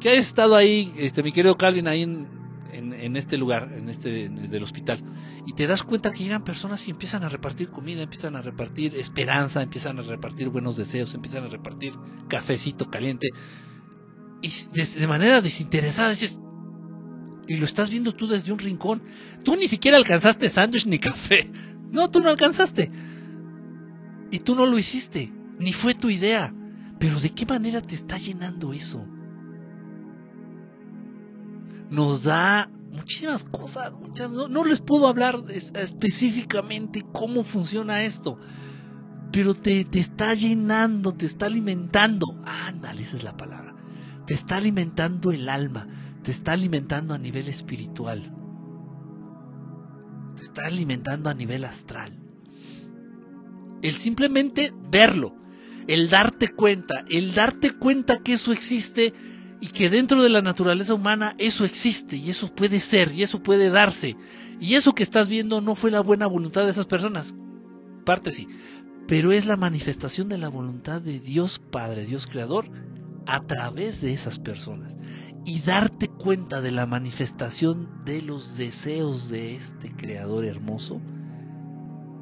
[0.00, 2.26] Que hayas estado ahí, este, mi querido Calvin, ahí en,
[2.74, 5.02] en, en este lugar, en este, del hospital,
[5.46, 8.94] y te das cuenta que llegan personas y empiezan a repartir comida, empiezan a repartir
[8.96, 11.94] esperanza, empiezan a repartir buenos deseos, empiezan a repartir
[12.28, 13.30] cafecito caliente,
[14.42, 16.40] y de, de manera desinteresada dices,
[17.46, 19.02] y lo estás viendo tú desde un rincón,
[19.42, 21.50] tú ni siquiera alcanzaste sándwich ni café,
[21.90, 22.90] no, tú no alcanzaste,
[24.30, 26.54] y tú no lo hiciste, ni fue tu idea,
[26.98, 29.06] pero ¿de qué manera te está llenando eso?
[31.94, 38.38] Nos da muchísimas cosas, muchas, no, no les puedo hablar es- específicamente cómo funciona esto,
[39.32, 43.74] pero te, te está llenando, te está alimentando, ándale, esa es la palabra,
[44.26, 45.86] te está alimentando el alma,
[46.22, 48.22] te está alimentando a nivel espiritual,
[50.36, 52.12] te está alimentando a nivel astral.
[53.82, 55.34] El simplemente verlo,
[55.86, 59.12] el darte cuenta, el darte cuenta que eso existe
[59.64, 63.42] y que dentro de la naturaleza humana eso existe y eso puede ser y eso
[63.42, 64.14] puede darse.
[64.60, 67.34] Y eso que estás viendo no fue la buena voluntad de esas personas.
[68.04, 68.46] Parte sí.
[69.08, 72.66] Pero es la manifestación de la voluntad de Dios Padre, Dios Creador,
[73.24, 74.98] a través de esas personas.
[75.46, 81.00] Y darte cuenta de la manifestación de los deseos de este Creador hermoso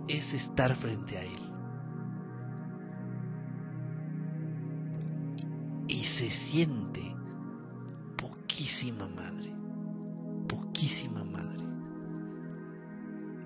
[0.07, 1.41] es estar frente a Él.
[5.89, 7.13] Y se siente
[8.53, 9.51] poquísima madre.
[10.49, 11.65] Poquísima madre.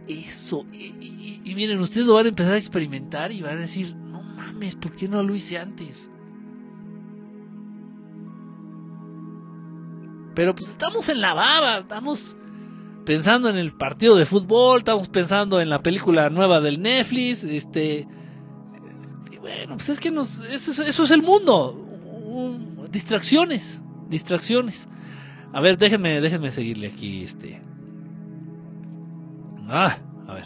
[0.08, 0.66] Eso.
[0.72, 4.20] Y, y- miren, ustedes lo van a empezar a experimentar y van a decir, no
[4.22, 6.10] mames, ¿por qué no lo hice antes?
[10.34, 12.36] Pero pues estamos en la baba, estamos
[13.06, 18.06] pensando en el partido de fútbol, estamos pensando en la película nueva del Netflix, este...
[19.30, 21.82] Y bueno, pues es que eso, es- eso es el mundo.
[22.90, 24.88] Distracciones, distracciones.
[25.52, 27.60] A ver, déjenme, déjenme seguirle aquí, este.
[29.68, 30.44] Ah, a ver.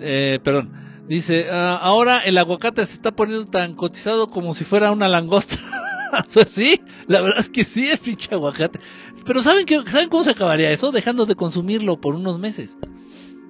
[0.00, 0.72] Eh, perdón.
[1.08, 5.56] Dice, ah, ahora el aguacate se está poniendo tan cotizado como si fuera una langosta.
[6.32, 8.80] pues sí, la verdad es que sí, es pinche aguacate.
[9.24, 10.92] Pero ¿saben, qué, ¿saben cómo se acabaría eso?
[10.92, 12.76] Dejando de consumirlo por unos meses.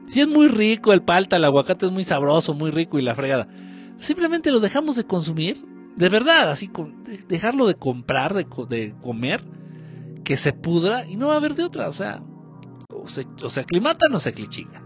[0.06, 3.14] Sí es muy rico el palta, el aguacate es muy sabroso, muy rico y la
[3.14, 3.48] fregada.
[4.00, 5.64] Simplemente lo dejamos de consumir,
[5.97, 6.70] de verdad, así,
[7.27, 9.43] dejarlo de comprar, de, de comer,
[10.24, 11.89] que se pudra y no va a haber de otra.
[11.89, 12.23] O sea,
[12.89, 14.85] o se, o se aclimatan o se clichingan.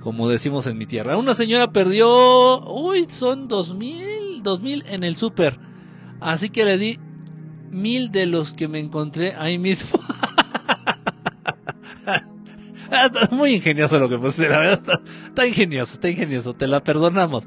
[0.00, 1.16] Como decimos en mi tierra.
[1.16, 5.58] Una señora perdió, uy, son dos mil, dos mil en el súper.
[6.20, 6.98] Así que le di
[7.70, 10.00] mil de los que me encontré ahí mismo.
[12.90, 16.84] Está muy ingenioso lo que puse, la verdad está, está ingenioso, está ingenioso, te la
[16.84, 17.44] perdonamos.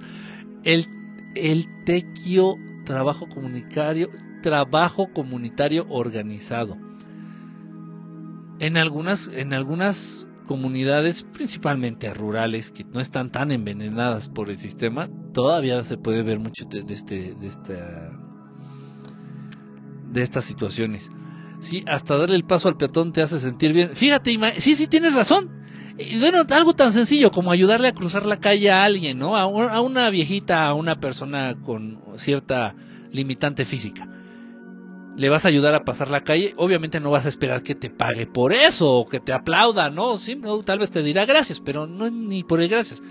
[0.64, 0.88] El,
[1.36, 2.58] el tequio
[2.88, 4.10] trabajo comunitario,
[4.42, 6.78] trabajo comunitario organizado.
[8.60, 15.10] En algunas, en algunas comunidades, principalmente rurales, que no están tan envenenadas por el sistema,
[15.34, 18.18] todavía se puede ver mucho de, este, de esta,
[20.10, 21.12] de estas situaciones.
[21.60, 23.90] Sí, hasta darle el paso al peatón te hace sentir bien.
[23.90, 25.50] Fíjate, sí, sí, tienes razón.
[26.00, 29.36] Y bueno, algo tan sencillo como ayudarle a cruzar la calle a alguien, ¿no?
[29.36, 32.76] A, un- a una viejita, a una persona con cierta
[33.12, 34.08] limitante física.
[35.16, 37.90] Le vas a ayudar a pasar la calle, obviamente no vas a esperar que te
[37.90, 40.18] pague por eso o que te aplauda, ¿no?
[40.20, 43.02] Sí, no, tal vez te dirá gracias, pero no ni por el gracias.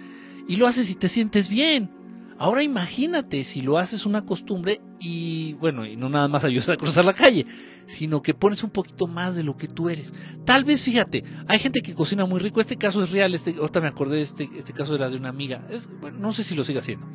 [0.46, 1.90] Y lo haces y te sientes bien.
[2.38, 6.76] Ahora imagínate si lo haces una costumbre y bueno, y no nada más ayudas a
[6.76, 7.46] cruzar la calle,
[7.86, 10.12] sino que pones un poquito más de lo que tú eres.
[10.44, 12.60] Tal vez, fíjate, hay gente que cocina muy rico.
[12.60, 13.34] Este caso es real.
[13.34, 15.66] Este, ahorita me acordé, este, este caso era de una amiga.
[16.00, 17.06] Bueno, no sé si lo sigue haciendo.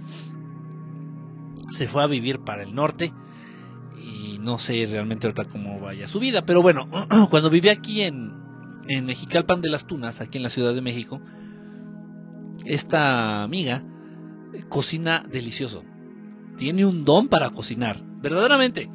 [1.70, 3.14] Se fue a vivir para el norte
[4.00, 6.46] y no sé realmente ahorita cómo vaya su vida.
[6.46, 6.90] Pero bueno,
[7.30, 8.34] cuando vivía aquí en,
[8.88, 11.22] en Mexicalpan de las Tunas, aquí en la Ciudad de México,
[12.66, 13.84] esta amiga
[14.70, 15.84] cocina delicioso.
[16.58, 18.90] tiene un don para cocinar, verdaderamente.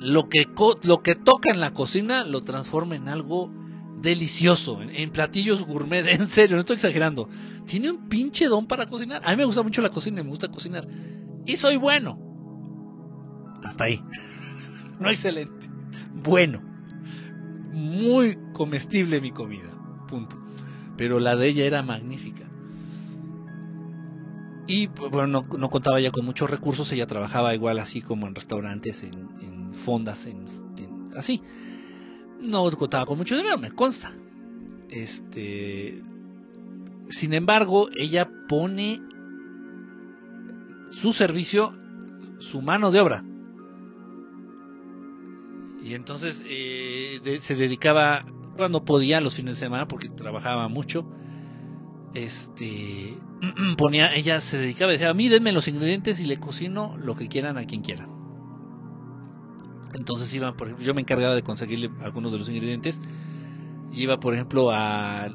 [0.00, 0.46] Lo que,
[0.82, 3.50] lo que toca en la cocina lo transforma en algo
[4.00, 7.28] delicioso, en, en platillos gourmet, en serio, no estoy exagerando.
[7.66, 9.22] Tiene un pinche don para cocinar.
[9.24, 10.86] A mí me gusta mucho la cocina, me gusta cocinar.
[11.44, 12.18] Y soy bueno.
[13.62, 14.02] Hasta ahí.
[15.00, 15.68] No excelente.
[16.12, 16.60] Bueno.
[17.72, 19.70] Muy comestible mi comida.
[20.08, 20.36] Punto.
[20.96, 22.47] Pero la de ella era magnífica.
[24.68, 26.92] Y pues, bueno, no, contaba ya con muchos recursos.
[26.92, 30.44] Ella trabajaba igual así como en restaurantes, en, fondas, en,
[31.16, 31.42] así.
[32.42, 34.12] No contaba con mucho dinero, me consta.
[34.90, 36.02] Este.
[37.08, 39.00] Sin embargo, ella pone
[40.90, 41.74] su servicio,
[42.38, 43.24] su mano de obra.
[45.82, 51.10] Y entonces eh, se dedicaba cuando podía los fines de semana porque trabajaba mucho.
[52.12, 53.16] Este
[53.76, 57.28] ponía, ella se dedicaba, decía, a mí denme los ingredientes y le cocino lo que
[57.28, 58.08] quieran a quien quiera.
[59.94, 63.00] Entonces iba, por ejemplo, yo me encargaba de conseguirle algunos de los ingredientes.
[63.92, 65.28] Y iba, por ejemplo, a...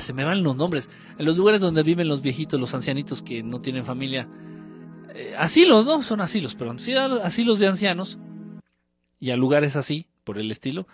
[0.00, 0.90] se me van los nombres.
[1.18, 4.28] En los lugares donde viven los viejitos, los ancianitos que no tienen familia.
[5.14, 6.02] Eh, asilos, ¿no?
[6.02, 6.78] Son asilos, perdón.
[6.80, 8.18] Sí, asilos de ancianos.
[9.18, 10.86] Y a lugares así, por el estilo.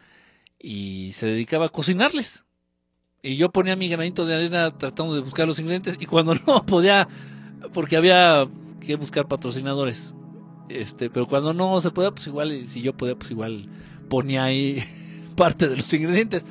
[0.59, 2.46] Y se dedicaba a cocinarles.
[3.27, 5.97] Y yo ponía mi granito de arena tratando de buscar los ingredientes.
[5.99, 7.09] Y cuando no podía,
[7.75, 8.47] porque había
[8.81, 10.15] que buscar patrocinadores.
[10.69, 13.69] Este, pero cuando no se podía, pues igual, si yo podía, pues igual
[14.09, 14.81] ponía ahí
[15.37, 16.45] parte de los ingredientes.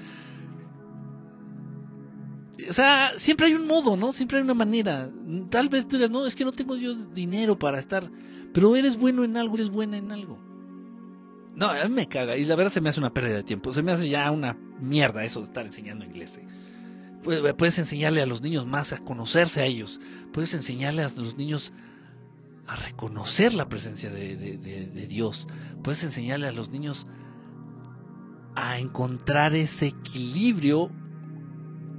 [2.70, 4.12] O sea, siempre hay un modo, ¿no?
[4.12, 5.10] Siempre hay una manera.
[5.50, 8.12] Tal vez tú digas, no, es que no tengo yo dinero para estar.
[8.52, 10.38] Pero eres bueno en algo, eres buena en algo.
[11.56, 12.36] No, a mí me caga.
[12.36, 13.74] Y la verdad se me hace una pérdida de tiempo.
[13.74, 16.38] Se me hace ya una mierda eso de estar enseñando inglés.
[16.40, 16.65] eh.
[17.26, 20.00] Puedes, puedes enseñarle a los niños más a conocerse a ellos.
[20.32, 21.74] Puedes enseñarle a los niños
[22.68, 25.48] a reconocer la presencia de Dios.
[25.84, 27.06] Puedes enseñarle a los niños
[28.56, 30.90] a encontrar ese equilibrio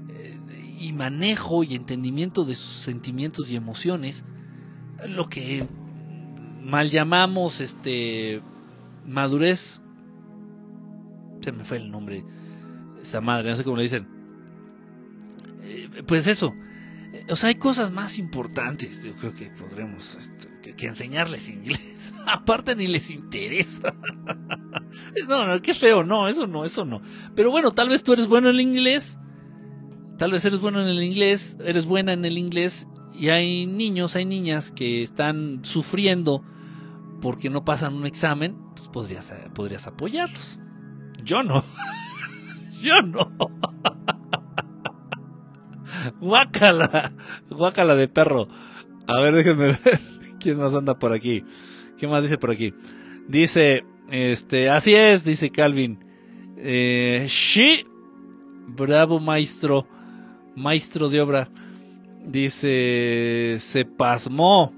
[0.08, 4.24] eh, y manejo y entendimiento de sus sentimientos y emociones.
[5.06, 5.68] Lo que
[6.62, 8.40] mal llamamos este
[9.06, 9.82] madurez.
[11.42, 12.24] Se me fue el nombre.
[13.00, 14.15] Esa madre, no sé cómo le dicen.
[15.66, 16.55] Eh, pues eso.
[17.12, 19.05] Eh, O sea, hay cosas más importantes.
[19.05, 22.14] Yo creo que podremos este, que, enseñarles inglés.
[22.26, 23.94] Aparte ni les interesa.
[25.28, 26.05] no, no, qué feo.
[26.05, 27.02] No, eso no, eso no.
[27.34, 29.18] Pero bueno, tal vez tú eres bueno en el inglés.
[30.18, 31.59] Tal vez eres bueno en el inglés.
[31.64, 32.88] Eres buena en el inglés.
[33.12, 36.44] Y hay niños, hay niñas que están sufriendo
[37.20, 38.56] porque no pasan un examen.
[38.76, 40.59] Pues podrías, eh, podrías apoyarlos.
[41.22, 41.62] Yo no.
[42.82, 43.32] Yo no.
[46.20, 47.12] Guácala.
[47.50, 48.48] Guácala de perro.
[49.06, 50.00] A ver, déjenme ver
[50.40, 51.44] quién más anda por aquí.
[51.98, 52.74] ¿Qué más dice por aquí?
[53.28, 55.98] Dice, este, así es, dice Calvin.
[56.58, 57.84] Eh, sí.
[58.68, 59.86] Bravo, maestro.
[60.54, 61.48] Maestro de obra.
[62.26, 64.72] Dice, se pasmó.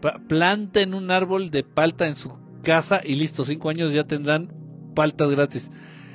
[0.00, 2.32] Pa- planten un árbol de palta en su
[2.62, 4.52] casa y listo, cinco años ya tendrán
[4.94, 5.70] paltas gratis.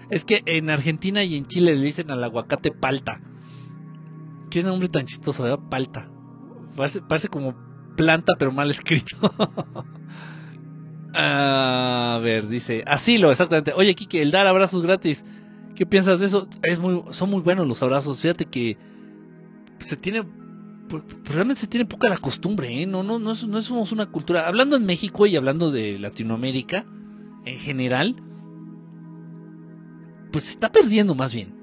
[0.10, 3.22] Es que en Argentina y en Chile le dicen al aguacate palta.
[4.56, 5.60] Qué nombre tan chistoso, ¿verdad?
[5.70, 6.10] Palta.
[6.78, 7.54] Parece, parece como
[7.98, 9.18] planta, pero mal escrito.
[11.14, 13.74] A ver, dice, asilo, exactamente.
[13.74, 15.26] Oye, Kike, el dar abrazos gratis.
[15.76, 16.48] ¿Qué piensas de eso?
[16.64, 18.22] Es muy, son muy buenos los abrazos.
[18.22, 18.78] Fíjate que
[19.80, 20.24] se tiene,
[20.88, 22.86] pues, pues, realmente se tiene poca la costumbre, ¿eh?
[22.86, 24.48] No, no, no, no somos una cultura.
[24.48, 26.86] Hablando en México y hablando de Latinoamérica
[27.44, 28.16] en general,
[30.32, 31.55] pues se está perdiendo más bien.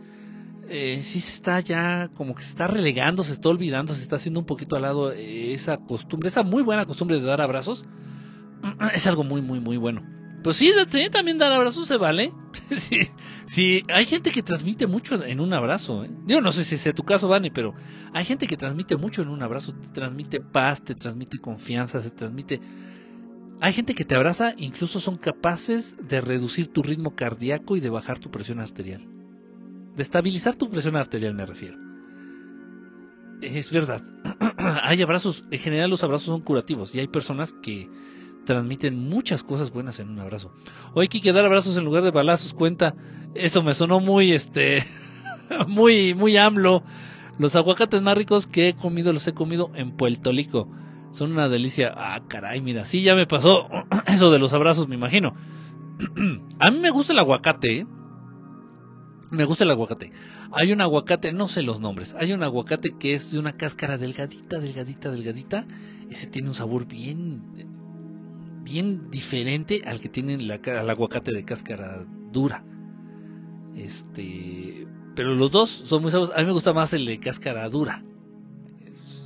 [0.75, 4.17] Eh, sí se está ya como que se está relegando, se está olvidando, se está
[4.17, 7.87] haciendo un poquito al lado eh, esa costumbre, esa muy buena costumbre de dar abrazos.
[8.95, 10.03] Es algo muy, muy, muy bueno.
[10.43, 12.33] Pues sí, de- también dar abrazos se vale.
[13.47, 16.05] sí, hay gente que transmite mucho en un abrazo.
[16.05, 16.11] ¿eh?
[16.27, 17.75] Yo no sé si sea tu caso, Vani, pero
[18.15, 19.75] hay gente que transmite mucho en un abrazo.
[19.75, 22.61] Te transmite paz, te transmite confianza, se transmite...
[23.61, 27.91] Hay gente que te abraza, incluso son capaces de reducir tu ritmo cardíaco y de
[27.91, 29.07] bajar tu presión arterial.
[29.97, 31.79] De estabilizar tu presión arterial me refiero.
[33.43, 34.03] Es verdad.
[34.83, 37.91] hay abrazos, en general los abrazos son curativos y hay personas que
[38.45, 40.53] transmiten muchas cosas buenas en un abrazo.
[40.95, 42.95] Hoy hay que dar abrazos en lugar de balazos, cuenta.
[43.35, 44.85] Eso me sonó muy, este,
[45.69, 46.83] muy, muy AMLO.
[47.39, 50.69] Los aguacates más ricos que he comido los he comido en Puerto Rico.
[51.13, 51.93] Son una delicia.
[51.97, 53.69] Ah, caray, mira, sí, ya me pasó
[54.07, 55.35] eso de los abrazos, me imagino.
[56.59, 57.87] A mí me gusta el aguacate, ¿eh?
[59.33, 60.13] Me gusta el aguacate.
[60.53, 62.15] Hay un aguacate, no sé los nombres.
[62.19, 65.67] Hay un aguacate que es de una cáscara delgadita, delgadita, delgadita.
[66.11, 67.43] ese tiene un sabor bien,
[68.63, 70.57] bien diferente al que tiene la,
[70.91, 72.63] aguacate de cáscara dura.
[73.75, 74.87] Este,
[75.17, 76.37] pero los dos son muy sabrosos.
[76.37, 78.05] A mí me gusta más el de cáscara dura.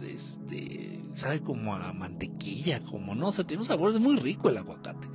[0.09, 4.51] este, sabe como a mantequilla, como no, o sea, tiene un sabor es muy rico
[4.51, 5.09] el aguacate.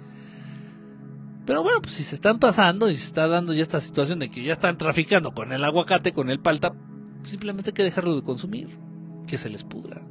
[1.45, 4.29] Pero bueno, pues si se están pasando y se está dando ya esta situación de
[4.29, 6.73] que ya están traficando con el aguacate, con el palta,
[7.23, 8.77] simplemente hay que dejarlo de consumir.
[9.27, 10.01] Que se les pudra.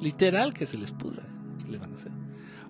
[0.00, 1.22] Literal que se les pudra.
[1.62, 2.12] ¿Qué le van a hacer?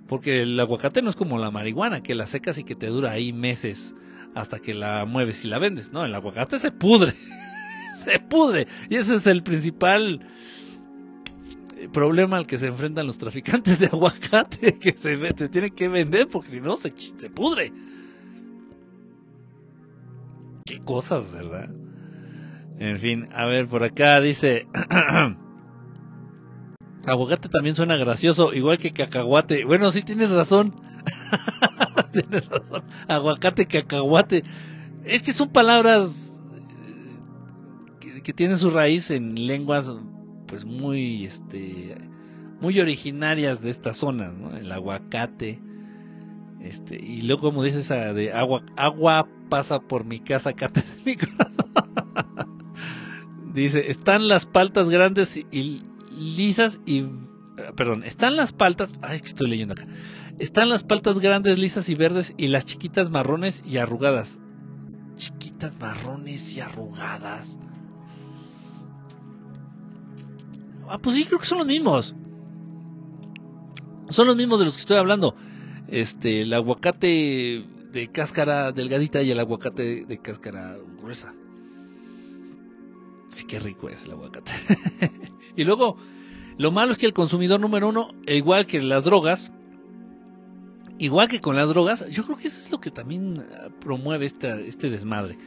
[0.07, 3.13] Porque el aguacate no es como la marihuana, que la secas y que te dura
[3.13, 3.95] ahí meses
[4.35, 5.93] hasta que la mueves y la vendes.
[5.93, 7.15] No, el aguacate se pudre.
[8.05, 8.67] se pudre.
[8.89, 10.21] Y ese es el principal
[11.77, 15.89] eh, problema al que se enfrentan los traficantes de aguacate, que se, se tienen que
[15.89, 17.73] vender porque si no se, se pudre.
[20.79, 21.71] Cosas, ¿verdad?
[22.79, 24.67] En fin, a ver, por acá dice...
[27.07, 29.65] Aguacate también suena gracioso, igual que cacahuate.
[29.65, 30.75] Bueno, sí tienes razón.
[32.13, 32.85] tienes razón.
[33.09, 34.45] Aguacate, cacahuate.
[35.05, 36.43] Es que son palabras
[38.01, 39.91] que, que, tienen su raíz en lenguas
[40.47, 41.97] pues muy este
[42.61, 44.57] muy originarias de esta zona, ¿no?
[44.57, 45.61] El aguacate.
[46.61, 51.03] Este, y luego como dices esa de agua agua pasa por mi casa, cate de
[51.05, 51.55] mi corazón.
[53.55, 55.83] Dice, están las paltas grandes y
[56.17, 57.05] lisas y...
[57.75, 58.93] Perdón, están las paltas...
[59.03, 59.87] Ay, que estoy leyendo acá.
[60.39, 64.39] Están las paltas grandes, lisas y verdes y las chiquitas marrones y arrugadas.
[65.17, 67.59] Chiquitas marrones y arrugadas.
[70.89, 72.15] Ah, pues sí, creo que son los mismos.
[74.09, 75.35] Son los mismos de los que estoy hablando.
[75.91, 81.35] Este, el aguacate de cáscara delgadita y el aguacate de cáscara gruesa.
[83.31, 84.53] Sí, qué rico es el aguacate.
[85.57, 85.97] y luego,
[86.59, 89.53] lo malo es que el consumidor número uno, igual que las drogas,
[90.99, 93.45] igual que con las drogas, yo creo que eso es lo que también
[93.81, 95.39] promueve este, este desmadre.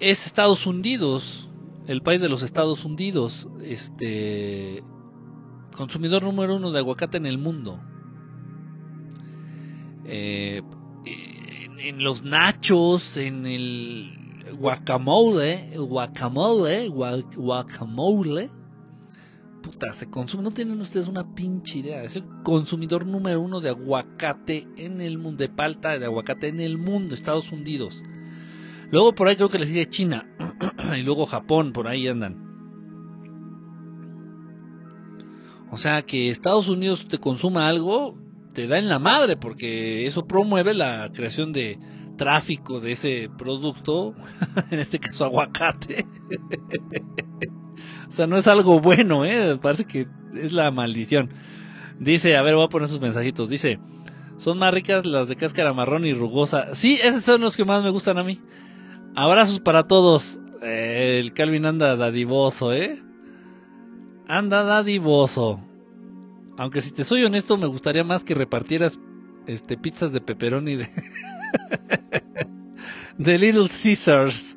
[0.00, 1.48] Es Estados Unidos,
[1.86, 4.82] el país de los Estados Unidos, este
[5.76, 7.80] consumidor número uno de aguacate en el mundo.
[10.06, 10.62] Eh,
[11.06, 14.24] en, en los nachos, en el
[14.58, 18.50] guacamole, el guacamole, guacamole,
[19.62, 23.70] puta, se consume, no tienen ustedes una pinche idea, es el consumidor número uno de
[23.70, 28.04] aguacate en el mundo, de palta de aguacate en el mundo, Estados Unidos.
[28.90, 30.28] Luego por ahí creo que le sigue China
[30.96, 32.42] y luego Japón, por ahí andan.
[35.70, 38.16] O sea que Estados Unidos te consuma algo,
[38.54, 41.78] te da en la madre, porque eso promueve la creación de
[42.16, 44.14] tráfico de ese producto,
[44.70, 46.06] en este caso aguacate.
[48.08, 49.58] o sea, no es algo bueno, ¿eh?
[49.60, 51.30] Parece que es la maldición.
[51.98, 53.48] Dice, a ver, voy a poner sus mensajitos.
[53.48, 53.78] Dice,
[54.36, 56.74] son más ricas las de cáscara marrón y rugosa.
[56.74, 58.40] Sí, esos son los que más me gustan a mí.
[59.14, 60.40] Abrazos para todos.
[60.62, 63.02] Eh, el Calvin anda dadivoso, ¿eh?
[64.26, 65.60] Anda dadivoso.
[66.56, 68.98] Aunque si te soy honesto, me gustaría más que repartieras
[69.46, 70.88] este pizzas de pepperoni de
[73.22, 74.56] The Little Caesars.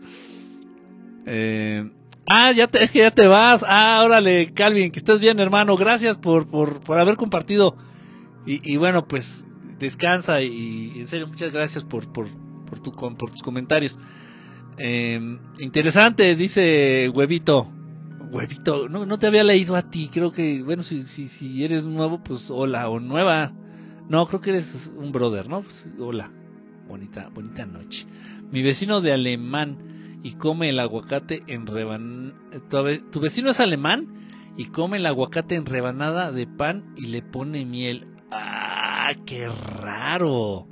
[1.26, 1.90] Eh,
[2.28, 3.66] ah, ya te, es que ya te vas.
[3.68, 5.76] Ah, órale, Calvin, que estés bien, hermano.
[5.76, 7.76] Gracias por, por, por haber compartido.
[8.46, 9.46] Y, y, bueno, pues
[9.78, 12.28] descansa y, en serio, muchas gracias por, por,
[12.66, 14.00] por, tu, por tus comentarios.
[14.78, 15.20] Eh,
[15.60, 17.72] interesante, dice Huevito.
[18.32, 20.10] Huevito, no, no te había leído a ti.
[20.12, 23.54] Creo que, bueno, si, si, si eres nuevo, pues hola, o nueva.
[24.10, 25.62] No, creo que eres un brother, ¿no?
[25.62, 26.32] Pues, hola
[26.88, 28.08] bonita, bonita noche.
[28.52, 32.34] Mi vecino de alemán y come el aguacate en rebanada.
[33.12, 34.14] Tu vecino es alemán
[34.56, 38.08] y come el aguacate en rebanada de pan y le pone miel.
[38.32, 40.68] ¡Ah, qué raro!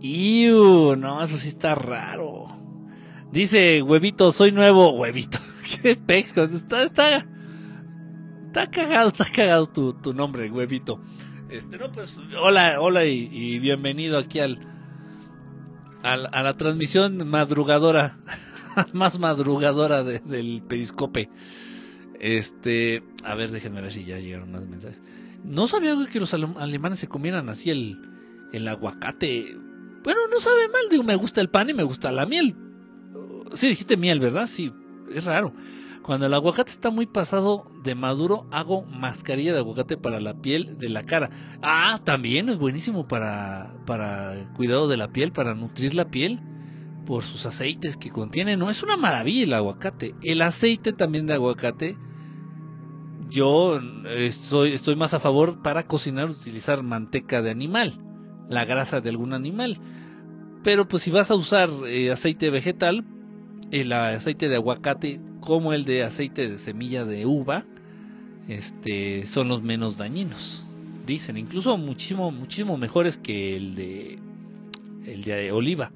[0.00, 0.96] ¡Iu!
[0.96, 2.46] No, eso sí está raro.
[3.30, 4.92] Dice, huevito, soy nuevo.
[4.92, 5.38] Huevito,
[5.82, 6.42] qué pexco.
[6.42, 7.26] Está, está,
[8.46, 11.00] está cagado, está cagado tu, tu nombre, huevito.
[11.48, 14.58] Este, no, pues, hola, hola y, bienvenido aquí al,
[16.02, 18.18] a, a la transmisión madrugadora,
[18.92, 21.28] más madrugadora de, del periscope.
[22.20, 24.98] Este, a ver, déjenme ver si ya llegaron más mensajes.
[25.44, 27.98] No sabía que los alemanes se comieran así el,
[28.52, 29.56] el aguacate.
[30.04, 32.56] Bueno, no sabe mal, digo, me gusta el pan y me gusta la miel.
[33.54, 34.46] Sí, dijiste miel, ¿verdad?
[34.46, 34.72] Sí,
[35.14, 35.52] es raro.
[36.02, 40.76] Cuando el aguacate está muy pasado de maduro, hago mascarilla de aguacate para la piel
[40.78, 41.30] de la cara.
[41.62, 46.40] Ah, también es buenísimo para, para cuidado de la piel, para nutrir la piel
[47.06, 48.56] por sus aceites que contiene.
[48.56, 50.16] No es una maravilla el aguacate.
[50.22, 51.96] El aceite también de aguacate
[53.32, 53.80] yo
[54.14, 57.98] estoy, estoy más a favor para cocinar utilizar manteca de animal,
[58.48, 59.80] la grasa de algún animal.
[60.62, 63.04] Pero pues si vas a usar eh, aceite vegetal,
[63.72, 67.64] el aceite de aguacate como el de aceite de semilla de uva,
[68.46, 70.64] este, son los menos dañinos.
[71.06, 74.18] Dicen, incluso muchísimo, muchísimo mejores que el de,
[75.06, 75.90] el de oliva.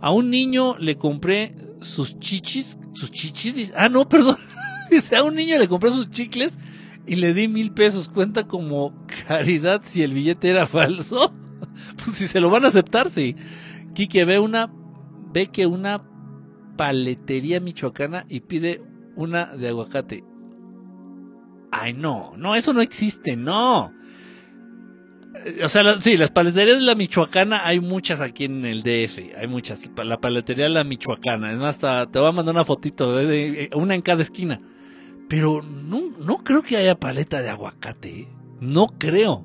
[0.00, 4.36] A un niño le compré sus chichis, sus chichis, ah no, perdón,
[4.90, 6.58] dice, a un niño le compré sus chicles
[7.06, 8.08] y le di mil pesos.
[8.08, 8.94] Cuenta como
[9.28, 11.32] caridad si el billete era falso.
[11.96, 13.36] Pues si se lo van a aceptar, sí.
[13.94, 14.72] Quique ve una,
[15.32, 16.02] ve que una
[16.76, 18.82] paletería michoacana y pide
[19.16, 20.24] una de aguacate.
[21.70, 23.92] Ay, no, no, eso no existe, no.
[25.62, 29.46] O sea, sí, las paleterías de la Michoacana hay muchas aquí en el DF, hay
[29.48, 29.90] muchas.
[29.96, 33.94] La paletería de la Michoacana, es más, te voy a mandar una fotito, de, una
[33.94, 34.60] en cada esquina.
[35.28, 38.28] Pero no, no creo que haya paleta de aguacate, ¿eh?
[38.60, 39.44] no creo.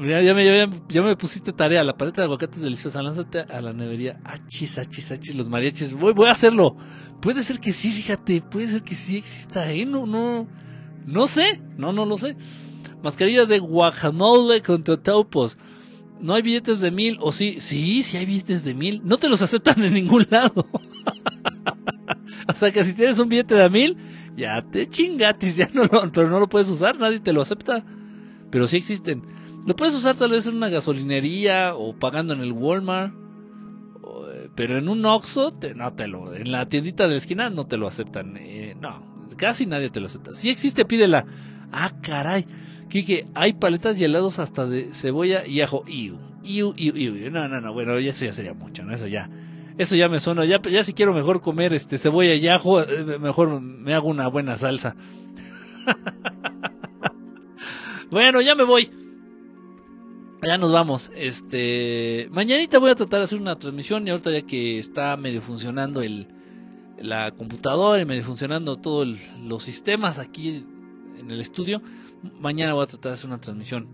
[0.00, 3.72] Ya, me, ya, me, pusiste tarea, la paleta de aguacate es deliciosa, lánzate a la
[3.72, 4.20] nevería.
[4.24, 5.92] Achis, achis, achis, los mariachis.
[5.92, 6.76] Voy, voy a hacerlo.
[7.20, 9.84] Puede ser que sí, fíjate, puede ser que sí exista, ¿eh?
[9.84, 10.48] No, no,
[11.06, 12.36] no sé, no, no lo sé.
[13.02, 15.58] Mascarilla de guacamole con totopos.
[16.20, 19.02] No hay billetes de mil, o sí, sí, sí hay billetes de mil.
[19.04, 20.66] No te los aceptan en ningún lado.
[22.48, 23.96] o sea que si tienes un billete de mil,
[24.36, 27.84] ya te chingatis, ya no pero no lo puedes usar, nadie te lo acepta.
[28.50, 29.22] Pero sí existen.
[29.64, 33.14] Lo puedes usar tal vez en una gasolinería o pagando en el Walmart.
[34.32, 37.66] Eh, pero en un Oxxo, no te lo, en la tiendita de la esquina no
[37.66, 38.36] te lo aceptan.
[38.38, 40.34] Eh, no, casi nadie te lo acepta.
[40.34, 41.26] Si existe, pídela.
[41.70, 42.46] Ah, caray.
[42.88, 45.84] Kike, hay paletas y helados hasta de cebolla y ajo.
[45.86, 47.30] Iu, iu, iu, iu.
[47.30, 48.92] No, no, no, bueno, eso ya sería mucho, ¿no?
[48.92, 49.30] Eso ya.
[49.78, 50.44] Eso ya me suena.
[50.44, 54.26] Ya, ya si quiero mejor comer este cebolla y ajo, eh, mejor me hago una
[54.26, 54.96] buena salsa.
[58.10, 58.90] bueno, ya me voy.
[60.44, 61.12] Ya nos vamos.
[61.14, 65.40] Este, mañanita voy a tratar de hacer una transmisión y ahorita ya que está medio
[65.40, 66.26] funcionando el
[66.98, 69.08] la computadora y medio funcionando todos
[69.40, 70.64] los sistemas aquí
[71.18, 71.80] en el estudio,
[72.40, 73.88] mañana voy a tratar de hacer una transmisión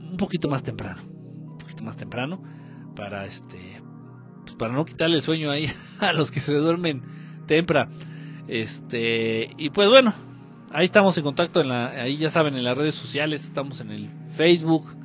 [0.00, 2.42] un poquito más temprano, un poquito más temprano
[2.96, 3.80] para este
[4.42, 5.70] pues para no quitarle el sueño ahí
[6.00, 7.02] a los que se duermen
[7.46, 7.92] temprano.
[8.48, 10.12] Este, y pues bueno,
[10.72, 13.92] ahí estamos en contacto en la ahí ya saben en las redes sociales, estamos en
[13.92, 15.01] el Facebook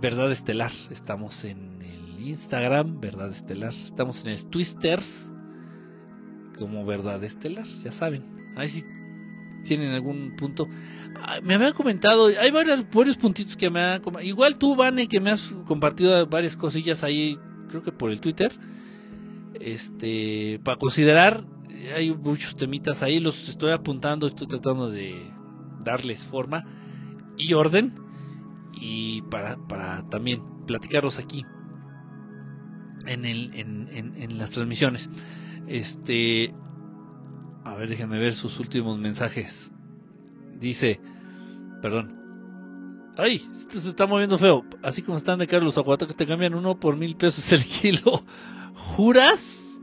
[0.00, 5.30] Verdad Estelar, estamos en el Instagram Verdad Estelar, estamos en el Twisters
[6.58, 8.24] como Verdad Estelar, ya saben.
[8.56, 8.82] Ahí sí
[9.62, 10.66] tienen algún punto.
[11.20, 15.20] Ah, me habían comentado, hay varios, varios puntitos que me han Igual tú, Vane, que
[15.20, 18.52] me has compartido varias cosillas ahí, creo que por el Twitter.
[19.60, 21.44] Este, para considerar,
[21.94, 25.14] hay muchos temitas ahí, los estoy apuntando, estoy tratando de
[25.84, 26.64] darles forma
[27.36, 28.09] y orden.
[28.80, 31.44] Y para, para también platicarlos aquí
[33.06, 35.10] en, el, en, en, las transmisiones.
[35.66, 36.54] Este,
[37.64, 39.70] a ver, déjenme ver sus últimos mensajes.
[40.58, 41.00] Dice,
[41.82, 42.18] perdón.
[43.16, 44.64] Ay, esto se está moviendo feo.
[44.82, 48.24] Así como están de Carlos que te cambian uno por mil pesos el kilo.
[48.74, 49.80] ¿Juras?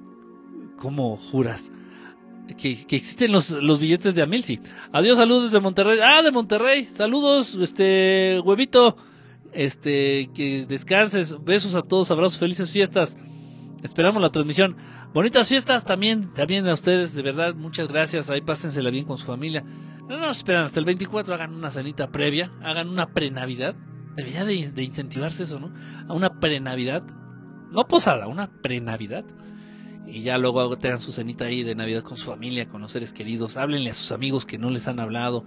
[0.77, 1.71] ¿Cómo juras?
[2.55, 4.59] Que, existen los, los, billetes de Amil, sí.
[4.91, 5.99] Adiós, saludos desde Monterrey.
[6.01, 6.85] Ah, de Monterrey.
[6.85, 8.97] Saludos, este, huevito.
[9.53, 11.43] Este, que descanses.
[11.43, 13.17] Besos a todos, abrazos, felices fiestas.
[13.83, 14.75] Esperamos la transmisión.
[15.13, 18.29] Bonitas fiestas también, también a ustedes, de verdad, muchas gracias.
[18.29, 19.63] Ahí pásensela bien con su familia.
[20.07, 23.75] No nos esperan hasta el 24, hagan una cenita previa, hagan una pre-Navidad.
[24.15, 25.73] Debería de, incentivarse eso, ¿no?
[26.07, 27.03] A una pre-Navidad.
[27.71, 29.25] No posada, una pre-Navidad.
[30.07, 33.13] Y ya luego tengan su cenita ahí de Navidad con su familia, con los seres
[33.13, 33.57] queridos.
[33.57, 35.43] Háblenle a sus amigos que no les han hablado.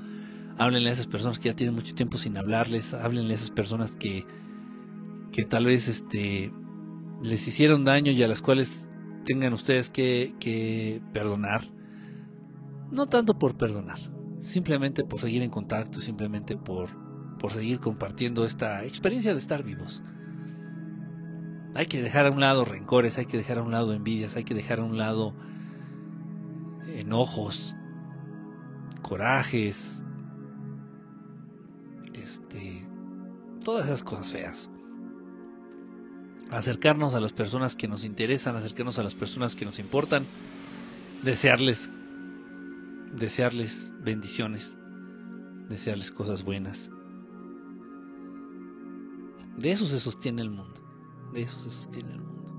[0.58, 2.92] Háblenle a esas personas que ya tienen mucho tiempo sin hablarles.
[2.92, 4.26] Háblenle a esas personas que,
[5.32, 6.52] que tal vez este,
[7.22, 8.88] les hicieron daño y a las cuales
[9.24, 11.62] tengan ustedes que, perdonar.
[12.90, 13.98] No tanto por perdonar,
[14.40, 16.90] simplemente por seguir en contacto, simplemente por,
[17.38, 20.02] por seguir compartiendo esta experiencia de estar vivos.
[21.74, 24.44] Hay que dejar a un lado rencores, hay que dejar a un lado envidias, hay
[24.44, 25.34] que dejar a un lado
[26.86, 27.76] enojos,
[29.02, 30.02] corajes,
[32.14, 32.86] este,
[33.64, 34.70] todas esas cosas feas
[36.50, 40.26] acercarnos a las personas que nos interesan, acercarnos a las personas que nos importan,
[41.22, 41.90] desearles,
[43.14, 44.76] desearles bendiciones,
[45.68, 46.90] desearles cosas buenas.
[49.56, 50.69] De eso se sostiene el mundo,
[51.32, 52.52] de eso se sostiene el mundo.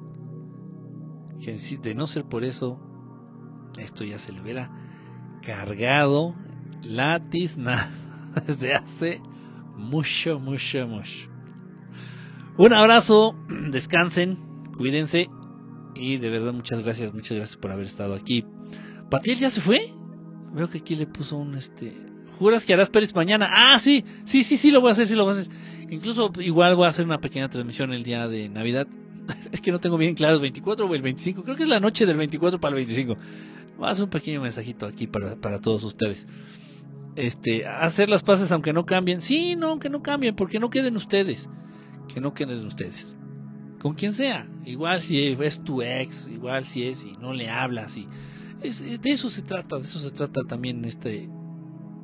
[1.82, 2.80] de no ser por eso,
[3.78, 4.72] esto ya se le hubiera
[5.42, 6.36] cargado
[6.84, 7.90] la tizna
[8.48, 9.22] desde hace
[9.76, 11.30] mucho, mucho, mucho.
[12.58, 13.36] Un abrazo,
[13.72, 14.38] descansen,
[14.78, 15.30] cuídense
[15.96, 18.46] y de verdad muchas gracias, muchas gracias por haber estado aquí.
[19.10, 19.92] ¿Patiel ya se fue?
[20.54, 21.96] Veo que aquí le puso un este.
[22.40, 23.50] ¿Juras que harás Pérez mañana?
[23.54, 25.54] Ah, sí, sí, sí, sí, lo voy a hacer, sí lo voy a hacer.
[25.92, 28.88] Incluso igual voy a hacer una pequeña transmisión el día de Navidad.
[29.52, 31.44] es que no tengo bien claro el 24 o el 25.
[31.44, 33.18] Creo que es la noche del 24 para el 25.
[33.78, 36.30] Voy a hacer un pequeño mensajito aquí para, para todos ustedes.
[37.18, 39.20] Este, hacer las paces aunque no cambien.
[39.20, 41.50] Sí, no, que no cambien, porque no queden ustedes.
[42.14, 43.18] Que no queden ustedes.
[43.82, 44.48] Con quien sea.
[44.66, 47.98] Igual si es tu ex, igual si es y no le hablas.
[47.98, 48.08] Y
[48.62, 51.30] de eso se trata, de eso se trata también este.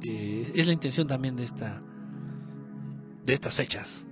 [0.04, 1.82] Eh, es la intención también de esta.
[3.28, 4.08] De estas fechas.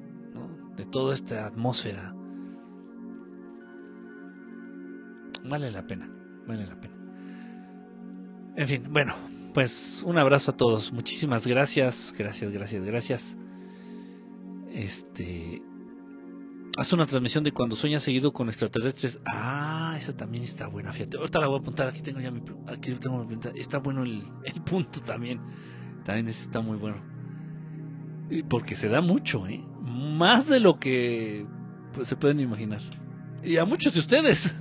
[0.75, 2.13] De toda esta atmósfera.
[5.45, 6.09] Vale la pena.
[6.45, 6.93] Vale la pena.
[8.57, 9.15] En fin, bueno,
[9.53, 10.91] pues un abrazo a todos.
[10.91, 13.37] Muchísimas gracias, gracias, gracias, gracias.
[14.73, 15.63] Este.
[16.77, 19.21] Haz una transmisión de cuando sueñas seguido con extraterrestres.
[19.31, 21.15] Ah, esa también está buena, fíjate.
[21.15, 21.87] Ahorita la voy a apuntar.
[21.87, 22.41] Aquí tengo ya mi.
[22.67, 25.39] Aquí tengo mi Está bueno el, el punto también.
[26.03, 27.14] También está muy bueno.
[28.49, 29.63] Porque se da mucho, ¿eh?
[29.81, 31.45] Más de lo que
[31.93, 32.81] pues, se pueden imaginar.
[33.43, 34.55] Y a muchos de ustedes.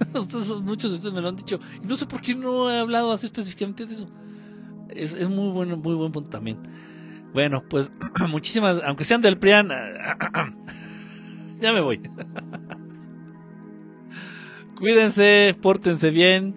[0.62, 1.58] Muchos de ustedes me lo han dicho.
[1.82, 4.08] Y no sé por qué no he hablado así específicamente de eso.
[4.90, 6.58] Es, es muy bueno, muy buen punto también.
[7.32, 7.90] Bueno, pues
[8.28, 9.68] muchísimas, aunque sean del PRIAN,
[11.60, 12.00] ya me voy.
[14.76, 16.54] Cuídense, pórtense bien,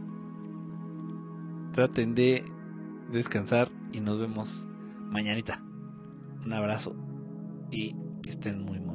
[1.73, 2.43] traten de
[3.11, 4.67] descansar y nos vemos
[5.09, 5.66] mañanita.
[6.47, 6.95] Un abrazo
[7.71, 7.93] y
[8.25, 8.86] estén muy, muy